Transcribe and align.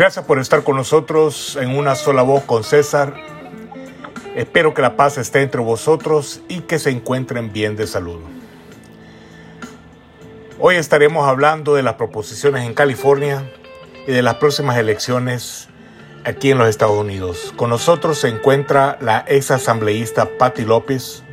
Gracias 0.00 0.24
por 0.24 0.38
estar 0.38 0.64
con 0.64 0.76
nosotros 0.76 1.58
en 1.60 1.76
una 1.76 1.94
sola 1.94 2.22
voz 2.22 2.44
con 2.44 2.64
César. 2.64 3.12
Espero 4.34 4.72
que 4.72 4.80
la 4.80 4.96
paz 4.96 5.18
esté 5.18 5.42
entre 5.42 5.60
vosotros 5.60 6.40
y 6.48 6.60
que 6.60 6.78
se 6.78 6.88
encuentren 6.88 7.52
bien 7.52 7.76
de 7.76 7.86
salud. 7.86 8.18
Hoy 10.58 10.76
estaremos 10.76 11.28
hablando 11.28 11.74
de 11.74 11.82
las 11.82 11.96
proposiciones 11.96 12.64
en 12.64 12.72
California 12.72 13.44
y 14.06 14.12
de 14.12 14.22
las 14.22 14.36
próximas 14.36 14.78
elecciones 14.78 15.68
aquí 16.24 16.50
en 16.50 16.56
los 16.56 16.70
Estados 16.70 16.96
Unidos. 16.96 17.52
Con 17.54 17.68
nosotros 17.68 18.20
se 18.20 18.28
encuentra 18.28 18.96
la 19.02 19.26
ex 19.28 19.50
asambleísta 19.50 20.30
Patti 20.38 20.64
López, 20.64 21.24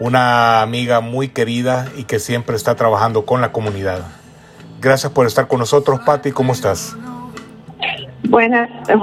una 0.00 0.60
amiga 0.60 0.98
muy 0.98 1.28
querida 1.28 1.86
y 1.96 2.02
que 2.02 2.18
siempre 2.18 2.56
está 2.56 2.74
trabajando 2.74 3.24
con 3.24 3.40
la 3.40 3.52
comunidad. 3.52 4.02
Gracias 4.80 5.12
por 5.12 5.28
estar 5.28 5.46
con 5.46 5.60
nosotros, 5.60 6.00
Patti. 6.04 6.32
¿Cómo 6.32 6.52
estás? 6.52 6.96
Buenas, 8.28 8.70
eh, 8.88 8.94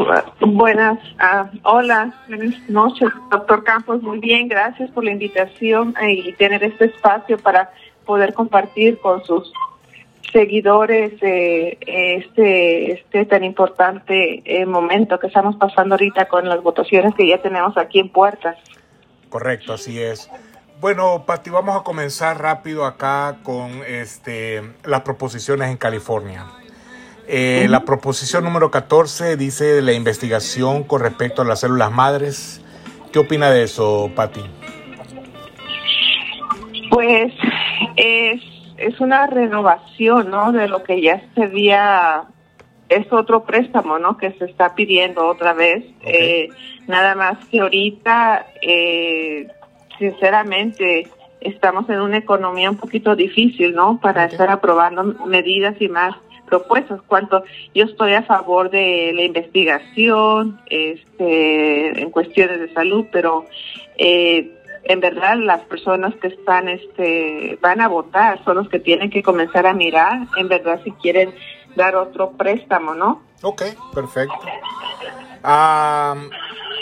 buenas, 0.42 1.00
uh, 1.16 1.58
hola, 1.64 2.14
buenas 2.28 2.70
noches, 2.70 3.10
doctor 3.32 3.64
Campos. 3.64 4.02
Muy 4.02 4.20
bien, 4.20 4.48
gracias 4.48 4.90
por 4.92 5.04
la 5.04 5.12
invitación 5.12 5.94
y 6.02 6.34
tener 6.34 6.64
este 6.64 6.86
espacio 6.86 7.38
para 7.38 7.72
poder 8.06 8.34
compartir 8.34 9.00
con 9.00 9.24
sus 9.26 9.52
seguidores 10.32 11.14
eh, 11.22 11.78
este 11.82 12.94
este 12.94 13.26
tan 13.26 13.44
importante 13.44 14.42
eh, 14.46 14.66
momento 14.66 15.20
que 15.20 15.28
estamos 15.28 15.56
pasando 15.56 15.96
ahorita 15.96 16.28
con 16.28 16.48
las 16.48 16.62
votaciones 16.62 17.16
que 17.16 17.28
ya 17.28 17.42
tenemos 17.42 17.78
aquí 17.78 18.00
en 18.00 18.10
puertas. 18.10 18.58
Correcto, 19.30 19.74
así 19.74 20.02
es. 20.02 20.30
Bueno, 20.80 21.24
Pati, 21.26 21.50
vamos 21.50 21.76
a 21.76 21.84
comenzar 21.84 22.40
rápido 22.40 22.86
acá 22.86 23.38
con 23.44 23.82
este 23.88 24.62
las 24.86 25.02
proposiciones 25.02 25.70
en 25.70 25.78
California. 25.78 26.46
Eh, 27.30 27.68
la 27.70 27.84
proposición 27.84 28.46
número 28.46 28.72
14 28.72 29.36
dice 29.36 29.82
la 29.82 29.92
investigación 29.92 30.86
con 30.86 31.02
respecto 31.02 31.42
a 31.42 31.46
las 31.46 31.60
células 31.60 31.92
madres. 31.92 32.62
¿Qué 33.12 33.20
opina 33.20 33.52
de 33.52 33.64
eso, 33.64 34.10
Pati? 34.16 34.42
Pues 36.90 37.34
es, 37.98 38.42
es 38.78 39.00
una 39.02 39.28
renovación, 39.28 40.30
¿no? 40.30 40.54
De 40.54 40.70
lo 40.70 40.84
que 40.84 41.02
ya 41.02 41.22
se 41.36 41.44
había, 41.44 42.24
es 42.88 43.12
otro 43.12 43.44
préstamo, 43.44 44.00
¿no? 44.00 44.18
Que 44.18 44.32
se 44.32 44.46
está 44.46 44.74
pidiendo 44.74 45.28
otra 45.28 45.52
vez. 45.52 45.84
Eh, 46.06 46.48
nada 46.88 47.14
más 47.16 47.46
que 47.48 47.60
ahorita, 47.60 48.46
eh, 48.62 49.48
sinceramente, 50.00 51.10
estamos 51.42 51.90
en 51.90 52.00
una 52.00 52.18
economía 52.18 52.70
un 52.70 52.78
poquito 52.78 53.18
difícil, 53.18 53.76
¿no? 53.76 54.00
Para 54.00 54.26
estar 54.26 54.50
aprobando 54.50 55.04
medidas 55.26 55.76
y 55.82 55.90
más 55.90 56.16
propuestas. 56.48 57.02
Cuanto 57.08 57.44
yo 57.76 57.86
estoy 57.86 58.14
a 58.14 58.24
favor 58.24 58.70
de 58.70 59.12
la 59.14 59.24
investigación, 59.24 60.60
este, 60.68 62.02
en 62.02 62.10
cuestiones 62.10 62.60
de 62.60 62.74
salud, 62.74 63.06
pero 63.12 63.46
eh, 63.98 64.52
en 64.84 65.00
verdad 65.00 65.38
las 65.38 65.62
personas 65.66 66.16
que 66.16 66.28
están 66.28 66.70
este 66.70 67.60
van 67.62 67.82
a 67.82 67.88
votar 67.88 68.44
son 68.46 68.58
los 68.58 68.70
que 68.70 68.80
tienen 68.80 69.10
que 69.10 69.22
comenzar 69.22 69.68
a 69.68 69.74
mirar 69.74 70.28
en 70.38 70.48
verdad 70.48 70.80
si 70.84 70.92
quieren 70.94 71.34
dar 71.76 71.96
otro 71.96 72.32
préstamo, 72.32 72.96
¿no? 72.96 73.22
Ok, 73.44 73.64
perfecto. 73.94 74.36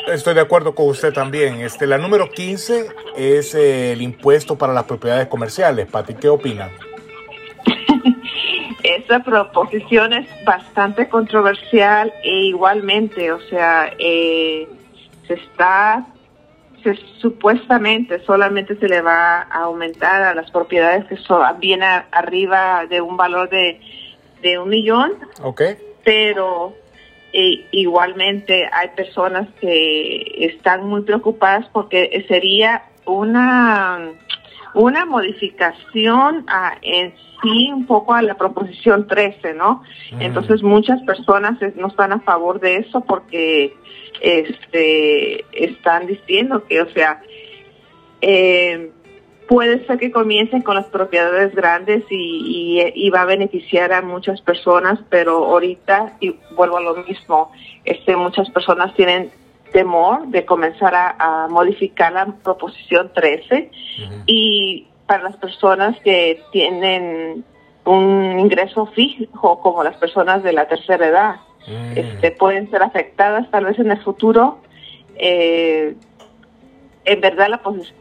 Estoy 0.08 0.36
de 0.36 0.42
acuerdo 0.42 0.76
con 0.76 0.88
usted 0.88 1.12
también. 1.12 1.62
Este, 1.62 1.88
la 1.88 1.98
número 1.98 2.30
15 2.30 2.90
es 3.18 3.56
el 3.56 4.02
impuesto 4.02 4.56
para 4.56 4.72
las 4.72 4.84
propiedades 4.84 5.28
comerciales. 5.28 5.88
Pati, 5.88 6.14
¿qué 6.14 6.30
opina? 6.30 6.70
Esa 8.86 9.20
proposición 9.22 10.14
es 10.14 10.28
bastante 10.46 11.10
controversial 11.10 12.14
e 12.24 12.46
igualmente, 12.46 13.32
o 13.32 13.40
sea, 13.42 13.92
eh, 13.98 14.68
se 15.28 15.34
está 15.34 16.06
supuestamente 17.20 18.24
solamente 18.26 18.76
se 18.76 18.88
le 18.88 19.02
va 19.02 19.42
a 19.42 19.64
aumentar 19.64 20.22
a 20.22 20.36
las 20.36 20.52
propiedades 20.52 21.06
que 21.06 21.18
son, 21.18 21.42
viene 21.60 21.88
arriba 22.12 22.86
de 22.88 23.02
un 23.02 23.18
valor 23.18 23.50
de, 23.50 23.82
de 24.44 24.60
un 24.60 24.70
millón. 24.70 25.14
Ok. 25.42 25.64
Pero 26.04 26.76
eh, 27.34 27.66
igualmente 27.72 28.70
hay 28.72 28.90
personas 28.90 29.48
que 29.60 30.52
están 30.54 30.86
muy 30.86 31.02
preocupadas 31.02 31.68
porque 31.74 32.24
sería 32.28 32.84
una 33.06 34.12
una 34.76 35.06
modificación 35.06 36.44
a, 36.48 36.78
en 36.82 37.16
sí 37.46 37.72
un 37.72 37.86
poco 37.86 38.14
a 38.14 38.22
la 38.22 38.36
proposición 38.36 39.08
13, 39.08 39.54
¿no? 39.54 39.84
Entonces 40.20 40.64
muchas 40.64 41.02
personas 41.04 41.58
no 41.76 41.88
están 41.88 42.12
a 42.12 42.20
favor 42.20 42.60
de 42.60 42.78
eso 42.78 43.02
porque 43.02 43.74
este 44.22 45.46
están 45.52 46.08
diciendo 46.08 46.64
que, 46.66 46.82
o 46.82 46.90
sea, 46.90 47.22
eh, 48.22 48.92
puede 49.48 49.86
ser 49.86 49.98
que 50.00 50.12
comiencen 50.12 50.62
con 50.62 50.76
las 50.76 50.86
propiedades 50.86 51.54
grandes 51.54 52.04
y, 52.10 52.82
y, 52.96 53.10
va 53.10 53.22
a 53.22 53.26
beneficiar 53.26 53.94
a 53.94 54.02
muchas 54.02 54.42
personas, 54.42 55.00
pero 55.10 55.46
ahorita, 55.46 56.18
y 56.20 56.36
vuelvo 56.56 56.78
a 56.78 56.82
lo 56.82 56.96
mismo, 57.04 57.52
este, 57.84 58.16
muchas 58.16 58.50
personas 58.50 58.94
tienen 58.96 59.32
temor 59.72 60.28
de 60.28 60.46
comenzar 60.46 60.94
a, 60.96 61.48
modificar 61.50 62.14
la 62.14 62.26
proposición 62.44 63.12
13 63.14 63.70
y 64.26 64.88
para 65.06 65.24
las 65.24 65.38
personas 65.38 66.00
que 66.02 66.42
tienen 66.52 67.44
un 67.86 68.40
ingreso 68.40 68.88
fijo, 68.88 69.62
como 69.62 69.84
las 69.84 69.98
personas 69.98 70.44
de 70.44 70.54
la 70.54 70.68
tercera 70.68 71.08
edad, 71.08 71.36
mm. 71.68 71.98
este, 71.98 72.32
pueden 72.32 72.70
ser 72.72 72.82
afectadas 72.82 73.50
tal 73.52 73.66
vez 73.66 73.78
en 73.80 73.92
el 73.92 74.02
futuro. 74.02 74.60
Eh, 75.18 75.96
en 77.06 77.22
verdad 77.22 77.50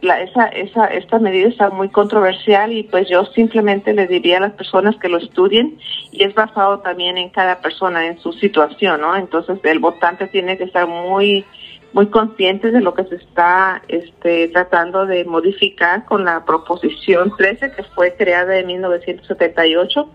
la, 0.01 0.21
esa, 0.21 0.47
esa, 0.47 0.85
esta 0.87 1.19
medida 1.19 1.47
está 1.47 1.69
muy 1.69 1.89
controversial 1.89 2.73
y 2.73 2.83
pues 2.83 3.07
yo 3.07 3.23
simplemente 3.25 3.93
le 3.93 4.07
diría 4.07 4.37
a 4.37 4.41
las 4.41 4.53
personas 4.53 4.95
que 4.97 5.09
lo 5.09 5.17
estudien 5.17 5.77
y 6.11 6.23
es 6.23 6.33
basado 6.33 6.79
también 6.79 7.17
en 7.17 7.29
cada 7.29 7.61
persona, 7.61 8.07
en 8.07 8.19
su 8.19 8.33
situación, 8.33 9.01
¿no? 9.01 9.15
Entonces 9.15 9.59
el 9.63 9.79
votante 9.79 10.27
tiene 10.27 10.57
que 10.57 10.63
estar 10.63 10.87
muy 10.87 11.45
muy 11.95 12.07
consciente 12.07 12.69
de 12.71 12.81
lo 12.81 12.93
que 12.93 13.05
se 13.05 13.15
está 13.15 13.81
este, 13.87 14.49
tratando 14.49 15.07
de 15.07 15.25
modificar 15.25 16.05
con 16.05 16.25
la 16.25 16.45
proposición 16.45 17.33
13 17.35 17.71
que 17.71 17.83
fue 17.83 18.15
creada 18.15 18.59
en 18.59 18.67
1978. 18.67 20.11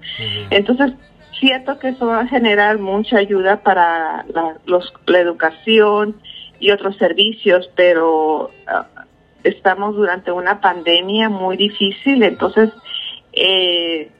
Entonces, 0.51 0.93
cierto 1.41 1.79
que 1.81 1.89
eso 1.89 2.07
va 2.07 2.21
a 2.21 2.27
generar 2.29 2.79
mucha 2.79 3.17
ayuda 3.17 3.63
para 3.63 4.25
la, 4.29 4.59
los, 4.67 4.93
la 5.07 5.19
educación, 5.19 6.17
y 6.61 6.71
otros 6.71 6.97
servicios, 6.99 7.69
pero 7.75 8.51
ah, 8.67 8.87
estamos 9.43 9.97
durante 9.97 10.31
una 10.31 10.61
pandemia 10.61 11.31
muy 11.31 11.57
difícil, 11.57 12.23
entonces 12.23 12.71
eh, 13.33 14.11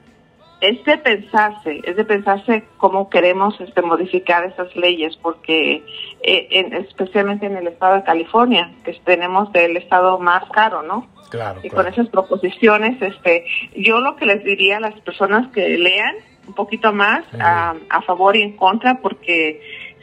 es 0.61 0.83
de 0.85 0.97
pensarse, 0.97 1.81
es 1.83 1.95
de 1.95 2.05
pensarse 2.05 2.63
cómo 2.77 3.09
queremos 3.09 3.59
este, 3.59 3.81
modificar 3.81 4.45
esas 4.45 4.73
leyes, 4.75 5.17
porque 5.17 5.83
eh, 6.21 6.47
en, 6.51 6.73
especialmente 6.73 7.47
en 7.47 7.57
el 7.57 7.67
estado 7.67 7.95
de 7.95 8.03
California, 8.03 8.71
que 8.85 8.93
tenemos 9.03 9.49
el 9.53 9.75
estado 9.75 10.19
más 10.19 10.47
caro, 10.51 10.83
¿no? 10.83 11.07
Claro, 11.31 11.61
y 11.63 11.69
con 11.69 11.87
esas 11.87 12.09
proposiciones, 12.09 13.01
este, 13.01 13.45
yo 13.75 14.01
lo 14.01 14.15
que 14.15 14.25
les 14.25 14.43
diría 14.43 14.77
a 14.77 14.81
las 14.81 14.99
personas 15.01 15.51
que 15.51 15.77
lean 15.77 16.15
un 16.47 16.53
poquito 16.53 16.91
más 16.91 17.23
a, 17.39 17.75
a 17.89 18.01
favor 18.01 18.35
y 18.35 18.41
en 18.41 18.57
contra, 18.57 18.99
porque 19.01 19.61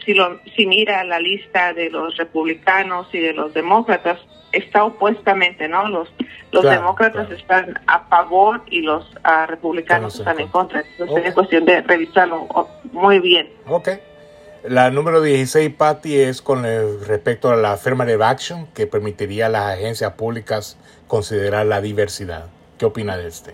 si, 0.08 0.14
lo, 0.14 0.40
si 0.56 0.64
mira 0.64 1.04
la 1.04 1.20
lista 1.20 1.74
de 1.74 1.90
los 1.90 2.16
republicanos 2.16 3.08
y 3.12 3.18
de 3.18 3.34
los 3.34 3.52
demócratas, 3.52 4.18
está 4.52 4.82
opuestamente, 4.84 5.68
¿no? 5.68 5.86
Los, 5.86 6.08
los 6.50 6.64
demócratas 6.64 7.30
están 7.30 7.78
a 7.86 8.06
favor 8.08 8.62
y 8.70 8.80
los 8.80 9.04
uh, 9.04 9.46
republicanos 9.46 10.18
están 10.18 10.40
en 10.40 10.48
contra. 10.48 10.82
Entonces 10.98 11.26
es 11.26 11.34
cuestión 11.34 11.66
de 11.66 11.82
revisarlo 11.82 12.46
oh, 12.48 12.70
muy 12.90 13.18
bien. 13.18 13.50
Ok. 13.66 13.90
La 14.64 14.90
número 14.90 15.20
16, 15.20 15.74
Patty, 15.76 16.18
es 16.20 16.40
con 16.40 16.62
respecto 17.06 17.50
a 17.50 17.56
la 17.56 17.72
affirmative 17.72 18.24
action 18.24 18.66
que 18.68 18.86
permitiría 18.86 19.46
a 19.46 19.50
las 19.50 19.76
agencias 19.76 20.14
públicas 20.14 20.78
considerar 21.06 21.66
la 21.66 21.82
diversidad. 21.82 22.46
¿Qué 22.78 22.86
opina 22.86 23.18
de 23.18 23.28
este? 23.28 23.52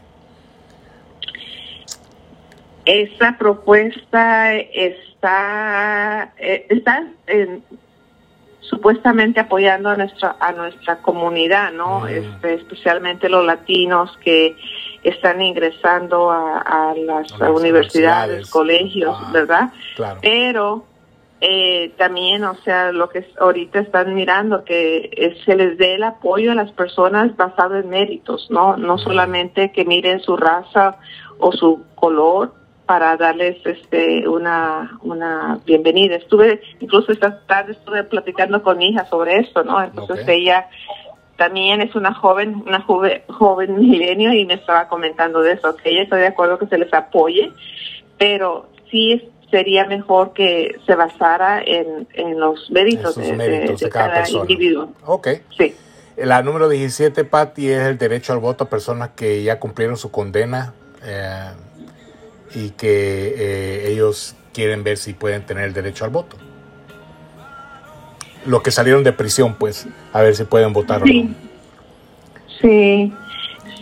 Esa 2.85 3.37
propuesta 3.39 4.55
está, 5.25 6.33
eh, 6.39 6.67
está 6.69 7.05
supuestamente 8.61 9.41
apoyando 9.41 9.91
a 9.91 9.97
nuestra 9.97 10.37
a 10.41 10.53
nuestra 10.53 10.97
comunidad, 10.99 11.73
¿no? 11.73 12.01
Mm. 12.01 12.09
Este, 12.09 12.55
especialmente 12.55 13.29
los 13.29 13.45
latinos 13.45 14.17
que 14.23 14.57
están 15.03 15.43
ingresando 15.43 16.31
a, 16.31 16.95
las, 16.97 17.31
universidades, 17.41 18.51
colegios, 18.51 19.15
ah, 19.21 19.31
¿verdad? 19.35 19.73
Pero 20.23 20.87
eh, 21.43 21.93
también, 21.99 22.43
o 22.45 22.55
sea, 22.65 22.91
lo 22.91 23.11
que 23.11 23.27
ahorita 23.39 23.81
están 23.81 24.15
mirando 24.15 24.65
que 24.65 25.37
se 25.45 25.57
les 25.57 25.77
dé 25.77 25.97
el 25.97 26.05
apoyo 26.05 26.53
a 26.53 26.55
las 26.55 26.73
personas 26.73 27.37
basado 27.37 27.77
en 27.77 27.91
méritos, 27.91 28.47
¿no? 28.51 28.79
No 28.79 28.95
mm. 28.95 28.99
solamente 28.99 29.73
que 29.73 29.85
miren 29.85 30.21
su 30.21 30.39
raza 30.39 30.97
o 31.39 31.53
su 31.53 31.85
color, 31.95 32.55
para 32.87 33.17
darles 33.17 33.57
este 33.65 34.29
una 34.29 34.99
una 35.03 35.61
bienvenida. 35.65 36.17
Estuve 36.17 36.61
incluso 36.81 37.13
esta 37.13 37.41
tarde 37.47 37.73
estuve 37.73 38.05
platicando 38.05 38.63
con 38.63 38.79
mi 38.79 38.91
hija 38.91 39.07
sobre 39.07 39.39
esto, 39.39 39.65
¿no? 39.65 39.83
Entonces 39.83 40.27
ella 40.29 40.69
también 41.37 41.81
es 41.81 41.95
una 41.95 42.15
joven, 42.15 42.63
una 42.67 42.81
joven, 42.83 43.23
joven 43.29 43.79
milenio 43.81 44.33
y 44.33 44.45
me 44.45 44.55
estaba 44.55 44.89
comentando 44.89 45.41
de 45.41 45.53
eso, 45.53 45.75
que 45.77 45.91
ella 45.91 46.03
está 46.03 46.17
de 46.17 46.29
acuerdo 46.29 46.59
que 46.59 46.67
se 46.67 46.79
les 46.79 46.93
apoye, 46.93 47.53
pero 48.19 48.69
sí 48.91 49.31
sería 49.51 49.85
mejor 49.87 50.33
que 50.33 50.77
se 50.87 50.95
basara 50.95 51.63
en, 51.65 52.09
en 52.15 52.39
los 52.39 52.71
méritos, 52.71 53.17
de, 53.17 53.89
cada, 53.91 54.29
individuo. 54.29 54.93
Ok. 55.05 55.29
Sí. 55.57 55.75
La 56.17 56.43
número 56.43 56.69
17, 56.69 57.25
Patti, 57.25 57.71
es 57.71 57.83
el 57.83 57.99
derecho 57.99 58.33
al 58.33 58.39
voto 58.39 58.65
a 58.65 58.69
personas 58.69 59.11
que 59.11 59.43
ya 59.43 59.59
cumplieron 59.59 59.97
su 59.97 60.11
condena 60.11 60.73
eh, 61.05 61.51
y 62.55 62.71
que 62.71 63.35
eh, 63.37 63.91
ellos 63.91 64.37
quieren 64.53 64.85
ver 64.85 64.97
si 64.97 65.13
pueden 65.13 65.45
tener 65.45 65.65
el 65.65 65.73
derecho 65.73 66.05
al 66.05 66.11
voto. 66.11 66.37
Los 68.47 68.63
que 68.63 68.71
salieron 68.71 69.03
de 69.03 69.13
prisión, 69.13 69.55
pues, 69.55 69.87
a 70.13 70.21
ver 70.23 70.37
si 70.37 70.45
pueden 70.45 70.73
votar 70.73 71.03
sí. 71.03 71.35
Sí, 72.61 73.13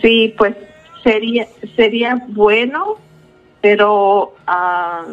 sí, 0.01 0.33
pues 0.37 0.55
sería, 1.03 1.47
sería 1.75 2.21
bueno, 2.29 2.97
pero 3.61 4.35
ah, 4.47 5.05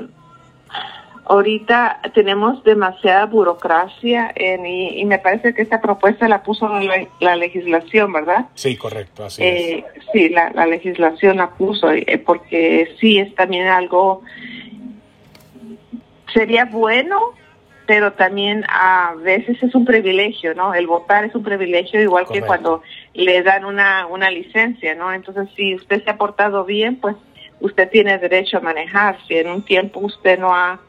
ahorita 1.31 2.01
tenemos 2.13 2.63
demasiada 2.65 3.25
burocracia 3.27 4.33
en, 4.35 4.67
y, 4.67 5.05
me 5.05 5.21
parece 5.21 5.55
que 5.55 5.63
esta 5.63 5.81
propuesta 5.81 6.27
la 6.27 6.43
puso 6.43 6.69
la, 7.21 7.37
legislación, 7.37 8.13
¿verdad? 8.13 8.47
Sí, 8.55 8.77
correcto, 8.77 9.25
así 9.25 9.43
es. 9.45 9.55
Eh, 9.55 9.85
sí, 10.13 10.29
la, 10.29 10.67
legislación 10.67 11.37
la 11.37 11.51
puso, 11.51 11.93
eh, 11.93 12.21
porque 12.27 12.97
sí 12.99 13.21
es 13.21 13.33
también 13.37 13.69
algo, 13.69 14.23
sería 16.35 16.65
bueno, 16.65 17.21
pero 17.87 18.13
también 18.15 18.65
a 18.69 19.15
veces 19.23 19.63
es 19.63 19.73
un 19.77 19.85
privilegio, 19.85 20.55
¿no? 20.55 20.75
El 20.75 20.89
votar 20.89 21.25
es 21.25 21.35
un 21.37 21.45
privilegio, 21.45 22.01
igual 22.01 22.27
que 22.27 22.43
cuando 22.43 22.83
le 23.15 23.43
dan 23.43 23.65
una, 23.65 24.07
una 24.07 24.31
licencia, 24.31 24.97
¿no? 24.97 25.13
Entonces, 25.13 25.49
si 25.55 25.77
usted 25.77 26.03
se 26.03 26.11
ha 26.11 26.19
portado 26.19 26.65
bien, 26.65 26.97
pues 26.97 27.15
usted 27.61 27.89
tiene 27.89 28.19
derecho 28.19 28.59
a 28.59 28.61
manejar. 28.61 29.19
Si 29.29 29.37
en 29.37 29.49
un 29.49 29.63
tiempo 29.63 30.01
usted 30.01 30.39
no 30.39 30.55
ha 30.55 30.81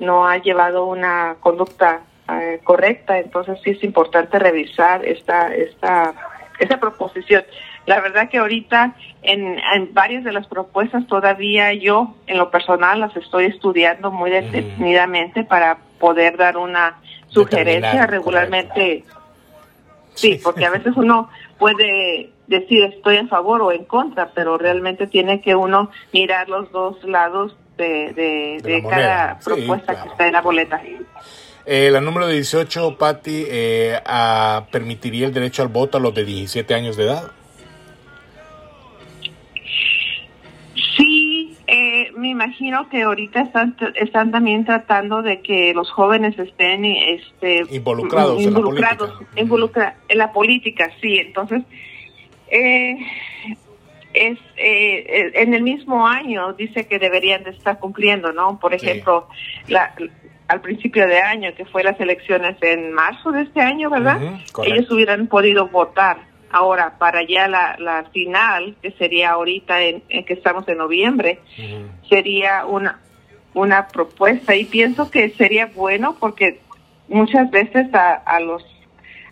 no 0.00 0.26
ha 0.26 0.38
llevado 0.38 0.86
una 0.86 1.36
conducta 1.40 2.00
eh, 2.28 2.60
correcta, 2.64 3.18
entonces 3.18 3.58
sí 3.62 3.70
es 3.70 3.84
importante 3.84 4.38
revisar 4.38 5.04
esta, 5.04 5.54
esta, 5.54 6.14
esta 6.58 6.80
proposición. 6.80 7.44
La 7.86 8.00
verdad 8.00 8.28
que 8.28 8.38
ahorita 8.38 8.94
en, 9.22 9.58
en, 9.58 9.94
varias 9.94 10.24
de 10.24 10.32
las 10.32 10.46
propuestas 10.46 11.06
todavía 11.06 11.72
yo 11.72 12.14
en 12.26 12.38
lo 12.38 12.50
personal 12.50 13.00
las 13.00 13.16
estoy 13.16 13.46
estudiando 13.46 14.10
muy 14.10 14.30
detenidamente 14.30 15.44
para 15.44 15.78
poder 15.98 16.36
dar 16.36 16.56
una 16.56 17.00
sugerencia 17.28 18.06
regularmente. 18.06 19.04
Sí, 20.14 20.40
porque 20.42 20.66
a 20.66 20.70
veces 20.70 20.92
uno 20.96 21.30
puede 21.58 22.30
decir 22.46 22.84
estoy 22.84 23.16
a 23.16 23.26
favor 23.28 23.62
o 23.62 23.72
en 23.72 23.84
contra, 23.84 24.30
pero 24.34 24.58
realmente 24.58 25.06
tiene 25.06 25.40
que 25.40 25.54
uno 25.54 25.90
mirar 26.12 26.48
los 26.48 26.70
dos 26.72 27.02
lados 27.04 27.56
de, 27.84 28.82
cada 28.88 29.38
propuesta 29.38 30.02
que 30.02 30.08
está 30.08 30.26
en 30.26 30.32
la 30.32 30.40
boleta. 30.40 30.80
Eh, 31.66 31.90
la 31.90 32.00
número 32.00 32.26
18, 32.26 32.96
Patti, 32.98 33.44
eh, 33.48 33.98
permitiría 34.70 35.26
el 35.26 35.32
derecho 35.32 35.62
al 35.62 35.68
voto 35.68 35.98
a 35.98 36.00
los 36.00 36.14
de 36.14 36.24
17 36.24 36.74
años 36.74 36.96
de 36.96 37.04
edad. 37.04 37.30
Sí, 40.96 41.56
eh, 41.66 42.10
me 42.16 42.28
imagino 42.28 42.88
que 42.88 43.02
ahorita 43.02 43.42
están, 43.42 43.76
están 43.94 44.30
también 44.30 44.64
tratando 44.64 45.22
de 45.22 45.40
que 45.40 45.72
los 45.74 45.90
jóvenes 45.90 46.38
estén 46.38 46.84
este, 46.84 47.64
involucrados, 47.70 48.42
en 48.42 48.52
la 48.52 48.60
política. 48.60 49.96
en 50.08 50.18
la 50.18 50.32
política, 50.32 50.90
sí. 51.00 51.18
Entonces, 51.18 51.62
eh, 52.50 52.98
es 54.12 54.38
eh, 54.56 55.32
en 55.34 55.54
el 55.54 55.62
mismo 55.62 56.06
año 56.06 56.52
dice 56.54 56.86
que 56.86 56.98
deberían 56.98 57.44
de 57.44 57.50
estar 57.50 57.78
cumpliendo, 57.78 58.32
¿no? 58.32 58.58
Por 58.58 58.74
ejemplo, 58.74 59.28
la, 59.68 59.94
al 60.48 60.60
principio 60.60 61.06
de 61.06 61.20
año, 61.20 61.54
que 61.56 61.64
fue 61.64 61.84
las 61.84 61.98
elecciones 62.00 62.56
en 62.60 62.92
marzo 62.92 63.30
de 63.30 63.42
este 63.42 63.60
año, 63.60 63.88
¿verdad? 63.90 64.20
Ellos 64.64 64.90
hubieran 64.90 65.26
podido 65.28 65.68
votar. 65.68 66.18
Ahora, 66.52 66.98
para 66.98 67.22
ya 67.22 67.46
la, 67.46 67.76
la 67.78 68.04
final, 68.12 68.74
que 68.82 68.90
sería 68.92 69.30
ahorita 69.30 69.80
en, 69.82 70.02
que 70.24 70.32
estamos 70.32 70.66
en 70.66 70.78
noviembre, 70.78 71.38
sería 72.08 72.66
una, 72.66 73.00
una 73.54 73.86
propuesta 73.86 74.56
y 74.56 74.64
pienso 74.64 75.10
que 75.10 75.30
sería 75.30 75.66
bueno 75.66 76.16
porque 76.18 76.60
muchas 77.06 77.50
veces 77.50 77.92
a, 77.94 78.14
a 78.14 78.40
los 78.40 78.64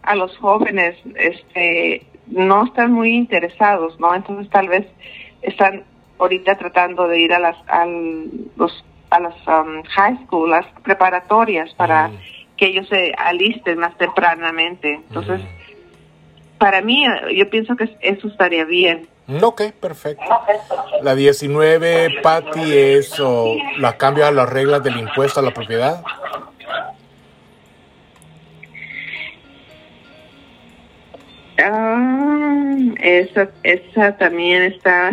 a 0.02 0.14
los 0.14 0.36
jóvenes 0.38 0.96
este 1.16 2.06
no 2.30 2.64
están 2.64 2.92
muy 2.92 3.14
interesados, 3.14 3.98
¿no? 3.98 4.14
Entonces 4.14 4.50
tal 4.50 4.68
vez 4.68 4.86
están 5.42 5.84
ahorita 6.18 6.56
tratando 6.56 7.08
de 7.08 7.20
ir 7.20 7.32
a 7.32 7.38
las 7.38 7.56
a 7.68 7.86
los 7.86 8.84
a 9.10 9.20
las 9.20 9.34
um, 9.46 9.82
high 9.84 10.18
school, 10.24 10.50
las 10.50 10.66
preparatorias 10.82 11.72
para 11.74 12.08
mm. 12.08 12.18
que 12.56 12.66
ellos 12.66 12.88
se 12.88 13.14
alisten 13.16 13.78
más 13.78 13.96
tempranamente. 13.96 15.00
Entonces, 15.08 15.40
mm. 15.40 16.58
para 16.58 16.82
mí 16.82 17.06
yo 17.34 17.48
pienso 17.48 17.76
que 17.76 17.96
eso 18.00 18.28
estaría 18.28 18.64
bien. 18.64 19.08
Ok, 19.42 19.62
perfecto. 19.78 20.24
La 21.02 21.14
19, 21.14 22.20
Patty, 22.22 22.72
es 22.72 23.20
o 23.20 23.56
la 23.76 23.98
cambio 23.98 24.26
a 24.26 24.30
las 24.30 24.48
reglas 24.48 24.82
del 24.82 24.96
impuesto 24.96 25.40
a 25.40 25.42
la 25.42 25.50
propiedad. 25.50 26.02
Ah, 31.58 32.76
esa, 33.00 33.48
esa 33.64 34.16
también 34.16 34.62
está. 34.62 35.10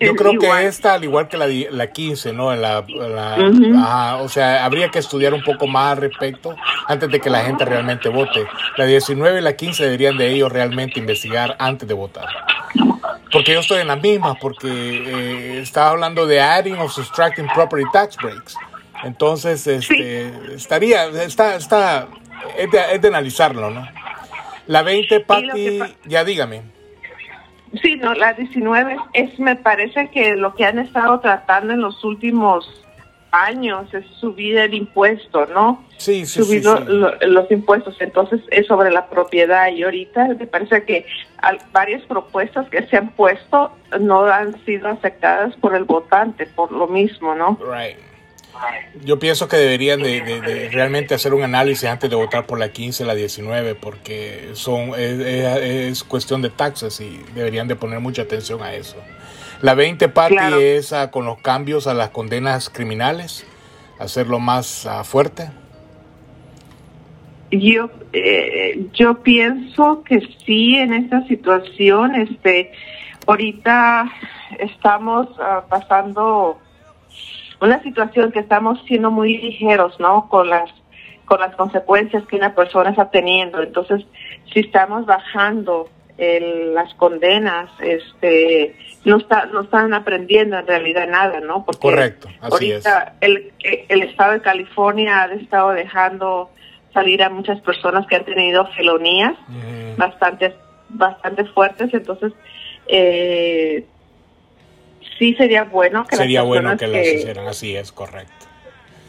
Yo 0.00 0.14
creo 0.16 0.38
que 0.38 0.66
esta, 0.66 0.94
al 0.94 1.04
igual 1.04 1.28
que 1.28 1.36
la, 1.36 1.46
la 1.46 1.86
15, 1.88 2.32
¿no? 2.32 2.54
La, 2.56 2.84
la 2.88 4.18
o 4.20 4.28
sea, 4.28 4.64
habría 4.64 4.88
que 4.88 4.98
estudiar 4.98 5.34
un 5.34 5.42
poco 5.42 5.66
más 5.66 5.92
al 5.92 5.98
respecto 5.98 6.56
antes 6.88 7.10
de 7.10 7.20
que 7.20 7.28
la 7.28 7.44
gente 7.44 7.64
realmente 7.64 8.08
vote. 8.08 8.46
La 8.76 8.86
19 8.86 9.38
y 9.38 9.42
la 9.42 9.54
15 9.54 9.84
deberían 9.84 10.16
de 10.16 10.30
ellos 10.32 10.50
realmente 10.50 10.98
investigar 10.98 11.56
antes 11.58 11.86
de 11.86 11.94
votar. 11.94 12.28
Porque 13.30 13.52
yo 13.52 13.60
estoy 13.60 13.80
en 13.80 13.88
la 13.88 13.96
misma, 13.96 14.34
porque 14.34 14.68
eh, 14.68 15.60
estaba 15.60 15.90
hablando 15.90 16.26
de 16.26 16.40
adding 16.40 16.78
o 16.78 16.88
subtracting 16.88 17.46
property 17.54 17.84
tax 17.92 18.16
breaks. 18.16 18.56
Entonces, 19.04 19.66
este, 19.66 20.54
estaría, 20.54 21.06
está, 21.06 21.56
está, 21.56 22.08
es 22.56 22.70
de, 22.70 22.80
es 22.94 23.02
de 23.02 23.08
analizarlo, 23.08 23.70
¿no? 23.70 23.86
La 24.66 24.82
20, 24.82 25.20
Patti, 25.20 25.80
ya 26.04 26.24
dígame. 26.24 26.62
Sí, 27.80 27.96
no, 27.96 28.12
la 28.14 28.34
19 28.34 28.96
es, 29.14 29.38
me 29.38 29.56
parece 29.56 30.10
que 30.10 30.36
lo 30.36 30.54
que 30.54 30.64
han 30.64 30.78
estado 30.78 31.20
tratando 31.20 31.72
en 31.72 31.80
los 31.80 32.04
últimos 32.04 32.82
años 33.30 33.92
es 33.94 34.04
subir 34.20 34.58
el 34.58 34.74
impuesto, 34.74 35.46
¿no? 35.46 35.82
Sí, 35.96 36.26
sí, 36.26 36.42
subir 36.42 36.62
los 37.22 37.50
impuestos, 37.50 37.96
entonces 38.00 38.40
es 38.50 38.66
sobre 38.66 38.90
la 38.90 39.08
propiedad 39.08 39.68
y 39.68 39.82
ahorita 39.82 40.28
me 40.38 40.46
parece 40.46 40.84
que 40.84 41.06
varias 41.72 42.02
propuestas 42.02 42.68
que 42.68 42.86
se 42.88 42.98
han 42.98 43.08
puesto 43.12 43.72
no 43.98 44.24
han 44.26 44.62
sido 44.66 44.88
aceptadas 44.88 45.56
por 45.56 45.74
el 45.74 45.84
votante, 45.84 46.46
por 46.46 46.70
lo 46.72 46.86
mismo, 46.88 47.34
¿no? 47.34 47.58
Right. 47.62 48.11
Yo 49.04 49.18
pienso 49.18 49.48
que 49.48 49.56
deberían 49.56 50.02
de, 50.02 50.68
realmente 50.72 51.14
hacer 51.14 51.34
un 51.34 51.42
análisis 51.42 51.88
antes 51.88 52.08
de 52.08 52.16
votar 52.16 52.46
por 52.46 52.58
la 52.58 52.70
15, 52.70 53.04
la 53.04 53.14
19, 53.14 53.74
porque 53.74 54.50
son 54.52 54.92
es, 54.96 56.04
cuestión 56.04 56.42
de 56.42 56.50
taxas 56.50 57.00
y 57.00 57.20
deberían 57.34 57.68
de 57.68 57.76
poner 57.76 58.00
mucha 58.00 58.22
atención 58.22 58.62
a 58.62 58.74
eso. 58.74 58.96
La 59.60 59.74
20 59.74 60.08
parte 60.08 60.76
es 60.76 60.94
con 61.10 61.24
los 61.24 61.38
cambios 61.38 61.86
a 61.86 61.94
las 61.94 62.10
condenas 62.10 62.68
criminales, 62.68 63.46
hacerlo 63.98 64.38
más 64.38 64.86
ah, 64.86 65.04
fuerte. 65.04 65.50
Yo 67.50 67.90
eh, 68.12 68.86
yo 68.92 69.22
pienso 69.22 70.02
que 70.04 70.20
sí 70.44 70.76
en 70.76 70.94
esta 70.94 71.26
situación, 71.26 72.14
este, 72.14 72.72
ahorita 73.26 74.10
estamos 74.58 75.28
ah, 75.38 75.64
pasando 75.68 76.61
una 77.62 77.82
situación 77.82 78.32
que 78.32 78.40
estamos 78.40 78.78
siendo 78.86 79.10
muy 79.10 79.38
ligeros, 79.38 79.98
¿no? 80.00 80.28
Con 80.28 80.48
las 80.50 80.70
con 81.24 81.40
las 81.40 81.54
consecuencias 81.56 82.26
que 82.26 82.36
una 82.36 82.54
persona 82.54 82.90
está 82.90 83.08
teniendo. 83.10 83.62
Entonces, 83.62 84.04
si 84.52 84.60
estamos 84.60 85.06
bajando 85.06 85.88
las 86.18 86.92
condenas, 86.94 87.70
este, 87.80 88.76
no 89.04 89.16
está, 89.16 89.46
no 89.46 89.62
están 89.62 89.94
aprendiendo 89.94 90.58
en 90.58 90.66
realidad 90.66 91.08
nada, 91.08 91.40
¿no? 91.40 91.64
Porque 91.64 91.80
Correcto, 91.80 92.28
así 92.40 92.72
ahorita 92.72 93.14
El, 93.20 93.52
el 93.60 94.02
estado 94.02 94.32
de 94.32 94.42
California 94.42 95.22
ha 95.22 95.32
estado 95.32 95.70
dejando 95.70 96.50
salir 96.92 97.22
a 97.22 97.30
muchas 97.30 97.60
personas 97.62 98.06
que 98.06 98.16
han 98.16 98.24
tenido 98.24 98.66
felonías 98.76 99.34
bastante, 99.96 100.54
bastante 100.90 101.44
fuertes, 101.46 101.92
entonces 101.92 102.32
eh, 102.86 103.86
sí 105.18 105.34
sería 105.34 105.64
bueno 105.64 106.06
que 106.06 106.16
sería 106.16 106.42
bueno 106.42 106.76
que, 106.76 106.86
las 106.86 107.06
hicieran, 107.06 107.46
así 107.46 107.76
es, 107.76 107.92
correcto. 107.92 108.46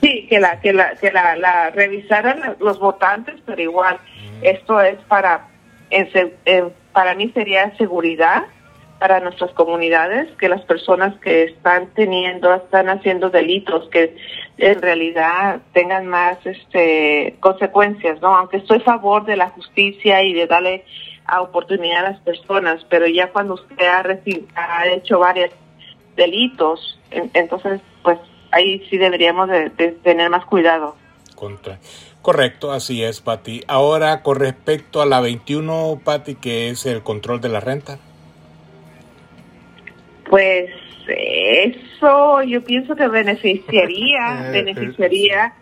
Sí, 0.02 0.28
que 0.28 0.40
la 0.40 0.60
que 0.60 0.74
la 0.74 0.96
que 0.96 1.12
la, 1.12 1.70
revisaran 1.70 2.58
los 2.60 2.80
votantes, 2.80 3.36
pero 3.46 3.62
igual 3.62 4.00
esto 4.42 4.82
es 4.82 4.98
para 5.08 5.48
para 6.92 7.16
mí 7.16 7.30
sería 7.34 7.76
seguridad 7.78 8.46
para 9.04 9.20
nuestras 9.20 9.52
comunidades, 9.52 10.30
que 10.38 10.48
las 10.48 10.62
personas 10.62 11.14
que 11.20 11.44
están 11.44 11.88
teniendo, 11.94 12.54
están 12.54 12.88
haciendo 12.88 13.30
delitos, 13.30 13.90
que 13.90 14.16
en 14.58 14.82
realidad 14.82 15.60
tengan 15.74 16.08
más 16.08 16.38
este, 16.46 17.36
consecuencias, 17.42 18.22
¿no? 18.22 18.34
Aunque 18.34 18.58
estoy 18.58 18.78
a 18.78 18.86
favor 18.86 19.26
de 19.26 19.36
la 19.36 19.50
justicia 19.50 20.24
y 20.24 20.34
de 20.34 20.48
darle 20.48 20.86
a 21.26 21.42
oportunidad 21.42 22.06
a 22.06 22.12
las 22.12 22.20
personas, 22.22 22.86
pero 22.90 23.06
ya 23.06 23.30
cuando 23.32 23.56
usted 23.56 23.86
ha, 23.86 24.06
ha 24.56 24.88
hecho 24.88 25.20
varios 25.20 25.52
delitos, 26.16 27.00
entonces, 27.12 27.82
pues 28.04 28.20
ahí 28.52 28.86
sí 28.90 28.98
deberíamos 28.98 29.50
de, 29.50 29.70
tener 30.04 30.30
más 30.30 30.46
cuidado. 30.46 30.96
Correcto, 32.22 32.72
así 32.72 33.04
es, 33.04 33.20
Pati. 33.20 33.64
Ahora, 33.68 34.22
con 34.22 34.40
respecto 34.40 35.02
a 35.02 35.06
la 35.06 35.20
21, 35.20 36.02
Pati, 36.04 36.36
que 36.36 36.70
es 36.70 36.86
el 36.86 37.04
control 37.04 37.42
de 37.42 37.50
la 37.50 37.60
renta. 37.60 38.00
Pues 40.30 40.70
eso 41.08 42.44
yo 42.44 42.64
pienso 42.64 42.96
que 42.96 43.08
beneficiaría, 43.08 44.50
beneficiaría 44.52 45.54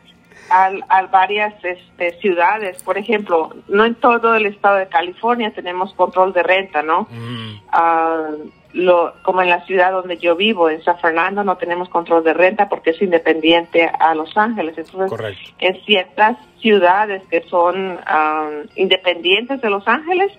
a, 0.51 1.07
varias 1.07 1.53
este, 1.63 2.19
ciudades. 2.19 2.83
Por 2.83 2.97
ejemplo, 2.97 3.49
no 3.67 3.85
en 3.85 3.95
todo 3.95 4.35
el 4.35 4.45
estado 4.45 4.77
de 4.77 4.87
California 4.87 5.51
tenemos 5.51 5.93
control 5.93 6.33
de 6.33 6.43
renta, 6.43 6.83
¿no? 6.83 7.07
Mm. 7.09 7.61
Ah, 7.71 8.29
lo, 8.73 9.13
como 9.23 9.41
en 9.41 9.49
la 9.49 9.65
ciudad 9.65 9.91
donde 9.91 10.17
yo 10.17 10.35
vivo, 10.35 10.69
en 10.69 10.81
San 10.83 10.97
Fernando, 10.99 11.43
no 11.43 11.57
tenemos 11.57 11.89
control 11.89 12.23
de 12.23 12.33
renta 12.33 12.69
porque 12.69 12.91
es 12.91 13.01
independiente 13.01 13.89
a 13.99 14.15
Los 14.15 14.35
Ángeles. 14.37 14.77
Entonces, 14.77 15.37
en 15.59 15.83
ciertas 15.83 16.37
ciudades 16.61 17.21
que 17.29 17.41
son 17.43 17.99
ah, 18.05 18.49
independientes 18.75 19.61
de 19.61 19.69
Los 19.69 19.87
Ángeles, 19.87 20.31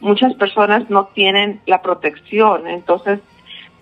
muchas 0.00 0.34
personas 0.34 0.88
no 0.88 1.08
tienen 1.14 1.60
la 1.66 1.82
protección. 1.82 2.66
Entonces, 2.66 3.20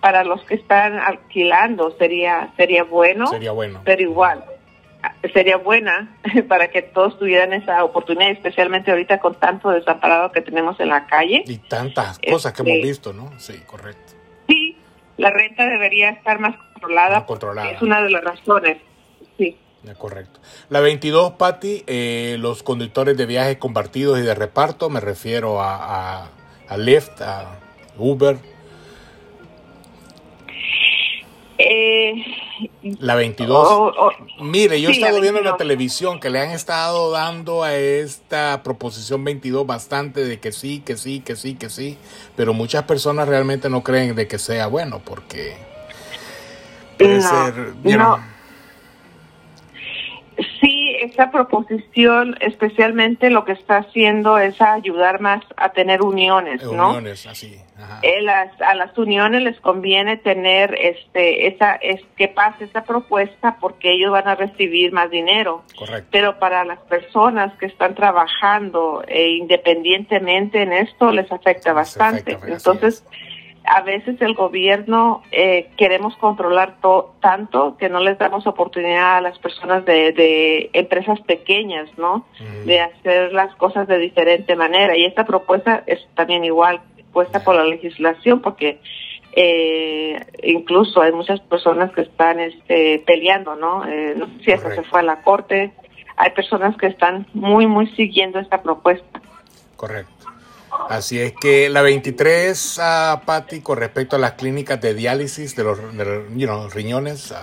para 0.00 0.24
los 0.24 0.42
que 0.44 0.56
están 0.56 0.98
alquilando 0.98 1.96
sería 1.96 2.52
sería 2.56 2.82
bueno, 2.82 3.28
sería 3.28 3.52
bueno. 3.52 3.80
pero 3.84 4.02
igual 4.02 4.44
sería 5.32 5.56
buena 5.56 6.16
para 6.48 6.68
que 6.68 6.82
todos 6.82 7.18
tuvieran 7.18 7.52
esa 7.52 7.84
oportunidad, 7.84 8.30
especialmente 8.30 8.90
ahorita 8.90 9.20
con 9.20 9.34
tanto 9.34 9.70
desamparado 9.70 10.32
que 10.32 10.40
tenemos 10.40 10.78
en 10.80 10.88
la 10.88 11.06
calle. 11.06 11.44
Y 11.46 11.58
tantas 11.58 12.18
cosas 12.18 12.52
que 12.52 12.62
hemos 12.62 12.74
este, 12.74 12.86
visto, 12.86 13.12
¿no? 13.12 13.32
Sí, 13.38 13.54
correcto. 13.66 14.12
Sí, 14.48 14.76
la 15.16 15.30
renta 15.30 15.66
debería 15.66 16.10
estar 16.10 16.38
más 16.38 16.56
controlada. 16.72 17.26
controlada. 17.26 17.70
Es 17.70 17.82
una 17.82 18.02
de 18.02 18.10
las 18.10 18.24
razones, 18.24 18.78
sí. 19.38 19.56
correcto. 19.98 20.40
La 20.68 20.80
22, 20.80 21.32
Patti, 21.32 21.84
eh, 21.86 22.36
los 22.38 22.62
conductores 22.62 23.16
de 23.16 23.26
viajes 23.26 23.56
compartidos 23.56 24.18
y 24.18 24.22
de 24.22 24.34
reparto, 24.34 24.90
me 24.90 25.00
refiero 25.00 25.60
a, 25.60 26.22
a, 26.22 26.30
a 26.68 26.76
Lyft, 26.76 27.20
a 27.22 27.58
Uber, 27.96 28.36
Eh, 31.58 32.24
la 33.00 33.14
22. 33.14 33.94
Mire, 34.40 34.80
yo 34.80 34.88
he 34.88 34.92
estado 34.92 35.20
viendo 35.20 35.40
en 35.40 35.46
la 35.46 35.56
televisión 35.56 36.20
que 36.20 36.30
le 36.30 36.40
han 36.40 36.50
estado 36.50 37.10
dando 37.10 37.62
a 37.62 37.74
esta 37.74 38.62
proposición 38.62 39.24
22 39.24 39.66
bastante 39.66 40.24
de 40.24 40.40
que 40.40 40.52
sí, 40.52 40.82
que 40.84 40.96
sí, 40.96 41.20
que 41.20 41.36
sí, 41.36 41.54
que 41.54 41.70
sí, 41.70 41.98
pero 42.36 42.54
muchas 42.54 42.84
personas 42.84 43.28
realmente 43.28 43.68
no 43.68 43.82
creen 43.82 44.14
de 44.14 44.26
que 44.26 44.38
sea 44.38 44.66
bueno 44.66 45.00
porque 45.04 45.56
puede 46.98 47.20
ser... 47.20 47.74
Sí, 47.84 47.96
esta 51.04 51.30
proposición 51.30 52.36
especialmente 52.40 53.30
lo 53.30 53.44
que 53.44 53.52
está 53.52 53.78
haciendo 53.78 54.38
es 54.38 54.60
ayudar 54.60 55.20
más 55.20 55.44
a 55.56 55.70
tener 55.70 56.02
uniones, 56.02 56.62
¿no? 56.62 56.90
Uniones, 56.90 57.26
así. 57.26 57.58
Eh, 58.02 58.26
a 58.28 58.74
las 58.74 58.96
uniones 58.96 59.42
les 59.42 59.60
conviene 59.60 60.16
tener 60.16 60.74
este 60.80 61.48
esa 61.48 61.74
es 61.74 62.00
que 62.16 62.28
pase 62.28 62.64
esa 62.64 62.84
propuesta 62.84 63.56
porque 63.60 63.92
ellos 63.92 64.12
van 64.12 64.28
a 64.28 64.36
recibir 64.36 64.92
más 64.92 65.10
dinero. 65.10 65.64
Correcto. 65.76 66.08
Pero 66.12 66.38
para 66.38 66.64
las 66.64 66.78
personas 66.80 67.52
que 67.58 67.66
están 67.66 67.94
trabajando 67.94 69.02
eh, 69.08 69.30
independientemente 69.30 70.62
en 70.62 70.72
esto 70.72 71.10
les 71.10 71.30
afecta 71.32 71.72
bastante. 71.72 72.38
Entonces, 72.46 73.04
a 73.74 73.80
veces 73.80 74.20
el 74.20 74.34
gobierno 74.34 75.22
eh, 75.30 75.70
queremos 75.78 76.14
controlar 76.16 76.76
tanto 77.20 77.78
que 77.78 77.88
no 77.88 78.00
les 78.00 78.18
damos 78.18 78.46
oportunidad 78.46 79.16
a 79.16 79.20
las 79.22 79.38
personas 79.38 79.86
de, 79.86 80.12
de 80.12 80.68
empresas 80.74 81.18
pequeñas, 81.20 81.88
¿no? 81.96 82.26
De 82.66 82.80
hacer 82.80 83.32
las 83.32 83.54
cosas 83.56 83.88
de 83.88 83.96
diferente 83.96 84.56
manera. 84.56 84.94
Y 84.94 85.06
esta 85.06 85.24
propuesta 85.24 85.84
es 85.86 86.06
también 86.14 86.44
igual 86.44 86.82
puesta 87.14 87.42
por 87.42 87.54
la 87.54 87.64
legislación 87.64 88.40
porque 88.40 88.78
eh, 89.34 90.20
incluso 90.42 91.00
hay 91.00 91.12
muchas 91.12 91.40
personas 91.40 91.92
que 91.92 92.02
están 92.02 92.40
este, 92.40 93.02
peleando, 93.06 93.56
¿no? 93.56 93.86
Eh, 93.86 94.12
no 94.14 94.26
sé 94.26 94.44
si 94.44 94.50
eso 94.50 94.70
se 94.70 94.82
fue 94.82 95.00
a 95.00 95.04
la 95.04 95.22
corte. 95.22 95.72
Hay 96.16 96.30
personas 96.32 96.76
que 96.76 96.88
están 96.88 97.26
muy, 97.32 97.66
muy 97.66 97.86
siguiendo 97.92 98.38
esta 98.38 98.60
propuesta. 98.62 99.22
Correcto. 99.76 100.11
Así 100.88 101.18
es 101.18 101.32
que 101.32 101.68
la 101.68 101.82
23, 101.82 102.78
uh, 102.78 103.24
Patti, 103.24 103.60
con 103.60 103.78
respecto 103.78 104.16
a 104.16 104.18
las 104.18 104.32
clínicas 104.32 104.80
de 104.80 104.94
diálisis 104.94 105.56
de 105.56 105.64
los, 105.64 106.74
riñones, 106.74 107.30
uh, 107.30 107.34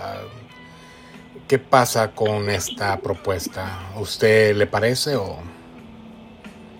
¿qué 1.48 1.58
pasa 1.58 2.12
con 2.12 2.48
esta 2.50 2.98
propuesta? 2.98 3.90
¿Usted 3.96 4.56
le 4.56 4.66
parece 4.66 5.16
o...? 5.16 5.38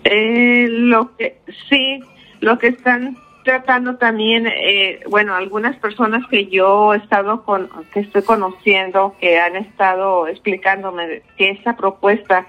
Eh, 0.03 0.67
lo 0.69 1.15
que 1.15 1.39
sí, 1.69 1.99
lo 2.39 2.57
que 2.57 2.67
están 2.67 3.17
tratando 3.43 3.97
también, 3.97 4.47
eh, 4.47 5.01
bueno, 5.09 5.35
algunas 5.35 5.75
personas 5.77 6.23
que 6.29 6.47
yo 6.47 6.93
he 6.93 6.97
estado 6.97 7.43
con, 7.43 7.69
que 7.93 8.01
estoy 8.01 8.23
conociendo, 8.23 9.15
que 9.19 9.39
han 9.39 9.55
estado 9.55 10.27
explicándome 10.27 11.21
que 11.37 11.51
esta 11.51 11.75
propuesta 11.75 12.47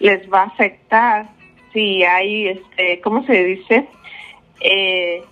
les 0.00 0.30
va 0.30 0.42
a 0.42 0.46
afectar 0.46 1.28
si 1.74 2.02
hay, 2.04 2.48
este, 2.48 3.02
¿cómo 3.02 3.26
se 3.26 3.44
dice? 3.44 3.86
Eh, 4.60 5.22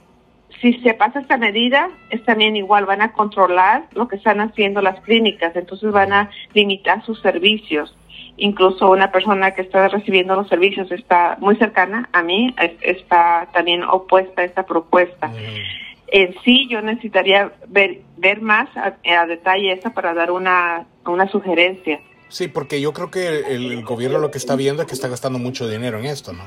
si 0.61 0.75
se 0.81 0.93
pasa 0.93 1.21
esta 1.21 1.39
medida, 1.39 1.89
es 2.11 2.23
también 2.25 2.55
igual, 2.57 2.85
van 2.85 3.01
a 3.01 3.13
controlar 3.13 3.85
lo 3.95 4.07
que 4.09 4.17
están 4.17 4.41
haciendo 4.41 4.83
las 4.83 5.01
clínicas, 5.01 5.57
entonces 5.57 5.91
van 5.91 6.13
a 6.13 6.31
limitar 6.53 7.03
sus 7.07 7.19
servicios 7.23 7.97
incluso 8.37 8.91
una 8.91 9.13
persona 9.13 9.53
que 9.53 9.63
está 9.63 9.89
recibiendo 9.89 10.35
los 10.35 10.49
servicios 10.49 10.91
está 10.91 11.37
muy 11.41 11.57
cercana 11.57 12.09
a 12.13 12.23
mí, 12.23 12.55
está 12.81 13.49
también 13.53 13.85
opuesta 13.85 14.43
a 14.43 14.45
esta 14.45 14.65
propuesta. 14.65 15.29
Mm. 15.29 15.93
En 16.09 16.35
sí, 16.45 16.67
yo 16.69 16.83
necesitaría 16.83 17.53
ver, 17.69 18.01
ver 18.19 18.43
más 18.43 18.69
a, 18.77 19.27
detalle 19.27 19.73
esa 19.73 19.91
para 19.91 20.13
dar 20.13 20.31
una, 20.31 20.87
una 21.07 21.27
sugerencia. 21.29 22.01
Sí, 22.33 22.49
porque 22.49 22.81
yo 22.81 22.95
creo 22.95 23.11
que 23.11 23.41
el, 23.55 23.85
gobierno 23.85 24.19
lo 24.19 24.31
que 24.31 24.39
está 24.39 24.57
viendo 24.57 24.81
es 24.81 24.89
que 24.89 24.95
está 24.95 25.07
gastando 25.07 25.39
mucho 25.39 25.69
dinero 25.69 25.99
en 25.99 26.07
esto, 26.07 26.33
¿no? 26.33 26.45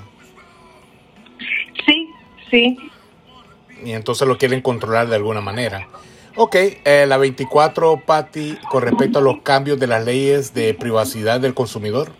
Sí, 1.85 2.09
sí. 2.49 2.77
Y 3.83 3.91
entonces 3.91 4.27
lo 4.27 4.39
quieren 4.39 4.61
controlar 4.61 5.07
de 5.07 5.17
alguna 5.17 5.41
manera. 5.41 5.87
Ok, 6.37 6.55
eh, 6.55 7.05
la 7.07 7.17
24, 7.17 8.01
Patti, 8.03 8.57
con 8.67 8.81
respecto 8.81 9.19
a 9.19 9.21
los 9.21 9.43
cambios 9.43 9.79
de 9.79 9.85
las 9.85 10.03
leyes 10.03 10.55
de 10.55 10.73
privacidad 10.73 11.39
del 11.39 11.53
consumidor. 11.53 12.11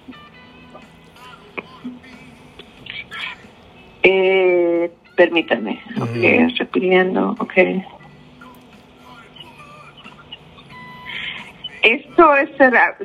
Eh, 4.03 4.91
permítame, 5.15 5.81
ok, 5.99 6.17
estoy 6.51 6.67
pidiendo, 6.67 7.35
ok. 7.39 7.53
Esto 11.85 12.35
es, 12.35 12.49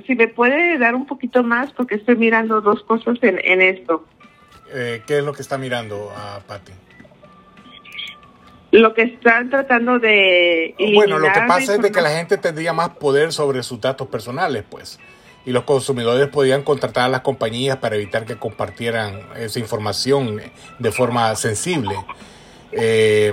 si 0.06 0.14
me 0.14 0.26
puede 0.28 0.78
dar 0.78 0.94
un 0.94 1.06
poquito 1.06 1.42
más, 1.42 1.70
porque 1.74 1.96
estoy 1.96 2.16
mirando 2.16 2.62
dos 2.62 2.82
cosas 2.84 3.18
en, 3.20 3.38
en 3.44 3.60
esto. 3.60 4.06
Eh, 4.72 5.02
¿Qué 5.06 5.18
es 5.18 5.24
lo 5.24 5.34
que 5.34 5.42
está 5.42 5.58
mirando, 5.58 6.10
a 6.16 6.36
ah, 6.36 6.40
Patti? 6.46 6.72
lo 8.72 8.94
que 8.94 9.02
están 9.02 9.50
tratando 9.50 9.98
de 9.98 10.76
bueno 10.94 11.18
lo 11.18 11.32
que 11.32 11.40
pasa 11.48 11.74
es 11.74 11.82
de 11.82 11.90
que 11.90 12.00
la 12.00 12.10
gente 12.10 12.38
tendría 12.38 12.72
más 12.72 12.90
poder 12.90 13.32
sobre 13.32 13.64
sus 13.64 13.80
datos 13.80 14.06
personales 14.06 14.62
pues 14.70 15.00
y 15.44 15.50
los 15.50 15.64
consumidores 15.64 16.28
podían 16.28 16.62
contratar 16.62 17.06
a 17.06 17.08
las 17.08 17.22
compañías 17.22 17.78
para 17.78 17.96
evitar 17.96 18.26
que 18.26 18.36
compartieran 18.36 19.22
esa 19.36 19.58
información 19.58 20.40
de 20.78 20.92
forma 20.92 21.34
sensible 21.34 21.96
eh, 22.70 23.32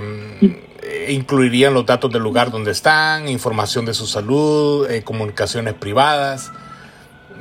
incluirían 1.08 1.74
los 1.74 1.86
datos 1.86 2.10
del 2.10 2.22
lugar 2.22 2.50
donde 2.50 2.70
están 2.70 3.28
información 3.28 3.84
de 3.84 3.94
su 3.94 4.06
salud 4.06 4.88
eh, 4.90 5.02
comunicaciones 5.02 5.74
privadas 5.74 6.52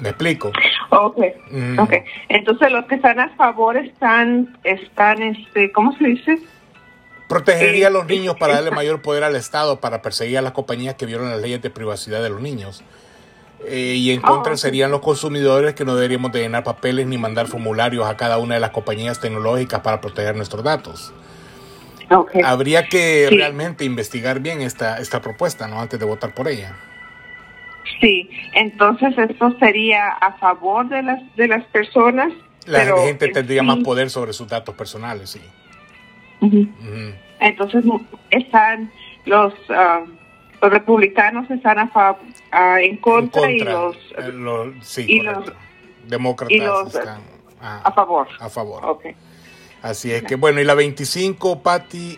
me 0.02 0.10
explico 0.10 0.52
Ok, 0.90 1.18
mm. 1.52 1.80
entonces 2.30 2.72
los 2.72 2.86
que 2.86 2.96
están 2.96 3.20
a 3.20 3.30
favor 3.36 3.78
están 3.78 4.58
están 4.64 5.22
este 5.22 5.72
cómo 5.72 5.96
se 5.98 6.06
dice 6.06 6.40
Protegería 7.28 7.88
a 7.88 7.90
los 7.90 8.06
niños 8.06 8.38
para 8.38 8.56
darle 8.56 8.72
mayor 8.72 9.02
poder 9.02 9.26
al 9.26 9.36
Estado, 9.36 9.82
para 9.82 10.02
perseguir 10.02 10.38
a 10.38 10.42
las 10.42 10.54
compañías 10.54 10.96
que 10.96 11.06
violan 11.06 11.30
las 11.30 11.42
leyes 11.42 11.62
de 11.62 11.70
privacidad 11.70 12.24
de 12.24 12.30
los 12.30 12.40
niños. 12.40 12.84
Eh, 13.66 13.96
y 13.98 14.12
en 14.12 14.22
contra 14.22 14.54
oh, 14.54 14.58
serían 14.58 14.92
los 14.92 15.02
consumidores 15.02 15.74
que 15.74 15.84
no 15.84 15.96
deberíamos 15.96 16.32
de 16.32 16.40
llenar 16.40 16.64
papeles 16.64 17.06
ni 17.06 17.18
mandar 17.18 17.48
formularios 17.48 18.06
a 18.06 18.16
cada 18.16 18.38
una 18.38 18.54
de 18.54 18.62
las 18.62 18.70
compañías 18.70 19.20
tecnológicas 19.20 19.82
para 19.82 20.00
proteger 20.00 20.36
nuestros 20.38 20.64
datos. 20.64 21.14
Habría 22.44 22.88
que 22.88 23.28
realmente 23.30 23.84
investigar 23.86 24.40
bien 24.40 24.62
esta, 24.62 24.98
esta 25.00 25.22
propuesta, 25.22 25.68
¿no? 25.68 25.82
Antes 25.82 26.00
de 26.00 26.06
votar 26.06 26.34
por 26.34 26.48
ella. 26.48 26.76
Sí, 28.02 28.30
entonces 28.54 29.18
esto 29.18 29.56
sería 29.60 30.10
a 30.10 30.38
favor 30.38 30.88
de 30.90 31.04
las 31.04 31.36
de 31.36 31.48
las 31.48 31.64
personas. 31.66 32.32
La 32.66 32.86
gente 32.86 33.30
tendría 33.30 33.64
más 33.64 33.78
poder 33.78 34.10
sobre 34.10 34.34
sus 34.34 34.48
datos 34.48 34.76
personales, 34.76 35.30
sí. 35.30 35.42
Entonces 37.40 37.84
están 38.30 38.92
los 39.26 39.54
ah, 39.70 40.04
los 40.62 40.72
republicanos 40.72 41.50
están 41.50 41.78
a 41.80 42.82
en, 42.82 42.98
contra 42.98 43.50
y 43.52 43.60
los, 43.60 43.96
eh, 44.18 44.74
sí, 44.82 45.22
demócratas 46.08 46.96
están 46.96 47.22
a, 47.62 47.92
favor. 47.92 48.28
A 48.40 48.50
favor. 48.50 49.00
Así 49.88 50.12
es 50.12 50.24
que 50.24 50.36
bueno, 50.36 50.60
y 50.60 50.66
la 50.66 50.74
25, 50.74 51.64
Patti, 51.64 52.18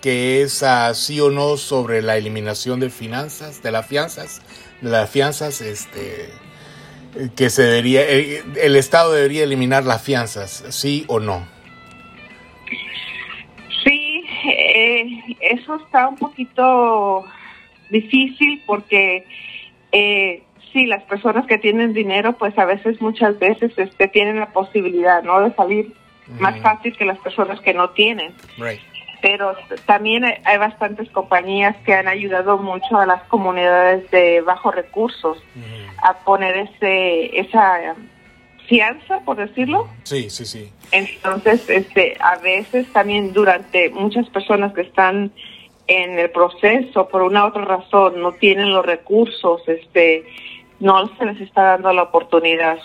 que 0.00 0.42
es 0.42 0.64
sí 0.92 1.20
o 1.20 1.28
no 1.28 1.56
sobre 1.56 2.00
la 2.00 2.16
eliminación 2.16 2.78
de 2.78 2.90
finanzas, 2.90 3.60
de 3.60 3.72
las 3.72 3.88
fianzas, 3.88 4.40
de 4.80 4.88
las 4.88 5.10
fianzas, 5.10 5.62
este, 5.62 6.28
que 7.34 7.50
se 7.50 7.62
debería, 7.62 8.08
el, 8.08 8.56
el 8.56 8.76
Estado 8.76 9.12
debería 9.12 9.42
eliminar 9.42 9.84
las 9.84 10.00
fianzas, 10.00 10.64
sí 10.68 11.04
o 11.08 11.18
no. 11.18 11.44
Sí, 13.82 14.24
eh, 14.48 15.36
eso 15.40 15.74
está 15.74 16.06
un 16.06 16.18
poquito 16.18 17.24
difícil 17.90 18.62
porque 18.64 19.26
eh, 19.90 20.44
sí, 20.72 20.86
las 20.86 21.02
personas 21.02 21.48
que 21.48 21.58
tienen 21.58 21.94
dinero, 21.94 22.38
pues 22.38 22.56
a 22.56 22.64
veces, 22.64 23.00
muchas 23.00 23.40
veces, 23.40 23.72
este, 23.76 24.06
tienen 24.06 24.38
la 24.38 24.52
posibilidad, 24.52 25.24
¿no? 25.24 25.40
De 25.40 25.52
salir 25.56 25.98
más 26.38 26.60
fácil 26.60 26.96
que 26.96 27.04
las 27.04 27.18
personas 27.18 27.60
que 27.60 27.74
no 27.74 27.90
tienen. 27.90 28.34
Pero 29.22 29.54
también 29.84 30.24
hay, 30.24 30.58
bastantes 30.58 31.10
compañías 31.10 31.76
que 31.84 31.92
han 31.92 32.08
ayudado 32.08 32.56
mucho 32.56 32.98
a 32.98 33.04
las 33.04 33.22
comunidades 33.24 34.10
de 34.10 34.40
bajos 34.40 34.74
recursos 34.74 35.38
a 36.02 36.14
poner 36.20 36.56
ese 36.56 37.38
esa 37.38 37.96
fianza, 38.66 39.20
por 39.24 39.36
decirlo. 39.36 39.88
Sí, 40.04 40.30
sí, 40.30 40.46
sí. 40.46 40.72
Entonces, 40.92 41.68
este, 41.68 42.16
a 42.20 42.36
veces 42.36 42.90
también 42.92 43.32
durante 43.32 43.90
muchas 43.90 44.28
personas 44.30 44.72
que 44.72 44.82
están 44.82 45.32
en 45.90 46.18
el 46.20 46.30
proceso 46.30 47.08
por 47.08 47.22
una 47.22 47.46
otra 47.46 47.64
razón 47.64 48.20
no 48.22 48.32
tienen 48.32 48.72
los 48.72 48.86
recursos, 48.86 49.60
este, 49.66 50.24
no 50.78 51.10
se 51.16 51.26
les 51.26 51.40
está 51.40 51.62
dando 51.62 51.92
la 51.92 52.04
oportunidad. 52.04 52.78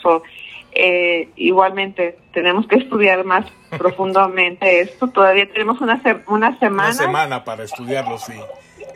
Eh, 0.75 1.29
igualmente 1.38 2.20
tenemos 2.34 2.67
que 2.67 2.75
estudiar 2.79 3.24
más 3.24 3.46
profundamente 3.77 4.82
esto. 4.82 5.08
Todavía 5.08 5.51
tenemos 5.51 5.82
una, 5.82 6.01
una 6.27 6.60
semana. 6.60 6.89
Una 6.89 6.94
semana 6.94 7.44
para 7.44 7.63
estudiarlo, 7.63 8.17
sí. 8.17 8.34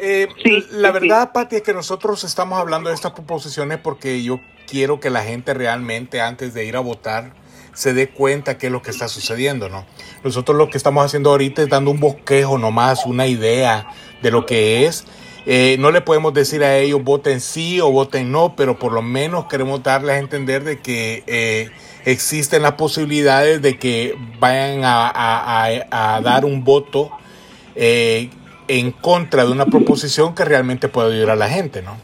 Eh, 0.02 0.28
la 0.72 0.92
verdad, 0.92 1.32
Pati, 1.34 1.58
es 1.58 1.62
que 1.62 1.74
nosotros 1.74 2.24
estamos 2.24 2.60
hablando 2.60 2.90
de 2.90 2.96
estas 2.96 3.12
proposiciones 3.12 3.80
porque 3.80 4.24
yo 4.24 4.40
quiero 4.68 5.00
que 5.00 5.10
la 5.10 5.24
gente 5.24 5.54
realmente 5.54 6.22
antes 6.22 6.54
de 6.54 6.66
ir 6.66 6.78
a 6.78 6.80
votar 6.80 7.34
se 7.74 7.94
dé 7.94 8.10
cuenta 8.10 8.58
qué 8.58 8.68
es 8.68 8.72
lo 8.72 8.82
que 8.82 8.92
está 8.92 9.08
sucediendo, 9.08 9.70
¿no? 9.70 9.86
Nosotros 10.24 10.58
lo 10.58 10.70
que 10.70 10.78
estamos 10.78 11.06
haciendo 11.06 11.32
ahorita 11.32 11.62
es 11.62 11.70
dando 11.70 11.92
un 11.92 12.00
bosquejo 12.00 12.58
nomás, 12.58 13.06
una 13.06 13.28
idea 13.28 13.88
de 14.22 14.32
lo 14.32 14.46
que 14.46 14.86
es 14.86 15.06
eh, 15.46 15.78
no 15.80 15.92
le 15.92 16.02
podemos 16.02 16.34
decir 16.34 16.64
a 16.64 16.78
ellos 16.78 17.04
voten 17.04 17.40
sí 17.40 17.80
o 17.80 17.92
voten 17.92 18.32
no, 18.32 18.56
pero 18.56 18.78
por 18.78 18.92
lo 18.92 19.02
menos 19.02 19.46
queremos 19.46 19.82
darles 19.84 20.16
a 20.16 20.20
entender 20.20 20.64
de 20.64 20.80
que 20.80 21.24
eh, 21.28 21.70
existen 22.06 22.62
las 22.62 22.74
posibilidades 22.74 23.62
de 23.62 23.78
que 23.78 24.16
vayan 24.40 24.82
a, 24.84 26.22
dar 26.24 26.46
un 26.46 26.64
voto 26.64 27.12
eh, 27.76 28.30
en 28.68 28.92
contra 28.92 29.46
de 29.46 29.52
una 29.52 29.66
proposición 29.66 30.36
que 30.36 30.46
realmente 30.46 30.90
puede 30.90 31.16
ayudar 31.16 31.32
a 31.32 31.36
la 31.36 31.50
gente, 31.50 31.82
¿no? 31.82 31.98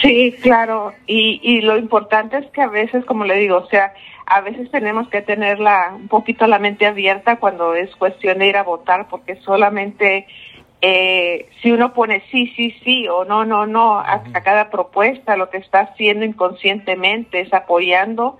Sí, 0.00 0.36
claro. 0.42 0.92
Y, 1.06 1.40
y 1.42 1.62
lo 1.62 1.76
importante 1.78 2.36
es 2.38 2.46
que 2.52 2.60
a 2.60 2.68
veces, 2.68 3.04
como 3.06 3.24
le 3.24 3.36
digo, 3.36 3.56
o 3.56 3.66
sea, 3.68 3.94
a 4.26 4.40
veces 4.40 4.70
tenemos 4.70 5.08
que 5.08 5.22
tenerla 5.22 5.92
un 5.94 6.08
poquito 6.08 6.46
la 6.46 6.58
mente 6.58 6.84
abierta 6.84 7.36
cuando 7.36 7.74
es 7.74 7.94
cuestión 7.96 8.38
de 8.38 8.48
ir 8.48 8.56
a 8.56 8.64
votar, 8.64 9.08
porque 9.08 9.36
solamente 9.36 10.26
eh, 10.82 11.48
si 11.62 11.72
uno 11.72 11.94
pone 11.94 12.22
sí, 12.30 12.52
sí, 12.56 12.74
sí 12.84 13.08
o 13.08 13.24
no, 13.24 13.44
no, 13.44 13.66
no 13.66 13.98
a, 13.98 14.22
cada 14.44 14.70
propuesta, 14.70 15.36
lo 15.36 15.48
que 15.50 15.58
está 15.58 15.80
haciendo 15.80 16.24
inconscientemente 16.24 17.40
es 17.40 17.52
apoyando 17.52 18.38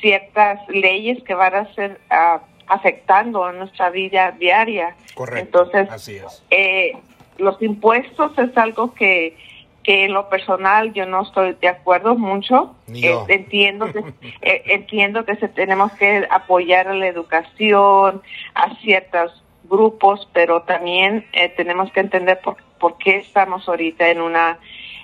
ciertas 0.00 0.60
leyes 0.68 1.22
que 1.24 1.34
van 1.34 1.54
a 1.54 1.74
ser 1.74 2.00
uh, 2.10 2.40
afectando 2.66 3.44
a 3.44 3.52
nuestra 3.52 3.90
vida 3.90 4.32
diaria. 4.32 4.96
Correcto. 5.14 5.62
Entonces, 5.62 5.90
Así 5.90 6.16
es. 6.16 6.44
Eh, 6.50 6.92
los 7.38 7.60
impuestos 7.62 8.36
es 8.38 8.56
algo 8.56 8.94
que, 8.94 9.36
que 9.82 10.04
en 10.04 10.12
lo 10.12 10.28
personal 10.28 10.92
yo 10.92 11.06
no 11.06 11.22
estoy 11.22 11.56
de 11.60 11.68
acuerdo 11.68 12.16
mucho. 12.16 12.74
Eh, 12.92 13.16
entiendo 13.28 13.86
que, 13.92 14.00
eh, 14.42 14.62
entiendo 14.66 15.24
que 15.24 15.36
se, 15.36 15.48
tenemos 15.48 15.92
que 15.92 16.26
apoyar 16.30 16.88
a 16.88 16.94
la 16.94 17.06
educación, 17.06 18.22
a 18.54 18.74
ciertas 18.80 19.32
grupos, 19.68 20.28
pero 20.32 20.62
también 20.62 21.26
eh, 21.32 21.48
tenemos 21.50 21.90
que 21.92 22.00
entender 22.00 22.40
por, 22.40 22.56
por, 22.78 22.98
qué 22.98 23.16
estamos 23.16 23.68
ahorita 23.68 24.08
en 24.08 24.20
una 24.20 24.58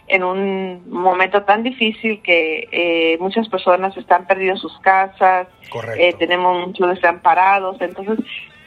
en 0.06 0.22
un 0.22 0.90
momento 0.90 1.44
tan 1.44 1.62
difícil 1.62 2.20
que 2.22 2.68
eh, 2.70 3.16
muchas 3.20 3.48
personas 3.48 3.96
están 3.96 4.26
perdiendo 4.26 4.60
sus 4.60 4.78
casas, 4.80 5.48
eh, 5.96 6.14
tenemos 6.18 6.66
muchos 6.66 6.88
desamparados, 6.90 7.80
entonces 7.80 8.18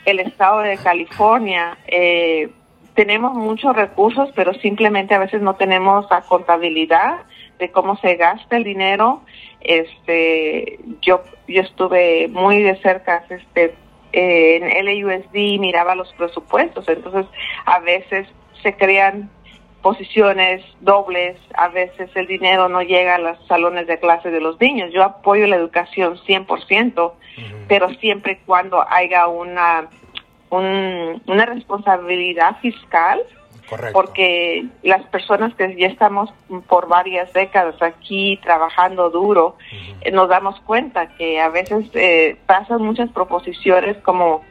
el 0.06 0.20
estado 0.20 0.62
de 0.62 0.78
California 0.78 1.78
eh, 1.86 2.50
tenemos 2.96 3.36
muchos 3.36 3.76
recursos, 3.76 4.30
pero 4.36 4.54
simplemente 4.56 5.14
a 5.14 5.20
veces 5.20 5.42
no 5.42 5.56
tenemos 5.56 6.08
la 6.10 6.22
contabilidad 6.22 7.20
de 7.60 7.70
cómo 7.72 7.98
se 7.98 8.16
gasta 8.16 8.58
el 8.58 8.64
dinero. 8.64 9.22
Este, 9.62 10.80
yo 11.02 11.22
yo 11.48 11.62
estuve 11.62 12.28
muy 12.30 12.64
de 12.64 12.76
cerca 12.78 13.24
este 13.30 13.76
en 14.12 14.86
LAUSD 14.86 15.60
miraba 15.60 15.96
los 15.96 16.12
presupuestos, 16.14 16.88
entonces 16.88 17.26
a 17.66 17.80
veces 17.80 18.28
se 18.62 18.76
crean 18.76 19.30
posiciones 19.82 20.66
dobles, 20.82 21.38
a 21.54 21.70
veces 21.70 22.10
el 22.16 22.28
dinero 22.28 22.68
no 22.68 22.82
llega 22.82 23.16
a 23.16 23.20
los 23.20 23.38
salones 23.48 23.88
de 23.88 24.00
clase 24.00 24.32
de 24.32 24.42
los 24.42 24.60
niños. 24.60 24.92
Yo 24.92 25.04
apoyo 25.04 25.48
la 25.48 25.56
educación 25.56 26.18
100%, 26.18 27.14
pero 27.68 27.90
siempre 27.96 28.34
y 28.34 28.46
cuando 28.46 28.84
haya 28.90 29.28
una, 29.28 29.90
una 30.50 31.46
responsabilidad 31.46 32.58
fiscal 32.60 33.22
porque 33.92 34.66
las 34.84 35.04
personas 35.08 35.54
que 35.56 35.76
ya 35.76 35.88
estamos 35.88 36.30
por 36.68 36.88
varias 36.88 37.32
décadas 37.34 37.82
aquí 37.82 38.40
trabajando 38.42 39.10
duro, 39.10 39.58
eh, 40.02 40.12
nos 40.12 40.30
damos 40.30 40.60
cuenta 40.62 41.08
que 41.16 41.40
a 41.40 41.50
veces 41.50 41.90
eh, 41.94 42.38
pasan 42.46 42.82
muchas 42.82 43.10
proposiciones 43.12 43.98
como 43.98 44.44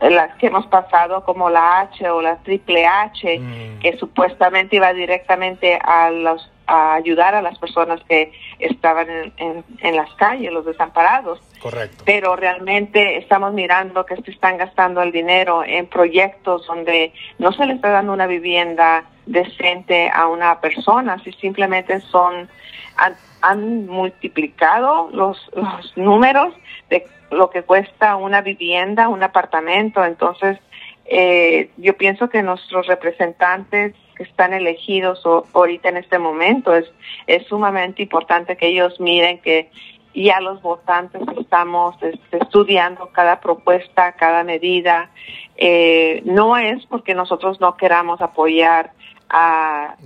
las 0.00 0.34
que 0.36 0.46
hemos 0.46 0.66
pasado, 0.66 1.24
como 1.24 1.50
la 1.50 1.80
H 1.80 2.10
o 2.10 2.22
la 2.22 2.36
triple 2.38 2.86
H, 2.86 3.38
mm. 3.38 3.80
que 3.80 3.98
supuestamente 3.98 4.76
iba 4.76 4.92
directamente 4.92 5.78
a 5.82 6.10
los 6.10 6.50
a 6.70 6.94
ayudar 6.94 7.34
a 7.34 7.42
las 7.42 7.58
personas 7.58 8.00
que 8.08 8.32
estaban 8.60 9.08
en, 9.36 9.64
en, 9.80 9.96
las 9.96 10.14
calles, 10.14 10.52
los 10.52 10.64
desamparados. 10.64 11.40
Correcto. 11.60 12.04
Pero 12.06 12.36
realmente 12.36 13.18
estamos 13.18 13.52
mirando 13.52 14.06
que 14.06 14.14
se 14.16 14.30
están 14.30 14.56
gastando 14.56 15.02
el 15.02 15.10
dinero 15.10 15.64
en 15.64 15.88
proyectos 15.88 16.64
donde 16.68 17.12
no 17.38 17.50
se 17.52 17.66
le 17.66 17.74
está 17.74 17.90
dando 17.90 18.12
una 18.12 18.28
vivienda 18.28 19.04
decente 19.26 20.10
a 20.14 20.28
una 20.28 20.60
persona, 20.60 21.18
si 21.24 21.32
simplemente 21.32 22.00
son 22.02 22.48
han, 22.96 23.16
han 23.42 23.86
multiplicado 23.86 25.10
los, 25.12 25.38
los 25.54 25.96
números 25.96 26.54
de 26.88 27.04
lo 27.32 27.50
que 27.50 27.62
cuesta 27.62 28.14
una 28.14 28.42
vivienda, 28.42 29.08
un 29.08 29.22
apartamento. 29.22 30.04
Entonces, 30.04 30.58
eh, 31.06 31.70
yo 31.76 31.96
pienso 31.96 32.28
que 32.28 32.42
nuestros 32.42 32.86
representantes 32.86 33.94
que 34.20 34.24
están 34.24 34.52
elegidos 34.52 35.22
ahorita 35.54 35.88
en 35.88 35.96
este 35.96 36.18
momento. 36.18 36.74
Es, 36.74 36.84
es 37.26 37.46
sumamente 37.46 38.02
importante 38.02 38.54
que 38.54 38.66
ellos 38.66 39.00
miren 39.00 39.38
que 39.38 39.70
ya 40.14 40.42
los 40.42 40.60
votantes 40.60 41.22
estamos 41.38 41.96
este, 42.02 42.36
estudiando 42.36 43.08
cada 43.12 43.40
propuesta, 43.40 44.12
cada 44.12 44.44
medida. 44.44 45.08
Eh, 45.56 46.20
no 46.26 46.58
es 46.58 46.84
porque 46.84 47.14
nosotros 47.14 47.62
no 47.62 47.78
queramos 47.78 48.20
apoyar 48.20 48.92
a, 49.30 49.96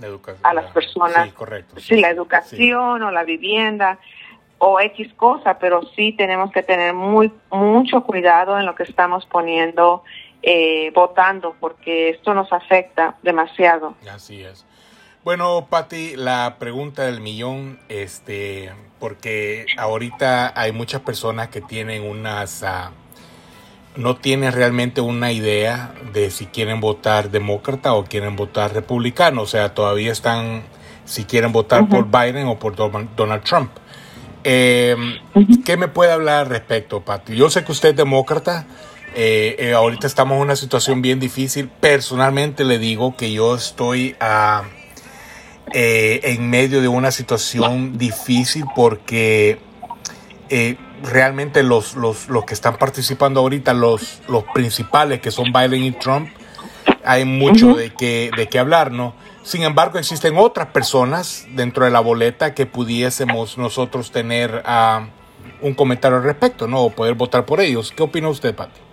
a 0.43 0.53
las 0.53 0.71
personas, 0.71 1.25
sí, 1.25 1.31
correcto, 1.31 1.75
sí, 1.77 1.99
la 1.99 2.09
educación 2.09 3.03
o 3.03 3.11
la 3.11 3.25
vivienda, 3.25 3.99
o 4.59 4.79
X 4.79 5.13
cosa, 5.15 5.59
pero 5.59 5.81
sí 5.93 6.13
tenemos 6.13 6.53
que 6.53 6.63
tener 6.63 6.93
muy 6.93 7.33
mucho 7.51 8.03
cuidado 8.03 8.57
en 8.57 8.65
lo 8.65 8.75
que 8.75 8.83
estamos 8.83 9.25
poniendo 9.25 10.03
eh, 10.47 10.91
votando 10.93 11.55
porque 11.59 12.09
esto 12.09 12.35
nos 12.35 12.53
afecta 12.53 13.17
demasiado. 13.23 13.95
Así 14.07 14.43
es. 14.43 14.63
Bueno, 15.23 15.65
Patti, 15.71 16.15
la 16.15 16.57
pregunta 16.59 17.05
del 17.05 17.19
millón, 17.19 17.79
este, 17.89 18.71
porque 18.99 19.65
ahorita 19.75 20.53
hay 20.55 20.71
muchas 20.71 21.01
personas 21.01 21.47
que 21.47 21.61
tienen 21.61 22.03
unas, 22.03 22.61
uh, 22.61 22.91
no 23.99 24.17
tienen 24.17 24.51
realmente 24.51 25.01
una 25.01 25.31
idea 25.31 25.95
de 26.13 26.29
si 26.29 26.45
quieren 26.45 26.79
votar 26.79 27.31
demócrata 27.31 27.95
o 27.95 28.03
quieren 28.03 28.35
votar 28.35 28.71
republicano, 28.71 29.41
o 29.41 29.47
sea, 29.47 29.73
todavía 29.73 30.11
están 30.11 30.61
si 31.05 31.25
quieren 31.25 31.51
votar 31.51 31.81
uh 31.81 31.85
-huh. 31.87 31.89
por 31.89 32.21
Biden 32.21 32.45
o 32.45 32.59
por 32.59 32.75
Donald 32.75 33.43
Trump. 33.43 33.71
Eh, 34.43 34.95
uh 35.33 35.39
-huh. 35.39 35.63
¿Qué 35.63 35.75
me 35.75 35.87
puede 35.87 36.11
hablar 36.11 36.41
al 36.41 36.49
respecto, 36.49 37.01
Patti? 37.01 37.35
Yo 37.35 37.49
sé 37.49 37.63
que 37.63 37.71
usted 37.71 37.89
es 37.89 37.95
demócrata, 37.95 38.67
eh, 39.15 39.55
eh, 39.59 39.73
ahorita 39.73 40.07
estamos 40.07 40.35
en 40.35 40.41
una 40.41 40.55
situación 40.55 41.01
bien 41.01 41.19
difícil. 41.19 41.69
Personalmente 41.69 42.63
le 42.65 42.77
digo 42.77 43.15
que 43.15 43.31
yo 43.31 43.55
estoy 43.55 44.15
uh, 44.21 44.63
en 45.73 46.49
medio 46.49 46.81
de 46.81 46.87
una 46.87 47.11
situación 47.11 47.97
difícil 47.97 48.65
porque 48.75 49.59
eh, 50.49 50.77
realmente 51.03 51.63
los, 51.63 51.95
los, 51.95 52.27
los 52.29 52.45
que 52.45 52.53
están 52.53 52.77
participando 52.77 53.39
ahorita, 53.39 53.73
los, 53.73 54.21
los 54.27 54.43
principales 54.53 55.21
que 55.21 55.31
son 55.31 55.51
Biden 55.51 55.83
y 55.83 55.91
Trump, 55.91 56.29
hay 57.03 57.25
mucho 57.25 57.67
uh 57.67 57.71
-huh. 57.71 57.77
de, 57.77 57.93
que, 57.93 58.31
de 58.35 58.47
qué 58.47 58.59
hablar, 58.59 58.91
¿no? 58.91 59.15
Sin 59.43 59.63
embargo, 59.63 59.99
existen 59.99 60.37
otras 60.37 60.67
personas 60.67 61.45
dentro 61.51 61.85
de 61.85 61.91
la 61.91 61.99
boleta 61.99 62.53
que 62.53 62.65
pudiésemos 62.65 63.57
nosotros 63.57 64.11
tener 64.11 64.63
uh, 64.65 65.05
un 65.61 65.73
comentario 65.75 66.17
al 66.17 66.23
respecto, 66.23 66.67
¿no? 66.67 66.81
O 66.81 66.89
poder 66.89 67.13
votar 67.13 67.45
por 67.45 67.61
ellos. 67.61 67.93
¿Qué 67.95 68.01
opina 68.01 68.29
usted, 68.29 68.55
Pati? 68.55 68.84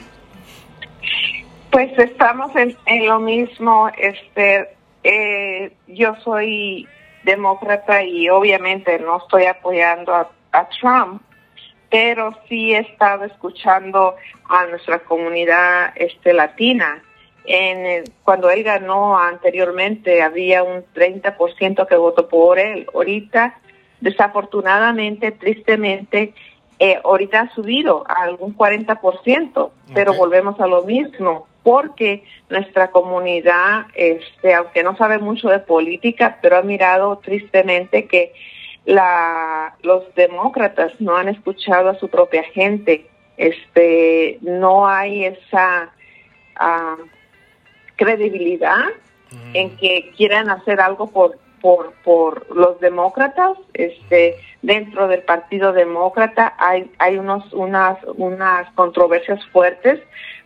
Pues 1.73 1.91
estamos 1.99 2.55
en, 2.55 2.77
en 2.85 3.07
lo 3.07 3.19
mismo. 3.19 3.91
Este, 3.97 4.77
eh, 5.03 5.73
yo 5.89 6.15
soy 6.23 6.87
demócrata 7.25 8.05
y 8.05 8.29
obviamente 8.29 8.99
no 8.99 9.17
estoy 9.17 9.47
apoyando 9.47 10.15
a, 10.15 10.31
a 10.53 10.69
Trump, 10.69 11.23
pero 11.91 12.37
sí 12.47 12.75
he 12.75 12.81
estado 12.81 13.25
escuchando 13.25 14.17
a 14.51 14.67
nuestra 14.67 14.99
comunidad 14.99 15.95
este, 15.97 16.35
latina. 16.35 17.03
En, 17.47 18.05
cuando 18.23 18.51
él 18.51 18.65
ganó 18.65 19.19
anteriormente 19.19 20.21
había 20.21 20.63
un 20.63 20.85
30% 20.95 21.89
que 21.89 21.97
votó 21.97 22.29
por 22.29 22.59
él. 22.59 22.87
Ahorita, 22.93 23.59
desafortunadamente, 23.99 25.33
tristemente, 25.33 26.35
eh, 26.79 27.01
ahorita 27.03 27.41
ha 27.41 27.55
subido 27.55 28.05
a 28.07 28.25
algún 28.25 28.55
40%, 28.55 29.71
pero 29.95 30.11
okay. 30.11 30.19
volvemos 30.19 30.61
a 30.61 30.67
lo 30.67 30.83
mismo, 30.83 31.47
porque 31.62 32.25
nuestra 32.48 32.90
comunidad, 32.90 33.87
este, 33.94 34.55
aunque 34.55 34.83
no 34.83 34.96
sabe 34.96 35.18
mucho 35.18 35.48
de 35.48 35.61
política, 35.61 36.38
pero 36.42 36.57
ha 36.57 36.62
mirado 36.62 37.18
tristemente 37.18 38.07
que 38.07 38.33
la, 38.85 39.77
los 39.83 40.12
demócratas 40.14 40.92
no 41.01 41.16
han 41.16 41.29
escuchado 41.29 41.90
a 41.90 41.98
su 41.98 42.09
propia 42.09 42.42
gente. 42.42 43.07
Este, 43.37 44.38
no 44.42 44.87
hay 44.87 45.25
esa 45.25 45.92
uh, 46.61 47.03
credibilidad 47.96 48.87
mm. 49.31 49.57
en 49.57 49.77
que 49.77 50.12
quieran 50.16 50.51
hacer 50.51 50.81
algo 50.81 51.11
por 51.11 51.38
por 51.61 51.92
por 52.03 52.55
los 52.55 52.81
demócratas 52.81 53.57
este 53.72 54.35
dentro 54.62 55.07
del 55.07 55.22
partido 55.22 55.72
demócrata 55.72 56.55
hay 56.59 56.90
hay 56.98 57.16
unos 57.16 57.53
unas 57.53 57.98
unas 58.16 58.70
controversias 58.72 59.40
fuertes 59.53 60.01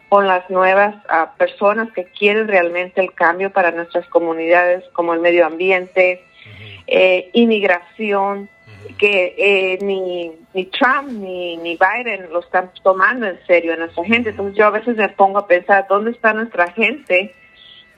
con 0.09 0.27
las 0.27 0.49
nuevas 0.51 0.95
uh, 1.07 1.37
personas 1.37 1.93
que 1.93 2.05
quieren 2.05 2.49
realmente 2.49 3.01
el 3.01 3.13
cambio 3.13 3.51
para 3.51 3.71
nuestras 3.71 4.07
comunidades 4.09 4.85
como 4.93 5.15
el 5.15 5.21
medio 5.21 5.47
ambiente 5.47 6.23
uh 6.25 6.49
-huh. 6.49 6.85
eh, 6.87 7.31
inmigración 7.33 8.39
uh 8.39 8.71
-huh. 8.71 8.97
que 8.97 9.35
eh, 9.37 9.79
ni 9.83 10.33
ni 10.55 10.65
Trump 10.67 11.11
ni 11.11 11.57
ni 11.57 11.77
Biden 11.77 12.31
lo 12.33 12.41
están 12.41 12.71
tomando 12.83 13.27
en 13.27 13.39
serio 13.47 13.73
a 13.73 13.77
nuestra 13.77 14.05
gente 14.05 14.31
entonces 14.31 14.57
yo 14.57 14.67
a 14.67 14.71
veces 14.71 14.97
me 14.97 15.09
pongo 15.09 15.39
a 15.39 15.47
pensar 15.47 15.87
dónde 15.89 16.13
está 16.13 16.33
nuestra 16.33 16.71
gente 16.73 17.35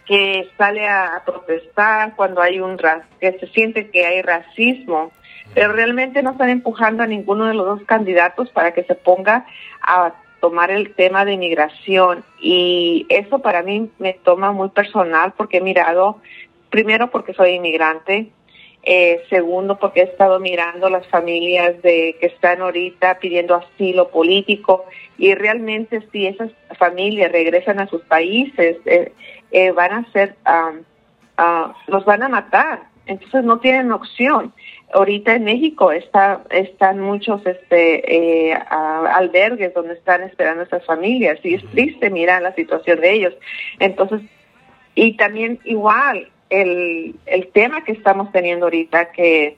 que 0.08 0.48
sale 0.56 0.88
a, 0.88 1.22
protestar 1.24 2.16
cuando 2.16 2.40
hay 2.40 2.60
un 2.60 2.78
que 3.20 3.38
se 3.38 3.46
siente 3.48 3.90
que 3.90 4.06
hay 4.06 4.22
racismo, 4.22 5.12
pero 5.54 5.74
realmente 5.74 6.22
no 6.22 6.30
están 6.30 6.48
empujando 6.48 7.02
a 7.02 7.06
ninguno 7.06 7.46
de 7.46 7.52
los 7.52 7.66
dos 7.66 7.86
candidatos 7.86 8.48
para 8.50 8.72
que 8.72 8.84
se 8.84 8.94
ponga 8.94 9.44
a 9.82 10.14
tomar 10.40 10.70
el 10.70 10.94
tema 10.94 11.24
de 11.24 11.32
inmigración 11.32 12.24
y 12.40 13.06
eso 13.08 13.40
para 13.40 13.62
mí 13.62 13.90
me 13.98 14.14
toma 14.14 14.52
muy 14.52 14.68
personal 14.70 15.32
porque 15.36 15.58
he 15.58 15.60
mirado, 15.60 16.18
primero 16.70 17.10
porque 17.10 17.34
soy 17.34 17.52
inmigrante, 17.52 18.30
eh, 18.82 19.22
segundo 19.28 19.78
porque 19.78 20.00
he 20.00 20.04
estado 20.04 20.38
mirando 20.38 20.88
las 20.88 21.06
familias 21.08 21.82
de 21.82 22.16
que 22.20 22.26
están 22.26 22.62
ahorita 22.62 23.18
pidiendo 23.18 23.56
asilo 23.56 24.08
político 24.08 24.84
y 25.18 25.34
realmente 25.34 26.06
si 26.12 26.26
esas 26.26 26.52
familias 26.78 27.32
regresan 27.32 27.80
a 27.80 27.88
sus 27.88 28.02
países 28.02 28.76
eh, 28.86 29.12
eh, 29.50 29.72
van 29.72 29.92
a 29.92 30.12
ser 30.12 30.36
um, 30.46 30.84
los 31.86 32.04
van 32.04 32.22
a 32.22 32.28
matar. 32.28 32.82
Entonces 33.06 33.42
no 33.44 33.58
tienen 33.58 33.90
opción 33.92 34.52
ahorita 34.92 35.34
en 35.34 35.44
México 35.44 35.92
está 35.92 36.42
están 36.50 37.00
muchos 37.00 37.44
este 37.46 38.56
uh, 38.70 39.06
albergues 39.06 39.74
donde 39.74 39.94
están 39.94 40.22
esperando 40.22 40.62
estas 40.62 40.84
familias 40.84 41.38
y 41.42 41.54
es 41.54 41.66
triste 41.70 42.10
mirar 42.10 42.42
la 42.42 42.54
situación 42.54 43.00
de 43.00 43.12
ellos. 43.12 43.34
Entonces 43.78 44.22
y 44.94 45.16
también 45.16 45.60
igual 45.64 46.28
el, 46.50 47.14
el 47.26 47.48
tema 47.48 47.84
que 47.84 47.92
estamos 47.92 48.32
teniendo 48.32 48.66
ahorita 48.66 49.12
que 49.12 49.56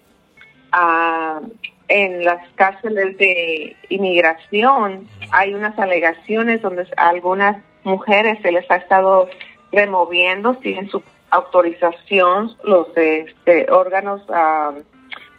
uh, 0.73 1.47
en 1.89 2.25
las 2.25 2.47
cárceles 2.55 3.17
de 3.19 3.77
inmigración 3.89 5.09
hay 5.33 5.55
unas 5.55 5.79
alegaciones 5.79 6.63
donde 6.63 6.87
a 6.97 7.09
algunas 7.09 7.57
mujeres 7.85 8.39
se 8.43 8.53
les 8.53 8.71
ha 8.71 8.77
estado 8.77 9.29
removiendo 9.73 10.57
sin 10.63 10.89
su 10.89 11.03
autorización 11.31 12.57
los 12.65 12.89
este, 12.97 13.71
órganos 13.71 14.23
uh, 14.29 14.81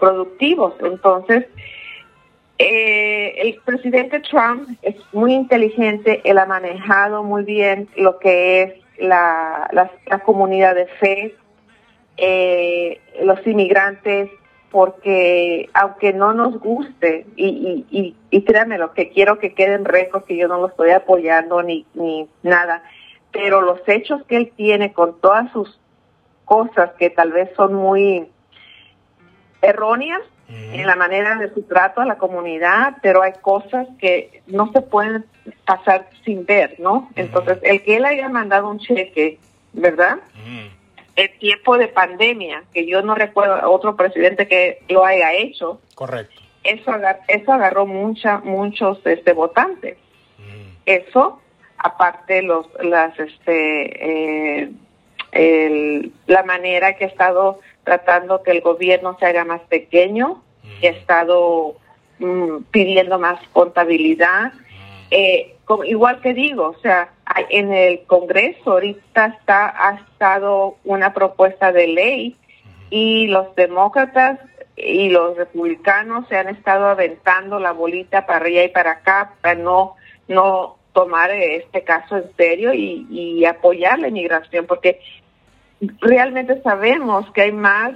productivos. 0.02 0.74
Entonces, 0.82 1.46
eh, 2.58 3.36
el 3.38 3.62
presidente 3.64 4.20
Trump 4.20 4.68
es 4.82 4.96
muy 5.14 5.34
inteligente, 5.34 6.22
él 6.26 6.38
ha 6.40 6.46
manejado 6.46 7.24
muy 7.24 7.44
bien 7.44 7.88
lo 7.96 8.20
que 8.20 8.64
es 8.64 8.74
la, 8.98 9.70
la, 9.72 10.20
comunidad 10.20 10.76
de 10.76 10.88
fe, 10.88 11.36
eh, 12.18 13.00
los 13.24 13.46
inmigrantes, 13.48 14.30
porque 14.70 15.70
aunque 15.74 16.14
no 16.14 16.34
nos 16.34 16.60
guste, 16.60 17.26
y, 17.36 17.86
y, 17.90 18.00
y, 18.00 18.16
y 18.30 18.44
créanme 18.44 18.78
lo 18.78 18.94
que 18.94 19.10
quiero 19.10 19.40
que 19.40 19.54
queden 19.54 19.86
récords, 19.86 20.26
que 20.26 20.38
yo 20.38 20.48
no 20.48 20.60
lo 20.60 20.68
estoy 20.68 20.92
apoyando 20.92 21.62
ni, 21.62 21.86
ni 21.94 22.28
nada, 22.42 22.84
pero 23.32 23.62
los 23.62 23.80
hechos 23.88 24.24
que 24.26 24.38
él 24.38 24.52
tiene 24.56 24.94
con 24.94 25.20
todas 25.20 25.52
sus 25.52 25.80
cosas 26.46 26.92
que 27.00 27.10
tal 27.10 27.32
vez 27.32 27.50
son 27.56 27.74
muy 27.74 28.28
erróneas 29.62 30.22
mm. 30.50 30.74
en 30.76 30.88
la 30.88 30.96
manera 30.96 31.36
de 31.36 31.54
su 31.54 31.64
trato 31.64 32.02
a 32.02 32.06
la 32.06 32.18
comunidad, 32.18 32.98
pero 33.02 33.22
hay 33.22 33.34
cosas 33.42 33.88
que 34.00 34.42
no 34.48 34.72
se 34.72 34.82
pueden 34.82 35.26
pasar 35.66 36.10
sin 36.26 36.46
ver, 36.46 36.76
¿no? 36.80 37.02
Mm. 37.02 37.20
Entonces, 37.20 37.60
el 37.64 37.84
que 37.84 37.98
él 37.98 38.06
haya 38.06 38.30
mandado 38.30 38.70
un 38.70 38.80
cheque, 38.80 39.40
¿verdad? 39.74 40.18
Mm 40.46 40.82
el 41.16 41.38
tiempo 41.38 41.78
de 41.78 41.88
pandemia, 41.88 42.64
que 42.74 42.86
yo 42.88 43.02
no 43.02 43.16
recuerdo 43.16 43.70
otro 43.70 43.96
presidente 43.96 44.48
que 44.48 44.82
lo 44.90 45.06
haya 45.06 45.34
hecho. 45.34 45.82
Correcto. 45.96 46.42
Eso, 46.64 46.92
agar 46.92 47.22
eso 47.28 47.52
agarró 47.52 47.86
mucha, 47.86 48.40
muchos 48.40 49.00
este, 49.06 49.34
votantes. 49.34 49.98
Eso, 50.86 51.40
aparte 51.78 52.42
los, 52.42 52.68
las, 52.82 53.18
este, 53.20 54.64
eh, 54.64 54.72
el, 55.32 56.12
la 56.28 56.44
manera 56.44 56.96
que 56.96 57.06
ha 57.06 57.08
estado 57.08 57.60
tratando 57.84 58.44
que 58.44 58.52
el 58.52 58.62
gobierno 58.62 59.18
se 59.20 59.26
haga 59.26 59.46
más 59.46 59.62
pequeño, 59.62 60.44
que 60.80 60.90
ha 60.90 60.92
estado 60.92 61.76
mm, 62.20 62.64
pidiendo 62.72 63.20
más 63.20 63.40
contabilidad. 63.54 64.54
Eh, 65.10 65.56
igual 65.86 66.22
que 66.22 66.34
digo, 66.34 66.70
o 66.70 66.82
sea, 66.82 67.12
en 67.50 67.74
el 67.74 68.04
Congreso 68.06 68.72
ahorita 68.72 69.26
está 69.26 69.88
ha 69.88 69.96
estado 69.96 70.78
una 70.84 71.14
propuesta 71.14 71.72
de 71.72 71.88
ley 71.88 72.36
y 72.90 73.28
los 73.28 73.56
demócratas 73.56 74.40
y 74.76 75.10
los 75.10 75.38
republicanos 75.38 76.28
se 76.28 76.38
han 76.38 76.50
estado 76.50 76.88
aventando 76.88 77.60
la 77.60 77.72
bolita 77.72 78.26
para 78.26 78.46
allá 78.46 78.64
y 78.64 78.70
para 78.70 78.92
acá 78.92 79.34
para 79.42 79.56
no 79.56 79.96
no 80.28 80.78
tomar 80.94 81.32
este 81.32 81.84
caso 81.84 82.18
en 82.18 82.36
serio 82.36 82.74
y, 82.74 83.08
y 83.10 83.46
apoyar 83.46 84.00
la 84.00 84.10
inmigración 84.10 84.66
porque 84.66 85.00
realmente 86.00 86.62
sabemos 86.62 87.30
que 87.32 87.42
hay 87.42 87.52
más 87.52 87.94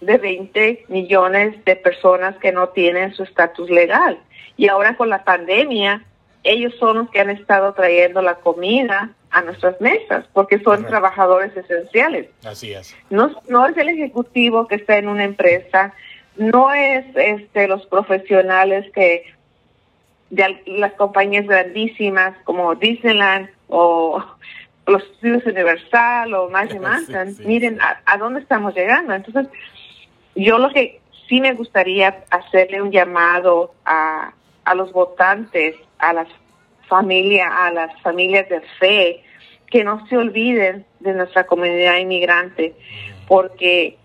de 0.00 0.18
20 0.18 0.86
millones 0.88 1.64
de 1.64 1.76
personas 1.76 2.36
que 2.36 2.52
no 2.52 2.68
tienen 2.68 3.14
su 3.14 3.22
estatus 3.22 3.70
legal 3.70 4.18
y 4.56 4.68
ahora 4.68 4.96
con 4.96 5.08
la 5.08 5.24
pandemia 5.24 6.04
ellos 6.44 6.74
son 6.78 6.98
los 6.98 7.10
que 7.10 7.20
han 7.20 7.30
estado 7.30 7.72
trayendo 7.72 8.20
la 8.20 8.34
comida 8.36 9.10
a 9.30 9.42
nuestras 9.42 9.80
mesas, 9.80 10.26
porque 10.32 10.60
son 10.60 10.84
trabajadores 10.84 11.56
esenciales. 11.56 12.28
Así 12.44 12.72
es. 12.72 12.94
No, 13.10 13.32
no 13.48 13.66
es 13.66 13.76
el 13.76 13.88
ejecutivo 13.88 14.68
que 14.68 14.76
está 14.76 14.98
en 14.98 15.08
una 15.08 15.24
empresa, 15.24 15.92
no 16.36 16.72
es 16.72 17.04
este 17.16 17.66
los 17.66 17.84
profesionales 17.86 18.90
que 18.92 19.24
de 20.30 20.62
las 20.66 20.92
compañías 20.92 21.46
grandísimas 21.46 22.36
como 22.44 22.74
Disneyland 22.74 23.48
o 23.68 24.22
los 24.86 25.02
estudios 25.02 25.44
Universal 25.46 26.34
o 26.34 26.48
más 26.50 26.72
y 26.74 26.78
más, 26.78 27.08
miren 27.40 27.78
a, 27.80 28.18
dónde 28.18 28.40
estamos 28.40 28.74
llegando. 28.74 29.14
Entonces, 29.14 29.48
yo 30.34 30.58
lo 30.58 30.70
que 30.70 31.00
sí 31.28 31.40
me 31.40 31.54
gustaría 31.54 32.24
hacerle 32.30 32.82
un 32.82 32.90
llamado 32.90 33.74
a, 33.84 34.32
a 34.64 34.74
los 34.74 34.92
votantes, 34.92 35.76
a 35.98 36.12
las 36.12 36.28
familias, 36.88 37.50
a 37.50 37.70
las 37.70 38.02
familias 38.02 38.48
de 38.48 38.60
fe, 38.78 39.22
que 39.66 39.84
no 39.84 40.06
se 40.06 40.16
olviden 40.16 40.84
de 41.00 41.14
nuestra 41.14 41.46
comunidad 41.46 41.96
inmigrante, 41.96 42.74
porque 43.26 43.98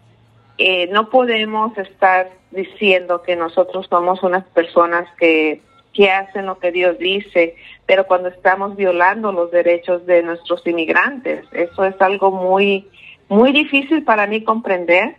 eh, 0.58 0.88
no 0.88 1.10
podemos 1.10 1.78
estar 1.78 2.30
diciendo 2.52 3.22
que 3.22 3.36
nosotros 3.36 3.88
somos 3.90 4.24
unas 4.24 4.44
personas 4.46 5.08
que 5.18 5.62
que 5.94 6.12
hacen 6.12 6.46
lo 6.46 6.60
que 6.60 6.72
Dios 6.72 6.98
dice, 7.00 7.56
pero 7.86 8.06
cuando 8.06 8.30
estamos 8.30 8.76
violando 8.76 9.32
los 9.32 9.52
derechos 9.52 10.06
de 10.06 10.24
nuestros 10.24 10.66
inmigrantes, 10.68 11.46
eso 11.52 11.84
es 11.84 12.00
algo 12.02 12.32
muy, 12.32 12.88
muy 13.28 13.52
difícil 13.52 14.04
para 14.04 14.28
mí 14.28 14.44
comprender, 14.44 15.16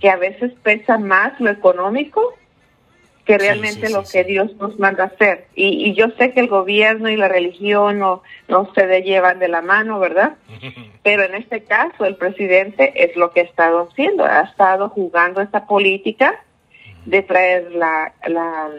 que 0.00 0.10
a 0.10 0.16
veces 0.16 0.52
pesa 0.62 0.98
más 0.98 1.38
lo 1.40 1.50
económico 1.50 2.34
que 3.28 3.36
realmente 3.36 3.90
lo 3.90 4.04
que 4.10 4.24
Dios 4.24 4.56
nos 4.56 4.78
manda 4.78 5.04
hacer. 5.04 5.48
Y, 5.54 5.92
yo 5.92 6.06
sé 6.16 6.32
que 6.32 6.40
el 6.40 6.48
gobierno 6.48 7.10
y 7.10 7.16
la 7.16 7.28
religión 7.28 7.98
no, 7.98 8.22
no 8.48 8.72
se 8.72 9.02
llevan 9.02 9.38
de 9.38 9.48
la 9.48 9.60
mano, 9.60 9.98
¿verdad? 9.98 10.36
Pero 11.02 11.24
en 11.24 11.34
este 11.34 11.62
caso 11.62 12.06
el 12.06 12.16
presidente 12.16 13.04
es 13.04 13.14
lo 13.16 13.30
que 13.32 13.40
ha 13.40 13.44
estado 13.44 13.86
haciendo, 13.90 14.24
ha 14.24 14.40
estado 14.40 14.88
jugando 14.88 15.42
esta 15.42 15.66
política 15.66 16.42
de 17.04 17.22
traer 17.22 17.70
la, 17.72 18.14
la 18.26 18.70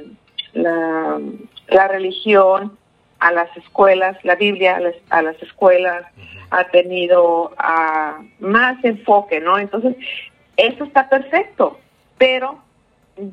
la, 0.54 1.20
la 1.68 1.88
religión 1.88 2.78
a 3.20 3.32
las 3.32 3.56
escuelas, 3.58 4.18
la 4.24 4.36
Biblia 4.36 4.78
a 4.78 4.80
las, 4.80 4.96
a 5.10 5.22
las 5.22 5.42
escuelas, 5.42 6.06
ha 6.52 6.64
tenido 6.66 7.52
uh, 7.52 8.24
más 8.40 8.84
enfoque, 8.84 9.40
¿no? 9.40 9.58
Entonces, 9.58 9.96
eso 10.58 10.84
está 10.84 11.10
perfecto, 11.10 11.80
pero 12.18 12.60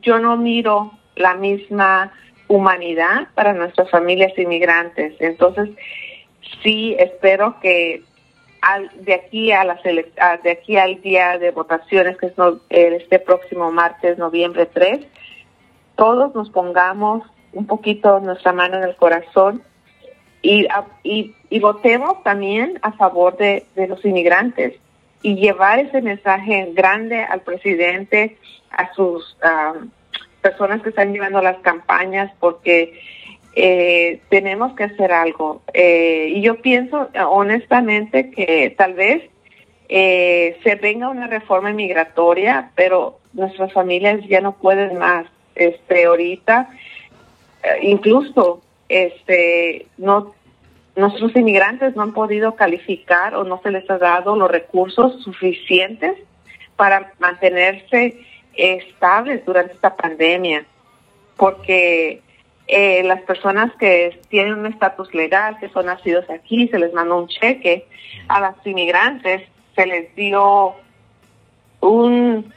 yo 0.03 0.19
no 0.19 0.37
miro 0.37 0.93
la 1.15 1.35
misma 1.35 2.13
humanidad 2.49 3.29
para 3.35 3.53
nuestras 3.53 3.91
familias 3.91 4.37
inmigrantes. 4.39 5.15
Entonces, 5.21 5.71
sí 6.63 6.95
espero 6.99 7.59
que 7.61 8.03
al, 8.61 8.91
de 9.05 9.15
aquí 9.15 9.53
a 9.53 9.65
la 9.65 9.79
de 10.43 10.51
aquí 10.51 10.77
al 10.77 11.01
día 11.01 11.39
de 11.39 11.51
votaciones 11.51 12.17
que 12.19 12.27
es 12.27 12.35
este 12.71 13.19
próximo 13.19 13.71
martes, 13.71 14.19
noviembre 14.19 14.67
3, 14.67 15.07
todos 15.97 16.35
nos 16.35 16.51
pongamos 16.51 17.23
un 17.53 17.67
poquito 17.67 18.21
nuestra 18.21 18.53
mano 18.53 18.77
en 18.77 18.85
el 18.85 18.97
corazón 18.97 19.63
y, 20.43 20.69
y, 21.03 21.59
votemos 21.59 22.23
también 22.23 22.79
a 22.83 22.93
favor 22.93 23.37
de, 23.37 23.65
los 23.89 24.05
inmigrantes 24.05 24.75
y 25.23 25.35
llevar 25.37 25.81
ese 25.81 26.03
mensaje 26.03 26.71
grande 26.73 27.23
al 27.23 27.41
presidente, 27.41 28.37
a 28.71 28.93
sus 28.95 29.37
personas 30.41 30.83
que 30.83 30.91
están 30.91 31.13
llevando 31.13 31.43
las 31.43 31.57
campañas, 31.59 32.31
porque 32.39 33.01
eh, 33.57 34.21
tenemos 34.29 34.75
que 34.75 34.85
hacer 34.85 35.11
algo. 35.11 35.63
Eh, 35.73 36.29
y 36.35 36.43
yo 36.43 36.61
pienso 36.61 37.09
honestamente 37.29 38.31
que 38.31 38.73
tal 38.77 38.95
vez 38.95 39.25
eh, 39.89 40.59
se 40.63 40.77
venga 40.77 41.09
una 41.09 41.27
reforma 41.27 41.73
migratoria, 41.73 42.71
pero 42.77 43.19
nuestras 43.33 43.73
familias 43.73 44.21
ya 44.29 44.41
no 44.41 44.53
pueden 44.53 44.99
más 44.99 45.27
este 45.57 46.05
ahorita 46.07 46.69
eh, 47.63 47.79
incluso 47.83 48.63
este 48.89 49.87
no 49.99 50.35
nuestros 50.95 51.35
inmigrantes 51.37 51.95
no 51.97 52.03
han 52.03 52.13
podido 52.13 52.55
calificar 52.55 53.35
o 53.35 53.45
no 53.45 53.61
se 53.63 53.71
les 53.71 53.89
ha 53.91 53.99
dado 53.99 54.37
los 54.37 54.51
recursos 54.51 55.23
suficientes 55.23 56.17
para 56.77 57.13
mantenerse 57.19 58.21
estables 58.55 59.45
durante 59.45 59.75
esta 59.75 59.95
pandemia 59.97 60.65
porque 61.37 62.23
eh, 62.69 63.03
las 63.05 63.23
personas 63.23 63.73
que 63.77 64.21
tienen 64.29 64.55
un 64.55 64.67
estatus 64.67 65.15
legal, 65.15 65.57
que 65.61 65.69
son 65.69 65.87
nacidos 65.87 66.29
aquí, 66.31 66.69
se 66.69 66.79
les 66.79 66.93
mandó 66.93 67.19
un 67.19 67.29
cheque. 67.29 67.87
A 68.29 68.41
las 68.41 68.55
inmigrantes 68.67 69.43
se 69.77 69.87
les 69.87 70.15
dio 70.17 70.75
un 71.81 72.53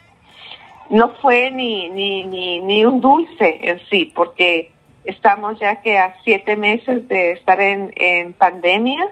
no 0.89 1.09
fue 1.21 1.51
ni, 1.51 1.89
ni, 1.89 2.23
ni, 2.23 2.59
ni 2.61 2.85
un 2.85 3.01
dulce 3.01 3.59
en 3.61 3.79
sí, 3.89 4.11
porque 4.15 4.71
estamos 5.03 5.59
ya 5.59 5.81
que 5.81 5.97
a 5.97 6.15
siete 6.23 6.55
meses 6.55 7.07
de 7.07 7.31
estar 7.31 7.59
en, 7.61 7.91
en 7.95 8.33
pandemia 8.33 9.07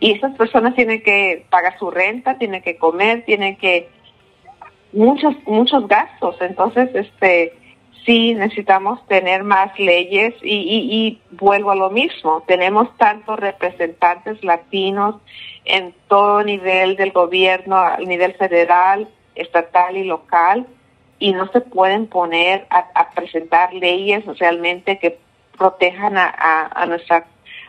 y 0.00 0.12
esas 0.12 0.36
personas 0.36 0.74
tienen 0.74 1.02
que 1.02 1.46
pagar 1.50 1.78
su 1.78 1.90
renta, 1.90 2.36
tienen 2.36 2.62
que 2.62 2.76
comer, 2.76 3.24
tienen 3.24 3.56
que 3.56 3.88
muchos 4.92 5.34
muchos 5.46 5.86
gastos. 5.86 6.36
Entonces, 6.40 6.90
este 6.94 7.54
sí 8.04 8.34
necesitamos 8.34 9.06
tener 9.06 9.44
más 9.44 9.78
leyes 9.78 10.34
y, 10.42 10.56
y, 10.56 11.06
y 11.06 11.20
vuelvo 11.30 11.70
a 11.70 11.76
lo 11.76 11.90
mismo. 11.90 12.42
Tenemos 12.48 12.88
tantos 12.96 13.38
representantes 13.38 14.42
latinos 14.42 15.16
en 15.64 15.94
todo 16.08 16.42
nivel 16.42 16.96
del 16.96 17.12
gobierno, 17.12 17.76
a 17.76 17.98
nivel 17.98 18.34
federal, 18.34 19.08
estatal 19.34 19.96
y 19.96 20.04
local 20.04 20.66
y 21.18 21.32
no 21.32 21.46
se 21.52 21.60
pueden 21.60 22.08
poner 22.08 22.66
a, 22.70 23.10
presentar 23.10 23.72
leyes 23.72 24.24
realmente 24.38 24.98
que 24.98 25.18
protejan 25.56 26.18
a, 26.18 26.68
a, 26.74 26.86
nuestra, 26.86 27.26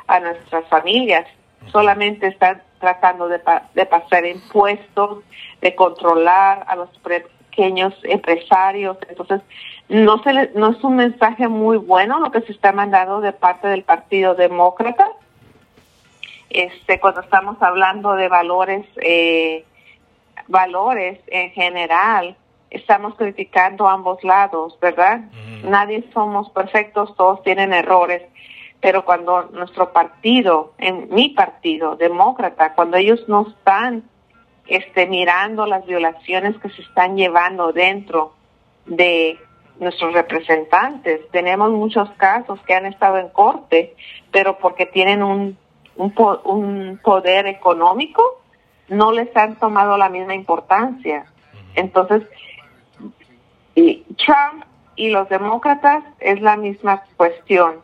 a 0.08 0.20
nuestras 0.20 0.68
familias. 0.70 1.28
Solamente 1.72 2.28
están 2.28 2.64
tratando 2.80 3.28
de, 3.28 3.40
de 3.76 3.86
pasar 3.86 4.26
impuestos, 4.26 5.20
de 5.62 5.76
controlar 5.76 6.66
a 6.68 6.76
los 6.76 6.90
pequeños 7.00 7.94
empresarios. 8.04 8.98
Entonces, 9.08 9.42
no, 9.88 10.22
se 10.24 10.52
no 10.56 10.72
es 10.72 10.84
un 10.84 10.96
mensaje 10.96 11.48
muy 11.48 11.78
bueno 11.78 12.20
lo 12.20 12.32
que 12.32 12.42
se 12.42 12.54
está 12.54 12.72
mandando 12.72 13.22
de 13.22 13.34
parte 13.34 13.68
del 13.68 13.84
Partido 13.84 14.34
Demócrata. 14.34 15.08
Este, 16.50 17.00
cuando 17.00 17.22
estamos 17.22 17.62
hablando 17.62 18.16
de 18.16 18.28
valores 18.30 18.86
eh, 18.98 19.66
valores 20.48 21.20
en 21.28 21.52
general, 21.52 22.36
estamos 22.70 23.16
criticando 23.16 23.88
ambos 23.88 24.24
lados, 24.24 24.78
¿verdad? 24.82 25.22
Nadie 25.64 26.04
somos 26.14 26.50
perfectos, 26.50 27.16
todos 27.16 27.44
tienen 27.44 27.72
errores, 27.72 28.24
pero 28.82 29.06
cuando 29.06 29.44
nuestro 29.54 29.94
partido, 29.94 30.74
en 30.78 31.08
mi 31.14 31.30
partido, 31.30 31.96
demócrata, 31.96 32.74
cuando 32.74 32.98
ellos 32.98 33.24
no 33.28 33.48
están 33.48 34.04
este, 34.68 35.06
mirando 35.08 35.66
las 35.66 35.86
violaciones 35.86 36.58
que 36.58 36.70
se 36.70 36.82
están 36.82 37.16
llevando 37.16 37.72
dentro 37.72 38.34
de 38.86 39.38
nuestros 39.80 40.14
representantes, 40.14 41.22
tenemos 41.32 41.72
muchos 41.72 42.10
casos 42.18 42.60
que 42.62 42.74
han 42.74 42.86
estado 42.86 43.18
en 43.18 43.30
corte, 43.30 43.96
pero 44.32 44.58
porque 44.58 44.86
tienen 44.86 45.24
un, 45.24 45.58
un, 45.96 46.14
un 46.44 47.00
poder 47.04 47.48
económico, 47.48 48.43
no 48.88 49.12
les 49.12 49.36
han 49.36 49.56
tomado 49.56 49.98
la 49.98 50.10
misma 50.10 50.36
importancia. 50.36 51.26
Entonces, 51.76 52.24
y 53.76 54.04
Trump 54.24 54.66
y 54.96 55.10
los 55.10 55.28
demócratas 55.30 56.04
es 56.20 56.42
la 56.42 56.58
misma 56.58 57.04
cuestión. 57.18 57.82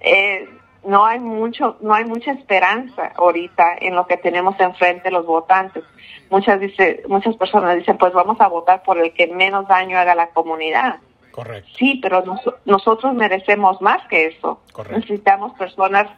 Eh, 0.00 0.48
no 0.84 1.04
hay 1.04 1.18
mucho, 1.18 1.76
no 1.80 1.94
hay 1.94 2.04
mucha 2.04 2.32
esperanza 2.32 3.12
ahorita 3.16 3.76
en 3.80 3.94
lo 3.96 4.06
que 4.06 4.16
tenemos 4.16 4.58
enfrente 4.60 5.10
los 5.10 5.26
votantes. 5.26 5.84
Muchas 6.30 6.60
dice, 6.60 7.02
muchas 7.08 7.36
personas 7.36 7.76
dicen, 7.76 7.98
pues 7.98 8.12
vamos 8.12 8.40
a 8.40 8.48
votar 8.48 8.82
por 8.82 8.98
el 8.98 9.12
que 9.12 9.26
menos 9.26 9.66
daño 9.68 9.98
haga 9.98 10.12
a 10.12 10.16
la 10.16 10.28
comunidad. 10.28 10.96
Correcto. 11.32 11.68
Sí, 11.76 11.98
pero 12.00 12.24
nosotros 12.64 13.14
merecemos 13.14 13.80
más 13.82 14.06
que 14.08 14.26
eso. 14.26 14.60
Necesitamos 14.90 15.52
personas 15.58 16.08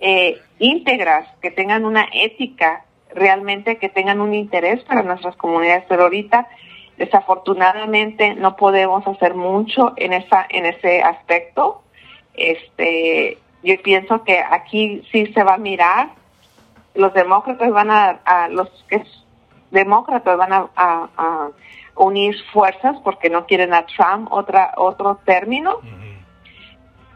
eh, 0.00 0.40
íntegras 0.58 1.26
que 1.40 1.50
tengan 1.50 1.84
una 1.84 2.06
ética 2.12 2.84
realmente 3.14 3.78
que 3.78 3.88
tengan 3.88 4.20
un 4.20 4.34
interés 4.34 4.82
para 4.84 5.02
nuestras 5.02 5.36
comunidades, 5.36 5.84
pero 5.88 6.04
ahorita 6.04 6.48
desafortunadamente 6.96 8.34
no 8.34 8.56
podemos 8.56 9.06
hacer 9.06 9.34
mucho 9.34 9.92
en 9.96 10.12
esa 10.12 10.46
en 10.48 10.66
ese 10.66 11.02
aspecto. 11.02 11.82
Este, 12.34 13.38
yo 13.62 13.82
pienso 13.82 14.24
que 14.24 14.38
aquí 14.38 15.02
sí 15.10 15.26
se 15.32 15.42
va 15.42 15.54
a 15.54 15.58
mirar. 15.58 16.10
Los 16.94 17.14
demócratas 17.14 17.70
van 17.70 17.90
a, 17.90 18.48
los 18.50 18.68
que 18.88 19.02
demócratas 19.70 20.36
van 20.36 20.52
a, 20.52 21.48
unir 21.94 22.36
fuerzas 22.52 22.96
porque 23.02 23.28
no 23.28 23.44
quieren 23.46 23.74
a 23.74 23.84
Trump 23.86 24.32
otra 24.32 24.72
otro 24.76 25.18
término. 25.24 25.80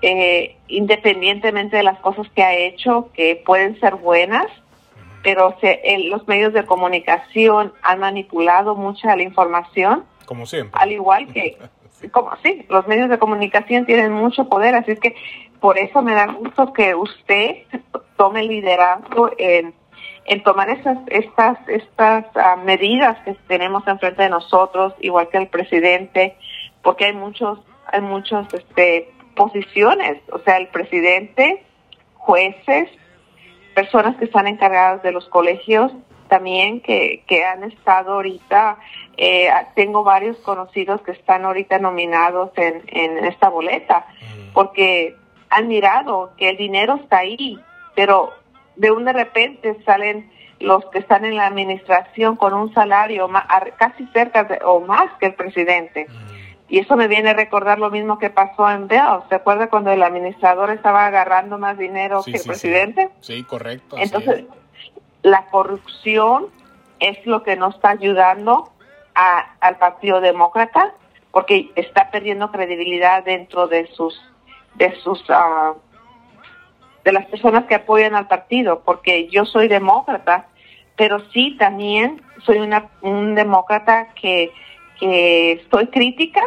Eh, 0.05 0.57
independientemente 0.67 1.77
de 1.77 1.85
las 1.85 2.01
cosas 2.01 2.29
que 2.35 2.43
ha 2.43 2.55
hecho, 2.55 3.11
que 3.15 3.41
pueden 3.47 3.79
ser 3.79 3.95
buenas, 3.95 4.47
pero 5.23 5.57
se, 5.61 5.81
los 6.09 6.27
medios 6.27 6.53
de 6.53 6.65
comunicación 6.65 7.73
han 7.83 8.01
manipulado 8.01 8.75
mucha 8.75 9.15
la 9.17 9.23
información. 9.23 10.05
Como 10.27 10.47
siempre. 10.47 10.81
Al 10.81 10.93
igual 10.93 11.33
que, 11.33 11.59
como 12.13 12.31
sí, 12.43 12.67
los 12.69 12.87
medios 12.87 13.09
de 13.09 13.19
comunicación 13.19 13.87
tienen 13.87 14.13
mucho 14.13 14.49
poder, 14.49 14.75
así 14.75 14.97
que 14.97 15.15
por 15.61 15.79
eso 15.79 16.03
me 16.03 16.15
da 16.15 16.27
gusto 16.27 16.73
que 16.73 16.95
usted 16.95 17.65
tome 18.17 18.41
el 18.41 18.49
liderazgo 18.49 19.31
en, 19.39 19.75
en 20.25 20.43
tomar 20.43 20.71
estas, 20.71 20.99
estas, 21.09 21.59
estas 21.69 22.25
ah, 22.35 22.57
medidas 22.57 23.19
que 23.25 23.35
tenemos 23.47 23.87
enfrente 23.87 24.23
de 24.23 24.31
nosotros, 24.31 24.95
igual 25.01 25.29
que 25.29 25.39
el 25.39 25.49
presidente, 25.49 26.37
porque 26.83 27.07
hay 27.07 27.13
muchos, 27.13 27.61
hay 27.87 28.01
muchos, 28.01 28.53
este, 28.53 29.13
posiciones, 29.35 30.19
o 30.31 30.39
sea, 30.41 30.57
el 30.57 30.69
presidente, 30.69 31.65
jueces, 32.15 32.89
personas 33.75 34.17
que 34.17 34.25
están 34.27 34.47
encargadas 34.47 35.03
de 35.03 35.13
los 35.13 35.29
colegios 35.29 35.93
también 36.29 36.81
que, 36.81 37.25
que 37.27 37.45
han 37.45 37.63
estado 37.65 38.15
ahorita, 38.15 38.79
eh, 39.19 39.51
tengo 39.75 40.03
varios 40.03 40.39
conocidos 40.39 41.03
que 41.03 41.13
están 41.13 41.45
ahorita 41.45 41.79
nominados 41.79 42.51
en, 42.57 42.83
en 42.87 43.25
esta 43.27 43.51
boleta, 43.51 44.07
mm. 44.09 44.53
porque 44.55 45.15
han 45.51 45.69
mirado 45.69 46.33
que 46.39 46.49
el 46.49 46.57
dinero 46.57 46.95
está 47.03 47.19
ahí, 47.19 47.61
pero 47.95 48.31
de 48.77 48.91
un 48.91 49.05
de 49.05 49.13
repente 49.13 49.77
salen 49.85 50.31
los 50.59 50.85
que 50.87 51.01
están 51.01 51.25
en 51.25 51.37
la 51.37 51.47
administración 51.47 52.37
con 52.37 52.55
un 52.55 52.73
salario 52.73 53.29
casi 53.77 54.07
cerca 54.15 54.47
o 54.65 54.81
más 54.81 55.13
que 55.19 55.27
el 55.27 55.35
presidente. 55.35 56.07
Y 56.73 56.79
eso 56.79 56.97
me 56.97 57.07
viene 57.07 57.29
a 57.29 57.35
recordar 57.35 57.79
lo 57.79 57.91
mismo 57.91 58.19
que 58.19 58.31
pasó 58.31 58.67
en 58.71 58.89
Bell. 58.89 59.21
¿Se 59.29 59.35
acuerda 59.35 59.69
cuando 59.69 59.91
el 59.91 60.03
administrador 60.03 60.71
estaba 60.71 61.05
agarrando 61.05 61.59
más 61.59 61.77
dinero 61.77 62.23
que 62.25 62.31
el 62.31 62.43
presidente? 62.43 63.11
Sí, 63.21 63.45
correcto. 63.45 63.97
Entonces, 63.99 64.47
la 65.21 65.45
corrupción 65.51 66.47
es 66.99 67.19
lo 67.27 67.43
que 67.43 67.57
no 67.57 67.69
está 67.69 67.91
ayudando 67.91 68.73
a, 69.15 69.55
al 69.61 69.77
Partido 69.77 70.23
Demócrata 70.23 70.95
porque 71.31 71.71
está 71.75 72.11
perdiendo 72.11 72.51
credibilidad 72.51 73.23
dentro 73.23 73.69
de 73.69 73.89
sus 73.89 74.19
de 74.75 74.99
sus 75.03 75.21
uh, 75.29 75.77
de 77.05 77.13
las 77.13 77.27
personas 77.27 77.67
que 77.67 77.75
apoyan 77.75 78.15
al 78.15 78.29
partido 78.29 78.81
porque 78.83 79.29
yo 79.29 79.45
soy 79.45 79.69
demócrata 79.69 80.47
pero 80.97 81.21
sí 81.35 81.55
también 81.59 82.23
soy 82.47 82.61
una 82.61 82.89
un 83.03 83.35
demócrata 83.35 84.15
que 84.15 84.53
que 84.99 85.53
estoy 85.53 85.89
crítica 85.89 86.41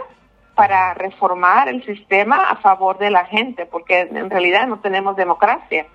para 0.55 0.93
reformar 0.93 1.67
el 1.67 1.85
sistema 1.85 2.49
a 2.49 2.55
favor 2.57 2.97
de 2.97 3.11
la 3.11 3.25
gente, 3.25 3.65
porque 3.65 4.01
en 4.01 4.29
realidad 4.29 4.67
no 4.67 4.79
tenemos 4.79 5.15
democracia. 5.15 5.85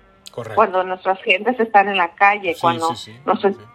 Cuando 0.55 0.83
nuestras 0.83 1.21
gentes 1.23 1.59
están 1.59 1.89
en 1.89 1.97
la 1.97 2.09
calle, 2.11 2.55
cuando 2.61 2.93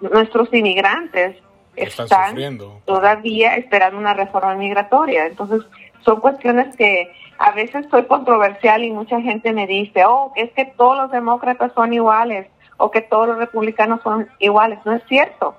nuestros, 0.01 0.49
inmigrantes 0.55 1.37
están, 1.75 2.59
todavía 2.87 3.57
esperando 3.57 3.99
una 3.99 4.15
reforma 4.15 4.55
migratoria. 4.55 5.27
Entonces, 5.27 5.63
son 6.03 6.21
cuestiones 6.21 6.75
que 6.77 7.13
a 7.39 7.51
veces 7.51 7.87
soy 7.91 8.05
controversial 8.07 8.85
y 8.85 8.91
mucha 8.91 9.21
gente 9.21 9.53
me 9.53 9.67
dice, 9.67 10.05
oh, 10.07 10.33
es 10.35 10.51
que 10.53 10.65
todos 10.65 10.97
los 10.97 11.11
demócratas 11.11 11.73
son 11.75 11.93
iguales 11.93 12.47
o 12.79 12.91
que 12.91 13.03
todos 13.03 13.29
los 13.29 13.39
republicanos 13.39 14.01
son 14.03 14.29
iguales. 14.39 14.79
No 14.87 14.95
es 14.95 15.03
cierto. 15.09 15.57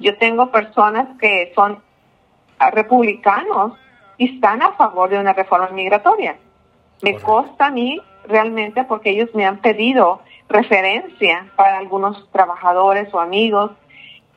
Yo 0.00 0.16
tengo 0.18 0.50
personas 0.50 1.06
que 1.20 1.52
son 1.54 1.80
republicanos 2.72 3.74
están 4.18 4.62
a 4.62 4.72
favor 4.72 5.10
de 5.10 5.18
una 5.18 5.32
reforma 5.32 5.68
migratoria. 5.68 6.36
Me 7.02 7.16
consta 7.20 7.66
a 7.66 7.70
mí 7.70 8.00
realmente 8.26 8.84
porque 8.84 9.10
ellos 9.10 9.30
me 9.34 9.46
han 9.46 9.58
pedido 9.58 10.20
referencia 10.48 11.46
para 11.56 11.78
algunos 11.78 12.30
trabajadores 12.30 13.12
o 13.12 13.20
amigos 13.20 13.72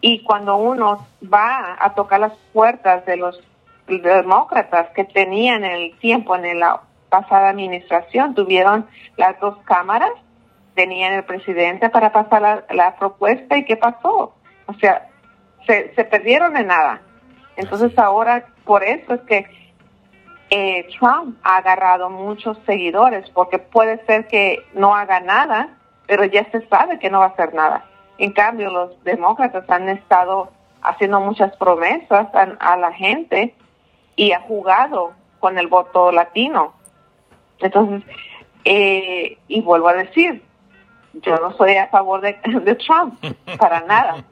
y 0.02 0.24
cuando 0.24 0.58
uno 0.58 1.08
va 1.24 1.78
a 1.80 1.94
tocar 1.94 2.20
las 2.20 2.34
puertas 2.54 3.06
de 3.06 3.18
los 3.18 3.42
demócratas 3.88 4.90
que 4.96 5.06
tenían 5.06 5.64
el 5.64 5.98
tiempo 6.00 6.36
en 6.36 6.60
la 6.60 6.82
pasada 7.10 7.50
administración, 7.50 8.36
tuvieron 8.36 8.86
las 9.16 9.40
dos 9.40 9.58
cámaras, 9.60 10.12
tenían 10.76 11.14
el 11.14 11.24
presidente 11.24 11.90
para 11.90 12.12
pasar 12.12 12.66
la, 12.70 12.96
propuesta 12.98 13.58
y 13.58 13.66
¿qué 13.66 13.78
pasó? 13.78 14.36
O 14.66 14.74
sea, 14.74 15.08
se, 15.66 15.94
se 15.96 16.04
perdieron 16.04 16.56
en 16.58 16.68
nada. 16.68 17.02
Entonces 17.56 17.98
ahora 17.98 18.46
por 18.66 18.84
eso 18.84 19.14
es 19.14 19.22
que 19.22 19.46
eh, 20.50 20.88
Trump 20.98 21.38
ha 21.44 21.58
agarrado 21.58 22.10
muchos 22.10 22.58
seguidores 22.66 23.30
porque 23.32 23.60
puede 23.60 24.04
ser 24.06 24.28
que 24.28 24.66
no 24.74 24.96
haga 24.96 25.20
nada, 25.20 25.70
pero 26.06 26.24
ya 26.24 26.50
se 26.52 26.66
sabe 26.68 27.00
que 27.00 27.10
no 27.10 27.20
va 27.20 27.26
a 27.26 27.30
hacer 27.30 27.54
nada. 27.54 27.86
En 28.18 28.32
cambio, 28.32 28.72
los 28.72 29.04
demócratas 29.04 29.70
han 29.70 29.90
estado 29.90 30.50
haciendo 30.82 31.20
muchas 31.20 31.56
promesas 31.58 32.28
a, 32.34 32.78
la 32.78 32.94
gente 32.94 33.54
y 34.16 34.32
ha 34.32 34.40
jugado 34.42 35.12
con 35.40 35.58
el 35.58 35.68
voto 35.68 36.12
latino. 36.12 36.74
Entonces, 37.60 38.04
eh, 38.64 39.38
y 39.50 39.62
vuelvo 39.62 39.90
a 39.90 39.94
decir, 39.96 40.44
yo 41.14 41.36
no 41.38 41.52
soy 41.58 41.76
a 41.76 41.88
favor 41.88 42.22
de, 42.22 42.34
Trump, 42.88 43.22
para 43.60 43.82
nada, 43.82 44.24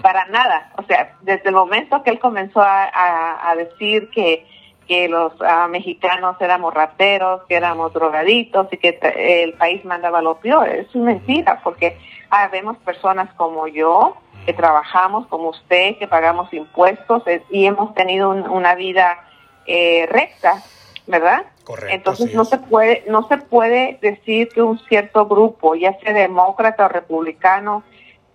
para 0.00 0.24
nada. 0.26 0.72
O 0.78 0.82
sea, 0.84 1.14
desde 1.20 1.50
el 1.50 1.54
momento 1.54 2.02
que 2.02 2.10
él 2.10 2.18
comenzó 2.18 2.62
a 2.62 3.54
decir 3.56 4.08
que 4.10 4.46
que 4.86 5.08
los 5.08 5.32
ah, 5.40 5.66
mexicanos 5.68 6.36
éramos 6.40 6.74
rateros, 6.74 7.42
que 7.48 7.56
éramos 7.56 7.92
drogaditos 7.92 8.68
y 8.72 8.76
que 8.76 8.98
el 9.16 9.54
país 9.54 9.84
mandaba 9.84 10.22
lo 10.22 10.36
peor. 10.36 10.68
Es 10.68 10.94
mentira, 10.94 11.60
porque 11.62 11.98
habemos 12.30 12.76
personas 12.78 13.32
como 13.34 13.66
yo, 13.66 14.16
que 14.44 14.52
trabajamos 14.52 15.26
como 15.28 15.50
usted, 15.50 15.96
que 15.98 16.06
pagamos 16.06 16.52
impuestos 16.52 17.22
eh, 17.26 17.42
y 17.50 17.66
hemos 17.66 17.94
tenido 17.94 18.30
una 18.30 18.74
vida 18.74 19.24
eh, 19.66 20.06
recta, 20.10 20.62
¿verdad? 21.06 21.46
Correcto, 21.64 21.94
Entonces 21.94 22.34
no 22.34 22.44
se 22.44 22.58
puede 22.58 23.04
no 23.08 23.26
se 23.26 23.38
puede 23.38 23.98
decir 24.02 24.48
que 24.48 24.60
un 24.60 24.78
cierto 24.80 25.26
grupo, 25.26 25.74
ya 25.74 25.98
sea 26.00 26.12
demócrata 26.12 26.84
o 26.84 26.88
republicano, 26.88 27.82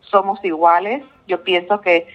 somos 0.01 0.43
iguales. 0.43 1.03
Yo 1.27 1.43
pienso 1.43 1.79
que 1.81 2.07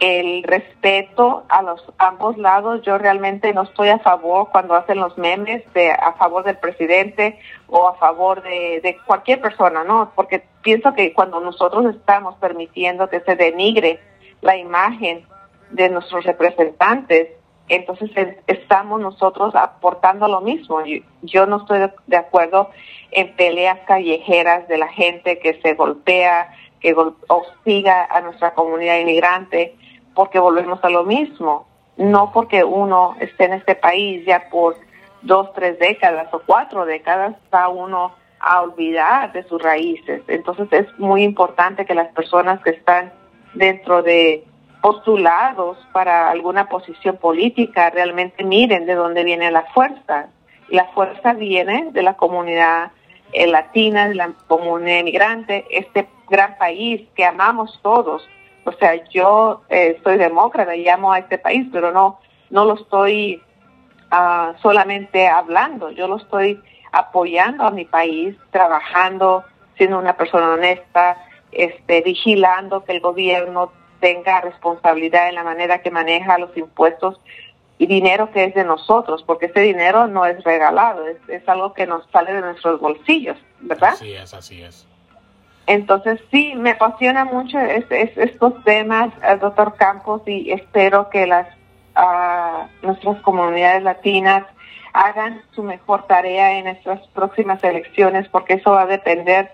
el 0.00 0.42
respeto 0.42 1.44
a 1.50 1.62
los 1.62 1.84
ambos 1.98 2.36
lados. 2.38 2.80
Yo 2.82 2.96
realmente 2.98 3.52
no 3.52 3.62
estoy 3.62 3.90
a 3.90 3.98
favor 3.98 4.48
cuando 4.50 4.74
hacen 4.74 4.98
los 4.98 5.16
memes 5.18 5.62
de 5.74 5.92
a 5.92 6.14
favor 6.14 6.42
del 6.42 6.56
presidente 6.56 7.38
o 7.68 7.86
a 7.86 7.94
favor 7.96 8.42
de, 8.42 8.80
de 8.82 8.96
cualquier 9.06 9.40
persona, 9.40 9.84
¿no? 9.84 10.12
Porque 10.16 10.42
pienso 10.62 10.94
que 10.94 11.12
cuando 11.12 11.40
nosotros 11.40 11.94
estamos 11.94 12.34
permitiendo 12.36 13.08
que 13.10 13.20
se 13.20 13.36
denigre 13.36 14.00
la 14.40 14.56
imagen 14.56 15.26
de 15.70 15.90
nuestros 15.90 16.24
representantes, 16.24 17.28
entonces 17.68 18.10
estamos 18.46 19.00
nosotros 19.00 19.54
aportando 19.54 20.26
lo 20.28 20.40
mismo. 20.40 20.82
Yo, 21.22 21.46
no 21.46 21.58
estoy 21.58 21.88
de 22.06 22.16
acuerdo 22.16 22.70
en 23.12 23.36
peleas 23.36 23.78
callejeras 23.86 24.66
de 24.66 24.78
la 24.78 24.88
gente 24.88 25.38
que 25.38 25.60
se 25.60 25.74
golpea, 25.74 26.52
que 26.80 26.96
hostiga 27.28 28.08
a 28.10 28.22
nuestra 28.22 28.54
comunidad 28.54 28.98
inmigrante 28.98 29.76
porque 30.14 30.38
volvemos 30.38 30.82
a 30.82 30.90
lo 30.90 31.04
mismo, 31.04 31.66
no 31.96 32.32
porque 32.32 32.64
uno 32.64 33.16
esté 33.20 33.44
en 33.44 33.54
este 33.54 33.74
país 33.74 34.24
ya 34.26 34.48
por 34.50 34.76
dos, 35.22 35.52
tres 35.52 35.78
décadas 35.78 36.32
o 36.32 36.40
cuatro 36.44 36.84
décadas, 36.84 37.36
va 37.54 37.68
uno 37.68 38.12
a 38.40 38.62
olvidar 38.62 39.32
de 39.32 39.42
sus 39.44 39.62
raíces. 39.62 40.22
Entonces 40.28 40.68
es 40.72 40.98
muy 40.98 41.22
importante 41.22 41.84
que 41.84 41.94
las 41.94 42.08
personas 42.12 42.60
que 42.62 42.70
están 42.70 43.12
dentro 43.54 44.02
de 44.02 44.44
postulados 44.80 45.76
para 45.92 46.30
alguna 46.30 46.68
posición 46.68 47.18
política 47.18 47.90
realmente 47.90 48.44
miren 48.44 48.86
de 48.86 48.94
dónde 48.94 49.24
viene 49.24 49.50
la 49.50 49.64
fuerza. 49.74 50.28
La 50.68 50.86
fuerza 50.86 51.34
viene 51.34 51.88
de 51.92 52.02
la 52.02 52.14
comunidad 52.14 52.92
eh, 53.32 53.46
latina, 53.46 54.08
de 54.08 54.14
la 54.14 54.32
comunidad 54.46 55.00
inmigrante, 55.00 55.66
este 55.70 56.08
gran 56.28 56.56
país 56.56 57.06
que 57.14 57.24
amamos 57.24 57.78
todos 57.82 58.26
o 58.64 58.72
sea, 58.72 59.02
yo 59.08 59.62
eh, 59.68 60.00
soy 60.04 60.18
demócrata 60.18 60.74
y 60.76 60.88
amo 60.88 61.12
a 61.12 61.18
este 61.18 61.38
país, 61.38 61.66
pero 61.72 61.92
no, 61.92 62.20
no 62.50 62.64
lo 62.64 62.74
estoy 62.74 63.42
ah, 64.10 64.54
solamente 64.62 65.28
hablando, 65.28 65.90
yo 65.90 66.08
lo 66.08 66.16
estoy 66.16 66.60
apoyando 66.92 67.64
a 67.64 67.70
mi 67.70 67.84
país, 67.84 68.36
trabajando, 68.50 69.44
siendo 69.76 69.98
una 69.98 70.16
persona 70.16 70.50
honesta, 70.50 71.16
este, 71.52 72.02
vigilando 72.02 72.84
que 72.84 72.92
el 72.92 73.00
gobierno 73.00 73.72
tenga 74.00 74.40
responsabilidad 74.40 75.28
en 75.28 75.34
la 75.36 75.44
manera 75.44 75.82
que 75.82 75.90
maneja 75.90 76.38
los 76.38 76.56
impuestos 76.56 77.20
y 77.78 77.86
dinero 77.86 78.30
que 78.30 78.44
es 78.44 78.54
de 78.54 78.64
nosotros, 78.64 79.22
porque 79.22 79.46
ese 79.46 79.60
dinero 79.60 80.06
no 80.06 80.26
es 80.26 80.42
regalado, 80.44 81.06
es, 81.06 81.16
es 81.28 81.48
algo 81.48 81.72
que 81.72 81.86
nos 81.86 82.06
sale 82.10 82.32
de 82.34 82.40
nuestros 82.40 82.80
bolsillos, 82.80 83.38
¿verdad? 83.60 83.90
Así 83.94 84.12
es, 84.12 84.34
así 84.34 84.62
es. 84.62 84.89
Entonces 85.70 86.20
sí, 86.32 86.54
me 86.56 86.70
apasiona 86.70 87.24
mucho 87.24 87.56
estos 87.60 88.64
temas, 88.64 89.14
eh, 89.22 89.36
doctor 89.40 89.76
Campos, 89.76 90.20
y 90.26 90.50
espero 90.50 91.08
que 91.10 91.28
las 91.28 91.46
uh, 91.96 92.66
nuestras 92.84 93.22
comunidades 93.22 93.84
latinas 93.84 94.46
hagan 94.92 95.42
su 95.52 95.62
mejor 95.62 96.08
tarea 96.08 96.58
en 96.58 96.64
nuestras 96.64 97.06
próximas 97.14 97.62
elecciones, 97.62 98.26
porque 98.30 98.54
eso 98.54 98.72
va 98.72 98.82
a 98.82 98.86
depender 98.86 99.52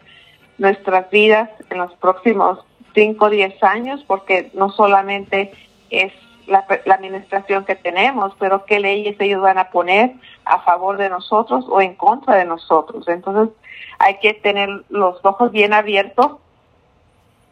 nuestras 0.57 1.11
vidas 1.11 1.51
en 1.69 1.77
los 1.77 1.93
próximos 1.97 2.61
5 2.95 3.23
o 3.23 3.29
10 3.29 3.63
años, 3.63 4.03
porque 4.07 4.51
no 4.55 4.71
solamente 4.71 5.53
es 5.91 6.15
la, 6.47 6.65
administración 6.95 7.67
que 7.67 7.75
tenemos, 7.75 8.33
pero 8.39 8.65
qué 8.65 8.81
leyes 8.81 9.17
ellos 9.21 9.43
van 9.43 9.59
a 9.59 9.69
poner 9.69 10.15
a 10.47 10.61
favor 10.61 10.97
de 10.97 11.11
nosotros 11.11 11.67
o 11.69 11.83
en 11.83 11.95
contra 11.95 12.37
de 12.37 12.47
nosotros. 12.47 13.07
Entonces 13.07 13.55
hay 13.99 14.19
que 14.19 14.35
tener 14.35 14.69
los 14.89 15.25
ojos 15.25 15.53
bien 15.53 15.73
abiertos 15.73 16.39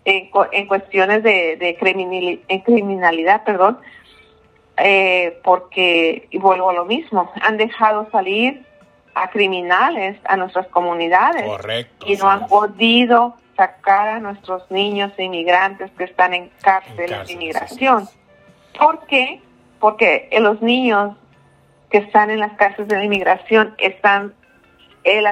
en, 0.04 0.30
en 0.52 0.66
cuestiones 0.66 1.22
de, 1.22 1.56
de 1.56 2.62
criminalidad, 2.64 3.44
perdón, 3.44 3.78
eh, 4.76 5.40
porque, 5.44 6.26
y 6.30 6.38
vuelvo 6.38 6.70
a 6.70 6.74
lo 6.74 6.84
mismo, 6.84 7.30
han 7.40 7.56
dejado 7.56 8.08
salir 8.10 8.64
a 9.14 9.30
criminales 9.30 10.18
a 10.24 10.36
nuestras 10.36 10.66
comunidades 10.68 11.48
y 12.04 12.16
no 12.16 12.28
han 12.28 12.48
podido 12.48 13.36
sacar 13.56 14.08
a 14.08 14.18
nuestros 14.18 14.68
niños 14.70 15.12
inmigrantes 15.16 15.92
que 15.92 16.04
están 16.04 16.34
en 16.34 16.50
cárceles 16.60 17.28
de 17.28 17.32
inmigración. 17.34 18.08
¿Por 18.76 19.06
qué? 19.06 19.40
Porque 19.78 20.28
los 20.40 20.60
niños 20.60 21.16
que 21.90 21.98
están 21.98 22.30
en 22.30 22.40
las 22.40 22.54
cárceles 22.54 22.88
de 22.88 23.04
inmigración 23.04 23.76
están, 23.78 24.34
eh, 25.04 25.22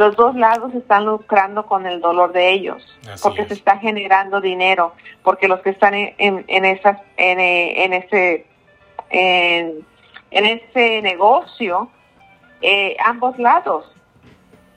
los 0.00 0.16
dos 0.16 0.34
lados 0.34 0.74
están 0.74 1.04
lucrando 1.04 1.66
con 1.66 1.84
el 1.84 2.00
dolor 2.00 2.32
de 2.32 2.52
ellos, 2.52 2.82
porque 3.22 3.44
se 3.44 3.52
está 3.52 3.76
generando 3.76 4.40
dinero, 4.40 4.94
porque 5.22 5.46
los 5.46 5.60
que 5.60 5.70
están 5.70 5.94
en, 5.94 6.16
en, 6.18 6.64
esas, 6.64 6.98
en, 7.18 7.38
eh, 7.38 7.84
en 7.84 7.92
ese, 7.92 8.46
en, 9.10 9.86
en 10.30 10.46
ese 10.46 11.02
negocio, 11.02 11.90
eh, 12.62 12.96
ambos 13.04 13.38
lados. 13.38 13.84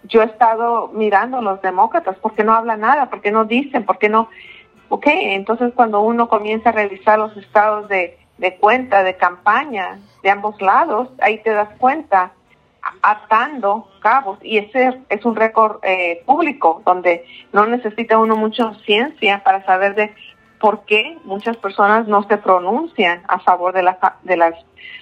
Yo 0.04 0.22
he 0.22 0.26
estado 0.26 0.90
mirando 0.90 1.38
a 1.38 1.42
los 1.42 1.62
demócratas, 1.62 2.18
porque 2.22 2.44
no 2.44 2.54
hablan 2.54 2.82
nada, 2.82 3.10
porque 3.10 3.32
no 3.32 3.46
dicen, 3.46 3.86
porque 3.86 4.10
no, 4.10 4.28
Ok, 4.90 5.08
entonces 5.08 5.74
cuando 5.74 6.02
uno 6.02 6.28
comienza 6.28 6.70
a 6.70 6.74
revisar 6.74 7.18
los 7.18 7.36
estados 7.38 7.88
de, 7.88 8.18
cuenta, 8.60 9.02
de 9.02 9.16
campaña 9.16 9.98
de 10.22 10.30
ambos 10.30 10.62
lados, 10.62 11.10
ahí 11.20 11.40
te 11.40 11.50
das 11.50 11.70
cuenta 11.80 12.34
atando 13.02 13.90
cabos 14.00 14.40
y 14.42 14.58
ese 14.58 15.02
es 15.10 15.26
un 15.26 15.36
récord 15.36 15.80
eh, 15.84 16.22
público 16.26 16.82
donde 16.86 17.26
no 17.52 17.66
necesita 17.66 18.18
uno 18.18 18.36
mucha 18.36 18.74
ciencia 18.86 19.44
para 19.44 19.66
saber 19.66 19.96
de 19.96 20.14
por 20.60 20.86
qué 20.86 21.18
muchas 21.26 21.58
personas 21.58 22.08
no 22.08 22.24
se 22.24 22.38
pronuncian 22.38 23.22
a 23.28 23.40
favor 23.40 23.74
de, 23.74 23.84
la, 23.84 24.18
de 24.24 24.38
las 24.38 24.54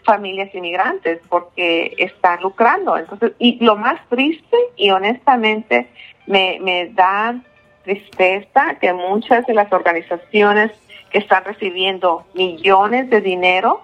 familias 0.04 0.54
inmigrantes 0.56 1.22
porque 1.30 1.94
están 2.00 2.42
lucrando. 2.42 2.98
Entonces, 2.98 3.34
y 3.38 3.64
lo 3.64 3.76
más 3.76 4.00
triste 4.10 4.58
y 4.76 4.90
honestamente 4.90 5.88
me, 6.26 6.58
me 6.62 6.88
da 6.90 7.36
tristeza 7.84 8.76
que 8.80 8.94
muchas 8.94 9.46
de 9.46 9.54
las 9.54 9.72
organizaciones 9.72 10.72
que 11.12 11.20
están 11.20 11.44
recibiendo 11.46 12.26
millones 12.34 13.10
de 13.10 13.22
dinero 13.22 13.82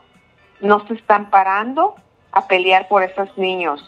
no 0.62 0.86
se 0.88 0.95
están 0.95 1.30
parando 1.30 1.95
a 2.38 2.48
pelear 2.48 2.88
por 2.88 3.04
esos 3.04 3.36
niños. 3.38 3.84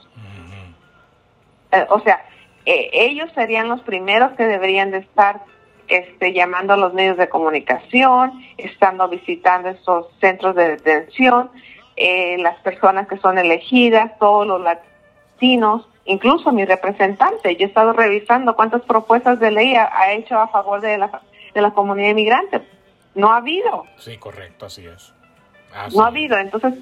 Eh, 1.71 1.85
o 1.89 1.99
sea, 1.99 2.25
eh, 2.65 2.89
ellos 2.93 3.29
serían 3.35 3.69
los 3.69 3.81
primeros 3.81 4.31
que 4.33 4.43
deberían 4.43 4.91
de 4.91 4.99
estar 4.99 5.41
este, 5.87 6.33
llamando 6.33 6.73
a 6.73 6.77
los 6.77 6.93
medios 6.93 7.17
de 7.17 7.29
comunicación, 7.29 8.43
estando 8.57 9.07
visitando 9.07 9.69
esos 9.69 10.07
centros 10.19 10.55
de 10.55 10.69
detención, 10.69 11.51
eh, 11.95 12.37
las 12.39 12.57
personas 12.61 13.07
que 13.07 13.17
son 13.17 13.37
elegidas, 13.37 14.17
todos 14.19 14.47
los 14.47 14.61
latinos, 14.61 15.87
incluso 16.05 16.51
mi 16.51 16.65
representante, 16.65 17.55
yo 17.55 17.65
he 17.65 17.69
estado 17.69 17.93
revisando 17.93 18.55
cuántas 18.55 18.81
propuestas 18.81 19.39
de 19.39 19.51
ley 19.51 19.75
ha, 19.75 20.11
hecho 20.13 20.39
a 20.39 20.47
favor 20.47 20.81
de 20.81 20.97
la, 20.97 21.21
de 21.53 21.61
la 21.61 21.71
comunidad 21.71 22.09
inmigrante. 22.09 22.61
No 23.13 23.31
ha 23.31 23.37
habido. 23.37 23.85
Sí, 23.97 24.17
correcto, 24.17 24.67
así 24.67 24.85
es. 24.85 25.13
no 25.93 26.03
ha 26.03 26.07
habido. 26.07 26.37
Entonces, 26.37 26.73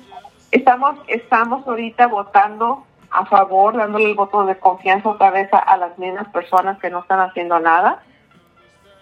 estamos, 0.57 0.99
estamos 1.07 1.67
ahorita 1.67 2.07
votando 2.07 2.85
a 3.09 3.25
favor, 3.25 3.77
dándole 3.77 4.05
el 4.05 4.15
voto 4.15 4.45
de 4.45 4.57
confianza 4.57 5.09
otra 5.09 5.31
vez 5.31 5.49
a, 5.51 5.77
las 5.77 5.97
mismas 5.97 6.27
personas 6.29 6.77
que 6.79 6.89
no 6.89 6.99
están 6.99 7.19
haciendo 7.21 7.59
nada, 7.59 8.03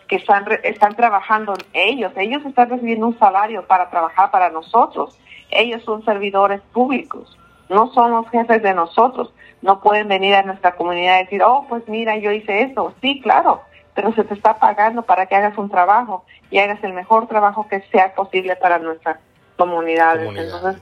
que 0.07 0.17
están, 0.17 0.45
están 0.63 0.95
trabajando 0.95 1.53
ellos. 1.73 2.11
Ellos 2.15 2.45
están 2.45 2.69
recibiendo 2.69 3.07
un 3.07 3.17
salario 3.17 3.65
para 3.65 3.89
trabajar 3.89 4.29
para 4.31 4.49
nosotros. 4.49 5.19
Ellos 5.49 5.83
son 5.83 6.05
servidores 6.05 6.61
públicos, 6.73 7.37
no 7.69 7.91
son 7.93 8.11
los 8.11 8.29
jefes 8.29 8.61
de 8.61 8.73
nosotros 8.73 9.33
no 9.65 9.81
pueden 9.81 10.07
venir 10.07 10.35
a 10.35 10.43
nuestra 10.43 10.75
comunidad 10.75 11.19
y 11.19 11.23
decir, 11.23 11.41
oh, 11.43 11.65
pues 11.67 11.87
mira, 11.87 12.15
yo 12.17 12.31
hice 12.31 12.61
eso. 12.61 12.93
Sí, 13.01 13.19
claro, 13.19 13.61
pero 13.95 14.13
se 14.13 14.23
te 14.23 14.35
está 14.35 14.55
pagando 14.55 15.01
para 15.01 15.25
que 15.25 15.35
hagas 15.35 15.57
un 15.57 15.69
trabajo 15.69 16.23
y 16.51 16.59
hagas 16.59 16.81
el 16.83 16.93
mejor 16.93 17.27
trabajo 17.27 17.67
que 17.67 17.81
sea 17.91 18.13
posible 18.13 18.55
para 18.55 18.77
nuestras 18.77 19.17
comunidades. 19.57 20.29
Entonces, 20.35 20.81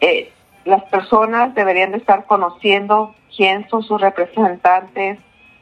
eh, 0.00 0.32
las 0.64 0.84
personas 0.84 1.54
deberían 1.54 1.92
de 1.92 1.98
estar 1.98 2.26
conociendo 2.26 3.14
quién 3.34 3.68
son 3.68 3.82
sus 3.82 4.00
representantes, 4.00 5.18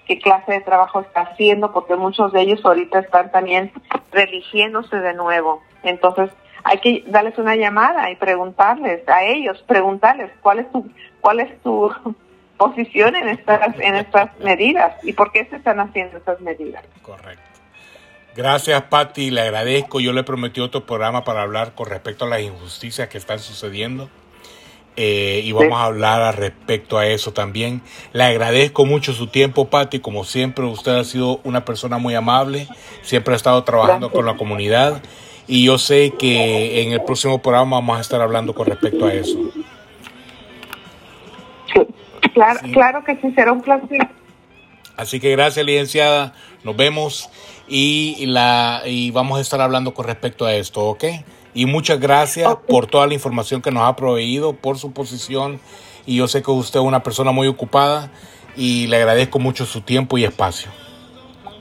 qué 0.06 0.18
clase 0.18 0.52
de 0.52 0.60
trabajo 0.60 1.00
está 1.00 1.22
haciendo, 1.22 1.72
porque 1.72 1.96
muchos 1.96 2.32
de 2.32 2.40
ellos 2.40 2.64
ahorita 2.64 3.00
están 3.00 3.30
también 3.30 3.72
religiéndose 4.12 4.96
de 4.96 5.14
nuevo. 5.14 5.62
Entonces, 5.82 6.30
hay 6.64 6.78
que 6.78 7.04
darles 7.06 7.38
una 7.38 7.54
llamada 7.54 8.10
y 8.10 8.16
preguntarles 8.16 9.08
a 9.08 9.24
ellos, 9.24 9.62
preguntarles 9.66 10.32
cuál 10.42 10.60
es 10.60 10.72
tu, 10.72 10.90
cuál 11.20 11.40
es 11.40 11.60
tu 11.62 11.92
posición 12.56 13.14
en 13.14 13.28
estas, 13.28 13.78
en 13.78 13.94
estas 13.94 14.38
medidas 14.40 14.96
y 15.04 15.12
por 15.12 15.30
qué 15.30 15.44
se 15.46 15.56
están 15.56 15.80
haciendo 15.80 16.18
estas 16.18 16.40
medidas. 16.40 16.84
Correcto. 17.02 17.55
Gracias, 18.36 18.82
Patti. 18.82 19.30
Le 19.30 19.40
agradezco. 19.40 20.00
Yo 20.00 20.12
le 20.12 20.22
prometí 20.22 20.60
otro 20.60 20.84
programa 20.84 21.24
para 21.24 21.42
hablar 21.42 21.74
con 21.74 21.86
respecto 21.86 22.26
a 22.26 22.28
las 22.28 22.42
injusticias 22.42 23.08
que 23.08 23.18
están 23.18 23.38
sucediendo. 23.38 24.10
Eh, 24.98 25.42
y 25.44 25.52
vamos 25.52 25.78
a 25.78 25.84
hablar 25.84 26.22
al 26.22 26.34
respecto 26.34 26.98
a 26.98 27.06
eso 27.06 27.32
también. 27.32 27.82
Le 28.12 28.24
agradezco 28.24 28.84
mucho 28.84 29.12
su 29.12 29.26
tiempo, 29.26 29.68
Patti. 29.68 30.00
Como 30.00 30.24
siempre, 30.24 30.64
usted 30.64 30.92
ha 30.92 31.04
sido 31.04 31.40
una 31.44 31.64
persona 31.64 31.98
muy 31.98 32.14
amable. 32.14 32.68
Siempre 33.02 33.34
ha 33.34 33.36
estado 33.36 33.62
trabajando 33.64 34.10
con 34.10 34.24
la 34.26 34.36
comunidad 34.36 35.02
y 35.46 35.64
yo 35.64 35.78
sé 35.78 36.12
que 36.18 36.82
en 36.82 36.92
el 36.92 37.02
próximo 37.02 37.40
programa 37.40 37.76
vamos 37.76 37.98
a 37.98 38.00
estar 38.00 38.20
hablando 38.20 38.54
con 38.54 38.66
respecto 38.66 39.06
a 39.06 39.14
eso. 39.14 39.38
Claro, 42.34 42.60
claro 42.72 43.04
que 43.04 43.16
sí, 43.16 43.32
será 43.34 43.52
un 43.52 43.62
placer. 43.62 44.08
Así 44.96 45.20
que 45.20 45.30
gracias, 45.30 45.64
licenciada. 45.64 46.34
Nos 46.64 46.76
vemos 46.76 47.30
y, 47.68 48.26
la, 48.26 48.82
y 48.84 49.10
vamos 49.10 49.38
a 49.38 49.40
estar 49.40 49.60
hablando 49.60 49.94
con 49.94 50.06
respecto 50.06 50.46
a 50.46 50.54
esto, 50.54 50.84
¿ok? 50.84 51.04
Y 51.54 51.66
muchas 51.66 51.98
gracias 52.00 52.54
por 52.68 52.86
toda 52.86 53.06
la 53.06 53.14
información 53.14 53.62
que 53.62 53.70
nos 53.70 53.84
ha 53.84 53.96
proveído, 53.96 54.52
por 54.52 54.78
su 54.78 54.92
posición. 54.92 55.58
Y 56.04 56.16
yo 56.16 56.28
sé 56.28 56.42
que 56.42 56.50
usted 56.50 56.80
es 56.80 56.86
una 56.86 57.02
persona 57.02 57.32
muy 57.32 57.48
ocupada 57.48 58.10
y 58.56 58.86
le 58.88 58.96
agradezco 58.98 59.38
mucho 59.38 59.64
su 59.64 59.80
tiempo 59.80 60.18
y 60.18 60.24
espacio. 60.24 60.70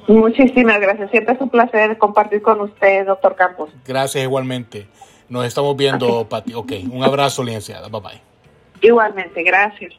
Muchísimas 0.08 0.80
gracias. 0.80 1.10
Siempre 1.12 1.34
es 1.34 1.42
un 1.42 1.50
placer 1.50 1.98
compartir 1.98 2.42
con 2.42 2.62
usted, 2.62 3.06
doctor 3.06 3.36
Campos. 3.36 3.70
Gracias 3.86 4.24
igualmente. 4.24 4.88
Nos 5.30 5.46
estamos 5.46 5.76
viendo, 5.76 6.28
Pati. 6.30 6.54
Ok, 6.54 6.74
un 6.92 7.04
abrazo, 7.04 7.44
licenciada. 7.44 7.88
Bye 7.88 8.02
bye. 8.02 8.22
Igualmente, 8.82 9.42
gracias. 9.44 9.94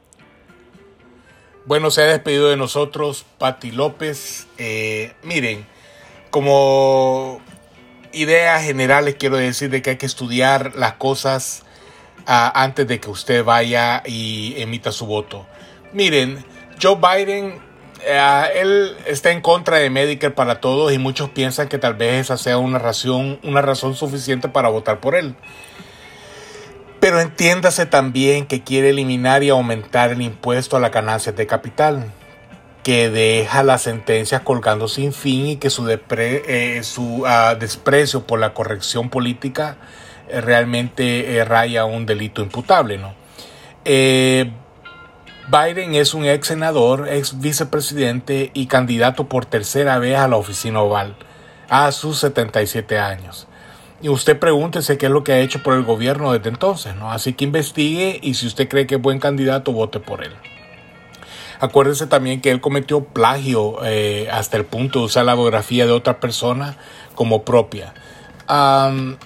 Bueno, 1.65 1.91
se 1.91 2.03
ha 2.03 2.07
despedido 2.07 2.49
de 2.49 2.57
nosotros 2.57 3.27
Pati 3.39 3.73
López. 3.73 4.47
Eh, 4.59 5.13
miren, 5.25 5.67
como 6.37 7.41
ideas 8.13 8.63
generales 8.63 9.17
quiero 9.19 9.39
decir 9.39 9.71
de 9.71 9.81
que 9.81 9.89
hay 9.89 9.97
que 9.97 10.05
estudiar 10.05 10.77
las 10.77 10.93
cosas 10.93 11.63
ah, 12.27 12.53
antes 12.55 12.87
de 12.87 13.01
que 13.01 13.09
usted 13.09 13.43
vaya 13.43 14.03
y 14.05 14.53
emita 14.59 14.93
su 14.93 15.07
voto. 15.07 15.47
Miren, 15.95 16.45
Joe 16.79 16.97
Biden 16.97 17.59
eh, 18.05 18.49
él 18.55 18.95
está 19.07 19.31
en 19.31 19.41
contra 19.41 19.79
de 19.79 19.89
Medicare 19.89 20.35
para 20.35 20.61
todos 20.61 20.93
y 20.93 20.99
muchos 20.99 21.31
piensan 21.31 21.69
que 21.69 21.79
tal 21.79 21.95
vez 21.95 22.27
esa 22.27 22.37
sea 22.37 22.59
una 22.59 22.79
razón, 22.79 23.41
una 23.43 23.63
razón 23.63 23.95
suficiente 23.95 24.51
para 24.51 24.69
votar 24.69 25.01
por 25.01 25.15
él. 25.15 25.37
Pero 27.01 27.19
entiéndase 27.19 27.87
también 27.87 28.45
que 28.45 28.63
quiere 28.63 28.91
eliminar 28.91 29.43
y 29.43 29.49
aumentar 29.49 30.11
el 30.11 30.21
impuesto 30.21 30.77
a 30.77 30.81
las 30.81 30.93
ganancias 30.93 31.35
de 31.35 31.47
capital, 31.47 32.13
que 32.87 33.11
deja 33.11 33.65
las 33.65 33.83
sentencias 33.83 34.43
colgando 34.43 34.87
sin 34.87 35.13
fin 35.13 35.49
y 35.49 35.57
que 35.57 35.71
su, 35.71 35.91
eh, 35.91 36.81
su 36.85 37.25
ah, 37.27 37.57
desprecio 37.59 38.29
por 38.29 38.39
la 38.39 38.55
corrección 38.55 39.11
política 39.11 39.77
eh, 40.29 40.41
realmente 40.41 41.45
raya 41.45 41.85
un 41.85 42.07
delito 42.07 42.43
imputable. 42.43 42.97
¿no? 42.97 43.13
Biden 43.85 44.55
es 45.97 46.15
un 46.15 46.27
ex 46.27 46.47
senador, 46.47 47.09
ex 47.09 47.41
vicepresidente 47.41 48.53
y 48.55 48.69
candidato 48.69 49.29
por 49.29 49.47
tercera 49.47 49.99
vez 49.99 50.17
a 50.17 50.29
la 50.29 50.37
oficina 50.37 50.81
oval 50.81 51.17
a 51.69 51.91
sus 51.91 52.21
77 52.21 53.01
años. 53.01 53.49
Y 54.01 54.11
usted 54.11 54.39
pregúntese 54.39 54.97
qué 54.97 55.07
es 55.07 55.13
lo 55.13 55.25
que 55.25 55.33
ha 55.33 55.41
hecho 55.41 55.61
por 55.65 55.75
el 55.75 55.83
gobierno 55.83 56.33
desde 56.33 56.51
entonces, 56.51 56.95
¿no? 56.95 57.11
Así 57.11 57.33
que 57.33 57.47
investigue 57.47 58.21
y 58.23 58.35
si 58.35 58.47
usted 58.47 58.69
cree 58.69 58.87
que 58.87 58.95
es 58.95 59.03
buen 59.03 59.19
candidato, 59.19 59.73
vote 59.73 59.99
por 59.99 60.23
él. 60.23 60.35
Acuérdese 61.61 62.07
también 62.07 62.41
que 62.41 62.51
él 62.51 62.61
cometió 62.61 63.05
plagio 63.05 63.79
eh, 63.85 64.29
hasta 64.31 64.57
el 64.57 64.65
punto 64.65 65.01
de 65.01 65.05
usar 65.07 65.25
la 65.25 65.35
biografía 65.35 65.87
de 65.87 65.93
otra 65.93 66.21
persona 66.21 66.77
como 67.15 67.45
propia. 67.45 67.95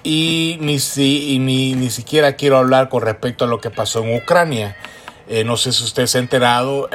y 0.03 0.57
ni, 0.61 0.79
si, 0.79 1.39
ni, 1.39 1.75
ni, 1.75 1.89
siquiera 1.89 2.33
quiero 2.33 2.57
hablar 2.57 2.89
con 2.89 3.01
respecto 3.01 3.45
a 3.45 3.47
lo 3.47 3.59
que 3.59 3.69
pasó 3.69 4.03
en 4.03 4.15
Ucrania. 4.15 4.75
Eh, 5.27 5.43
no 5.43 5.57
sé 5.57 5.71
si 5.71 5.83
usted 5.83 6.07
se 6.07 6.17
ha 6.17 6.21
enterado. 6.21 6.89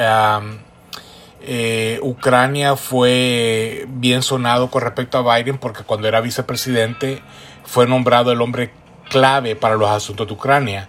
Eh, 1.48 2.00
Ucrania 2.02 2.74
fue 2.74 3.86
bien 3.88 4.22
sonado 4.22 4.68
con 4.68 4.82
respecto 4.82 5.18
a 5.18 5.36
Biden 5.36 5.58
porque 5.58 5.84
cuando 5.84 6.08
era 6.08 6.20
vicepresidente 6.20 7.22
fue 7.64 7.86
nombrado 7.86 8.32
el 8.32 8.40
hombre 8.40 8.72
clave 9.08 9.54
para 9.54 9.76
los 9.76 9.88
asuntos 9.88 10.26
de 10.26 10.32
Ucrania, 10.32 10.88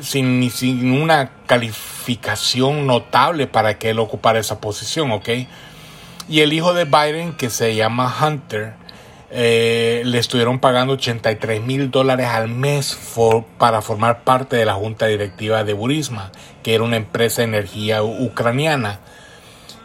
sin, 0.00 0.50
sin 0.50 0.92
una 0.92 1.30
calificación 1.46 2.86
notable 2.86 3.46
para 3.46 3.78
que 3.78 3.90
él 3.90 3.98
ocupara 3.98 4.38
esa 4.38 4.60
posición, 4.60 5.12
¿ok? 5.12 5.28
Y 6.28 6.40
el 6.40 6.52
hijo 6.52 6.74
de 6.74 6.84
Biden, 6.84 7.32
que 7.32 7.50
se 7.50 7.74
llama 7.74 8.14
Hunter, 8.22 8.74
eh, 9.32 10.02
le 10.04 10.18
estuvieron 10.18 10.58
pagando 10.58 10.94
83 10.94 11.62
mil 11.62 11.90
dólares 11.90 12.26
al 12.26 12.48
mes 12.48 12.98
para 13.58 13.80
formar 13.80 14.24
parte 14.24 14.56
de 14.56 14.64
la 14.64 14.74
junta 14.74 15.06
directiva 15.06 15.62
de 15.62 15.72
Burisma, 15.72 16.32
que 16.62 16.74
era 16.74 16.84
una 16.84 16.96
empresa 16.96 17.42
de 17.42 17.48
energía 17.48 18.02
ucraniana. 18.02 19.00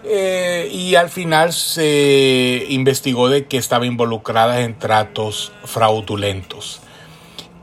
Eh, 0.04 0.70
y 0.72 0.96
al 0.96 1.10
final 1.10 1.52
se 1.54 2.66
investigó 2.70 3.30
de 3.30 3.46
que 3.46 3.58
estaba 3.58 3.86
involucrada 3.86 4.62
en 4.62 4.78
tratos 4.78 5.52
fraudulentos. 5.64 6.82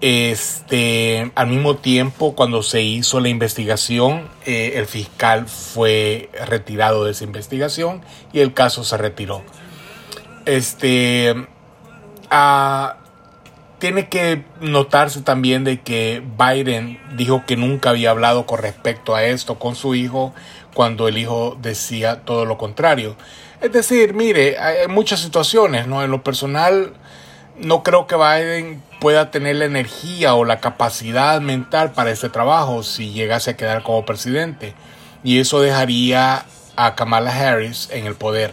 Este, 0.02 1.30
al 1.36 1.46
mismo 1.46 1.76
tiempo, 1.76 2.34
cuando 2.34 2.64
se 2.64 2.82
hizo 2.82 3.20
la 3.20 3.28
investigación, 3.28 4.28
eh, 4.44 4.72
el 4.74 4.86
fiscal 4.86 5.46
fue 5.46 6.28
retirado 6.44 7.04
de 7.04 7.12
esa 7.12 7.22
investigación 7.22 8.02
y 8.32 8.40
el 8.40 8.52
caso 8.52 8.82
se 8.82 8.96
retiró. 8.96 9.42
Este, 10.44 11.46
ah, 12.30 12.96
tiene 13.78 14.08
que 14.08 14.44
notarse 14.60 15.22
también 15.22 15.62
de 15.62 15.80
que 15.82 16.20
Biden 16.36 16.98
dijo 17.16 17.44
que 17.46 17.56
nunca 17.56 17.90
había 17.90 18.10
hablado 18.10 18.44
con 18.44 18.58
respecto 18.58 19.14
a 19.14 19.22
esto 19.22 19.60
con 19.60 19.76
su 19.76 19.94
hijo 19.94 20.34
cuando 20.74 21.06
el 21.06 21.16
hijo 21.16 21.56
decía 21.62 22.22
todo 22.24 22.44
lo 22.44 22.58
contrario. 22.58 23.14
Es 23.60 23.70
decir, 23.70 24.14
mire, 24.14 24.58
hay 24.58 24.88
muchas 24.88 25.20
situaciones, 25.20 25.86
¿no? 25.86 26.02
En 26.02 26.10
lo 26.10 26.24
personal, 26.24 26.92
no 27.56 27.84
creo 27.84 28.08
que 28.08 28.16
Biden 28.16 28.82
pueda 29.02 29.32
tener 29.32 29.56
la 29.56 29.64
energía 29.64 30.36
o 30.36 30.44
la 30.44 30.60
capacidad 30.60 31.40
mental 31.40 31.90
para 31.90 32.12
ese 32.12 32.28
trabajo 32.28 32.84
si 32.84 33.10
llegase 33.10 33.50
a 33.50 33.56
quedar 33.56 33.82
como 33.82 34.06
presidente. 34.06 34.74
Y 35.24 35.40
eso 35.40 35.60
dejaría 35.60 36.46
a 36.76 36.94
Kamala 36.94 37.32
Harris 37.36 37.88
en 37.90 38.06
el 38.06 38.14
poder. 38.14 38.52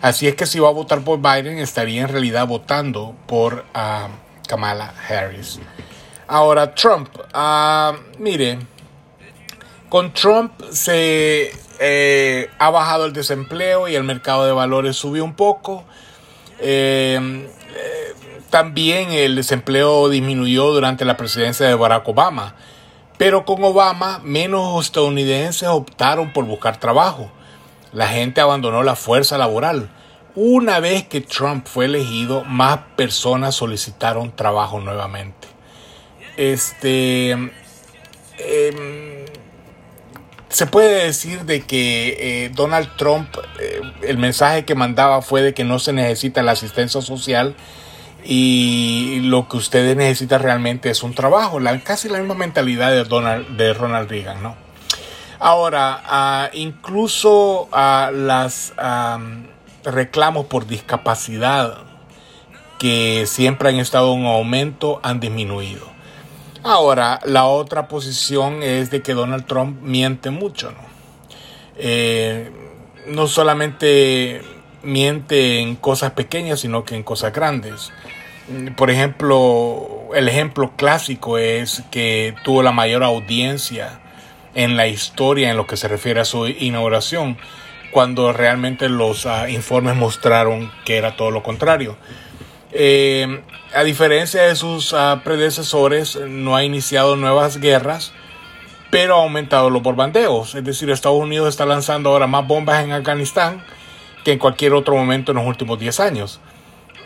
Así 0.00 0.26
es 0.26 0.34
que 0.34 0.46
si 0.46 0.60
va 0.60 0.68
a 0.68 0.72
votar 0.72 1.02
por 1.02 1.20
Biden, 1.20 1.58
estaría 1.58 2.00
en 2.00 2.08
realidad 2.08 2.46
votando 2.46 3.14
por 3.26 3.66
ah, 3.74 4.08
Kamala 4.48 4.94
Harris. 5.06 5.60
Ahora, 6.26 6.74
Trump. 6.74 7.10
Uh, 7.34 7.98
mire, 8.18 8.60
con 9.90 10.14
Trump 10.14 10.52
se 10.70 11.52
eh, 11.78 12.48
ha 12.58 12.70
bajado 12.70 13.04
el 13.04 13.12
desempleo 13.12 13.88
y 13.88 13.94
el 13.94 14.04
mercado 14.04 14.46
de 14.46 14.52
valores 14.52 14.96
subió 14.96 15.22
un 15.22 15.34
poco. 15.34 15.84
Eh, 16.60 17.46
también 18.50 19.12
el 19.12 19.36
desempleo 19.36 20.08
disminuyó 20.08 20.72
durante 20.72 21.04
la 21.04 21.16
presidencia 21.16 21.66
de 21.66 21.74
Barack 21.74 22.06
Obama. 22.08 22.54
Pero 23.16 23.44
con 23.44 23.62
Obama 23.62 24.20
menos 24.24 24.84
estadounidenses 24.84 25.68
optaron 25.68 26.32
por 26.32 26.44
buscar 26.44 26.78
trabajo. 26.78 27.30
La 27.92 28.08
gente 28.08 28.40
abandonó 28.40 28.82
la 28.82 28.96
fuerza 28.96 29.38
laboral. 29.38 29.90
Una 30.34 30.80
vez 30.80 31.06
que 31.06 31.20
Trump 31.20 31.66
fue 31.66 31.86
elegido, 31.86 32.44
más 32.44 32.78
personas 32.96 33.54
solicitaron 33.54 34.34
trabajo 34.34 34.80
nuevamente. 34.80 35.48
Este. 36.36 37.30
Em, 37.30 37.50
se 40.48 40.66
puede 40.66 41.04
decir 41.04 41.44
de 41.44 41.60
que 41.60 42.16
eh, 42.44 42.50
Donald 42.54 42.96
Trump, 42.96 43.28
eh, 43.60 43.80
el 44.02 44.18
mensaje 44.18 44.64
que 44.64 44.74
mandaba 44.74 45.20
fue 45.20 45.42
de 45.42 45.54
que 45.54 45.64
no 45.64 45.78
se 45.78 45.92
necesita 45.92 46.42
la 46.42 46.52
asistencia 46.52 47.02
social 47.02 47.54
y 48.24 49.20
lo 49.24 49.48
que 49.48 49.56
ustedes 49.56 49.96
necesitan 49.96 50.42
realmente 50.42 50.90
es 50.90 51.02
un 51.02 51.14
trabajo, 51.14 51.58
casi 51.84 52.08
la 52.08 52.18
misma 52.18 52.34
mentalidad 52.34 52.90
de, 52.90 53.04
Donald, 53.04 53.56
de 53.56 53.72
Ronald 53.72 54.08
Reagan, 54.08 54.42
¿no? 54.42 54.56
Ahora, 55.38 56.02
ah, 56.04 56.50
incluso 56.52 57.68
uh, 57.72 58.12
las 58.12 58.74
reclamos 59.84 60.46
por 60.46 60.66
discapacidad 60.66 61.78
que 62.78 63.24
siempre 63.26 63.70
han 63.70 63.76
estado 63.76 64.14
en 64.14 64.26
aumento 64.26 65.00
han 65.02 65.20
disminuido. 65.20 65.86
Ahora, 66.62 67.20
la 67.24 67.46
otra 67.46 67.88
posición 67.88 68.62
es 68.62 68.90
de 68.90 69.02
que 69.02 69.14
Donald 69.14 69.46
Trump 69.46 69.80
miente 69.80 70.30
mucho, 70.30 70.72
¿no? 70.72 70.90
Eh, 71.76 72.50
no 73.06 73.26
solamente 73.26 74.42
miente 74.82 75.60
en 75.60 75.76
cosas 75.76 76.12
pequeñas, 76.12 76.60
sino 76.60 76.84
que 76.84 76.96
en 76.96 77.02
cosas 77.02 77.32
grandes. 77.32 77.92
Por 78.76 78.90
ejemplo, 78.90 80.08
el 80.14 80.28
ejemplo 80.28 80.72
clásico 80.76 81.38
es 81.38 81.82
que 81.90 82.34
tuvo 82.42 82.62
la 82.62 82.72
mayor 82.72 83.04
audiencia 83.04 84.00
en 84.54 84.76
la 84.76 84.88
historia 84.88 85.50
en 85.50 85.56
lo 85.56 85.66
que 85.66 85.76
se 85.76 85.88
refiere 85.88 86.20
a 86.20 86.24
su 86.24 86.48
inauguración, 86.48 87.38
cuando 87.92 88.32
realmente 88.32 88.88
los 88.88 89.26
ah, 89.26 89.48
informes 89.48 89.96
mostraron 89.96 90.70
que 90.84 90.96
era 90.96 91.16
todo 91.16 91.30
lo 91.30 91.42
contrario. 91.42 91.96
Eh, 92.72 93.42
a 93.74 93.84
diferencia 93.84 94.42
de 94.42 94.56
sus 94.56 94.92
ah, 94.94 95.20
predecesores, 95.24 96.16
no 96.16 96.56
ha 96.56 96.64
iniciado 96.64 97.14
nuevas 97.16 97.58
guerras, 97.58 98.12
pero 98.90 99.16
ha 99.16 99.22
aumentado 99.22 99.70
los 99.70 99.82
bombardeos. 99.82 100.56
Es 100.56 100.64
decir, 100.64 100.90
Estados 100.90 101.20
Unidos 101.20 101.48
está 101.48 101.66
lanzando 101.66 102.10
ahora 102.10 102.26
más 102.26 102.46
bombas 102.46 102.84
en 102.84 102.92
Afganistán 102.92 103.62
en 104.32 104.38
cualquier 104.38 104.74
otro 104.74 104.94
momento 104.96 105.32
en 105.32 105.38
los 105.38 105.46
últimos 105.46 105.78
10 105.78 106.00
años. 106.00 106.40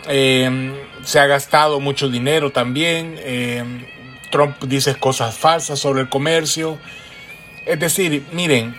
Eh, 0.08 0.72
se 1.02 1.18
ha 1.18 1.26
gastado 1.26 1.80
mucho 1.80 2.08
dinero 2.08 2.50
también. 2.50 3.16
Eh, 3.18 3.64
Trump 4.30 4.62
dice 4.64 4.94
cosas 4.96 5.36
falsas 5.36 5.78
sobre 5.78 6.02
el 6.02 6.08
comercio. 6.08 6.78
Es 7.66 7.78
decir, 7.78 8.26
miren, 8.32 8.74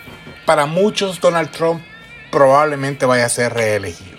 para 0.45 0.65
muchos 0.65 1.19
Donald 1.19 1.49
Trump 1.51 1.81
probablemente 2.31 3.05
vaya 3.05 3.25
a 3.25 3.29
ser 3.29 3.53
reelegido. 3.53 4.15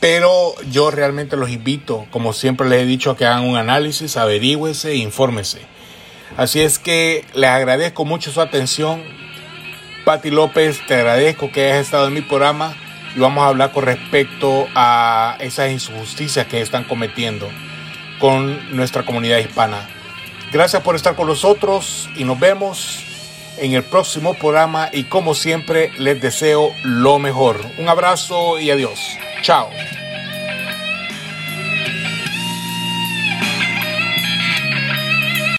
Pero 0.00 0.54
yo 0.70 0.90
realmente 0.90 1.36
los 1.36 1.50
invito, 1.50 2.06
como 2.10 2.32
siempre 2.32 2.68
les 2.68 2.82
he 2.82 2.86
dicho, 2.86 3.10
a 3.10 3.16
que 3.16 3.26
hagan 3.26 3.44
un 3.44 3.56
análisis, 3.56 4.16
averígüese 4.16 4.92
e 4.92 4.96
infórmese. 4.96 5.60
Así 6.36 6.60
es 6.60 6.78
que 6.78 7.24
les 7.34 7.50
agradezco 7.50 8.04
mucho 8.04 8.30
su 8.30 8.40
atención. 8.40 9.02
Pati 10.04 10.30
López, 10.30 10.80
te 10.86 10.94
agradezco 10.94 11.50
que 11.52 11.66
hayas 11.66 11.86
estado 11.86 12.08
en 12.08 12.14
mi 12.14 12.22
programa 12.22 12.74
y 13.14 13.20
vamos 13.20 13.44
a 13.44 13.48
hablar 13.48 13.72
con 13.72 13.84
respecto 13.84 14.66
a 14.74 15.36
esas 15.40 15.70
injusticias 15.70 16.46
que 16.46 16.60
están 16.60 16.84
cometiendo 16.84 17.48
con 18.18 18.76
nuestra 18.76 19.04
comunidad 19.04 19.38
hispana. 19.38 19.88
Gracias 20.52 20.82
por 20.82 20.96
estar 20.96 21.14
con 21.14 21.26
nosotros 21.26 22.08
y 22.16 22.24
nos 22.24 22.38
vemos 22.40 23.04
en 23.58 23.72
el 23.72 23.82
próximo 23.82 24.34
programa 24.34 24.88
y 24.92 25.04
como 25.04 25.34
siempre 25.34 25.90
les 25.98 26.20
deseo 26.20 26.72
lo 26.84 27.18
mejor. 27.18 27.60
Un 27.78 27.88
abrazo 27.88 28.58
y 28.58 28.70
adiós. 28.70 29.00
Chao. 29.42 29.68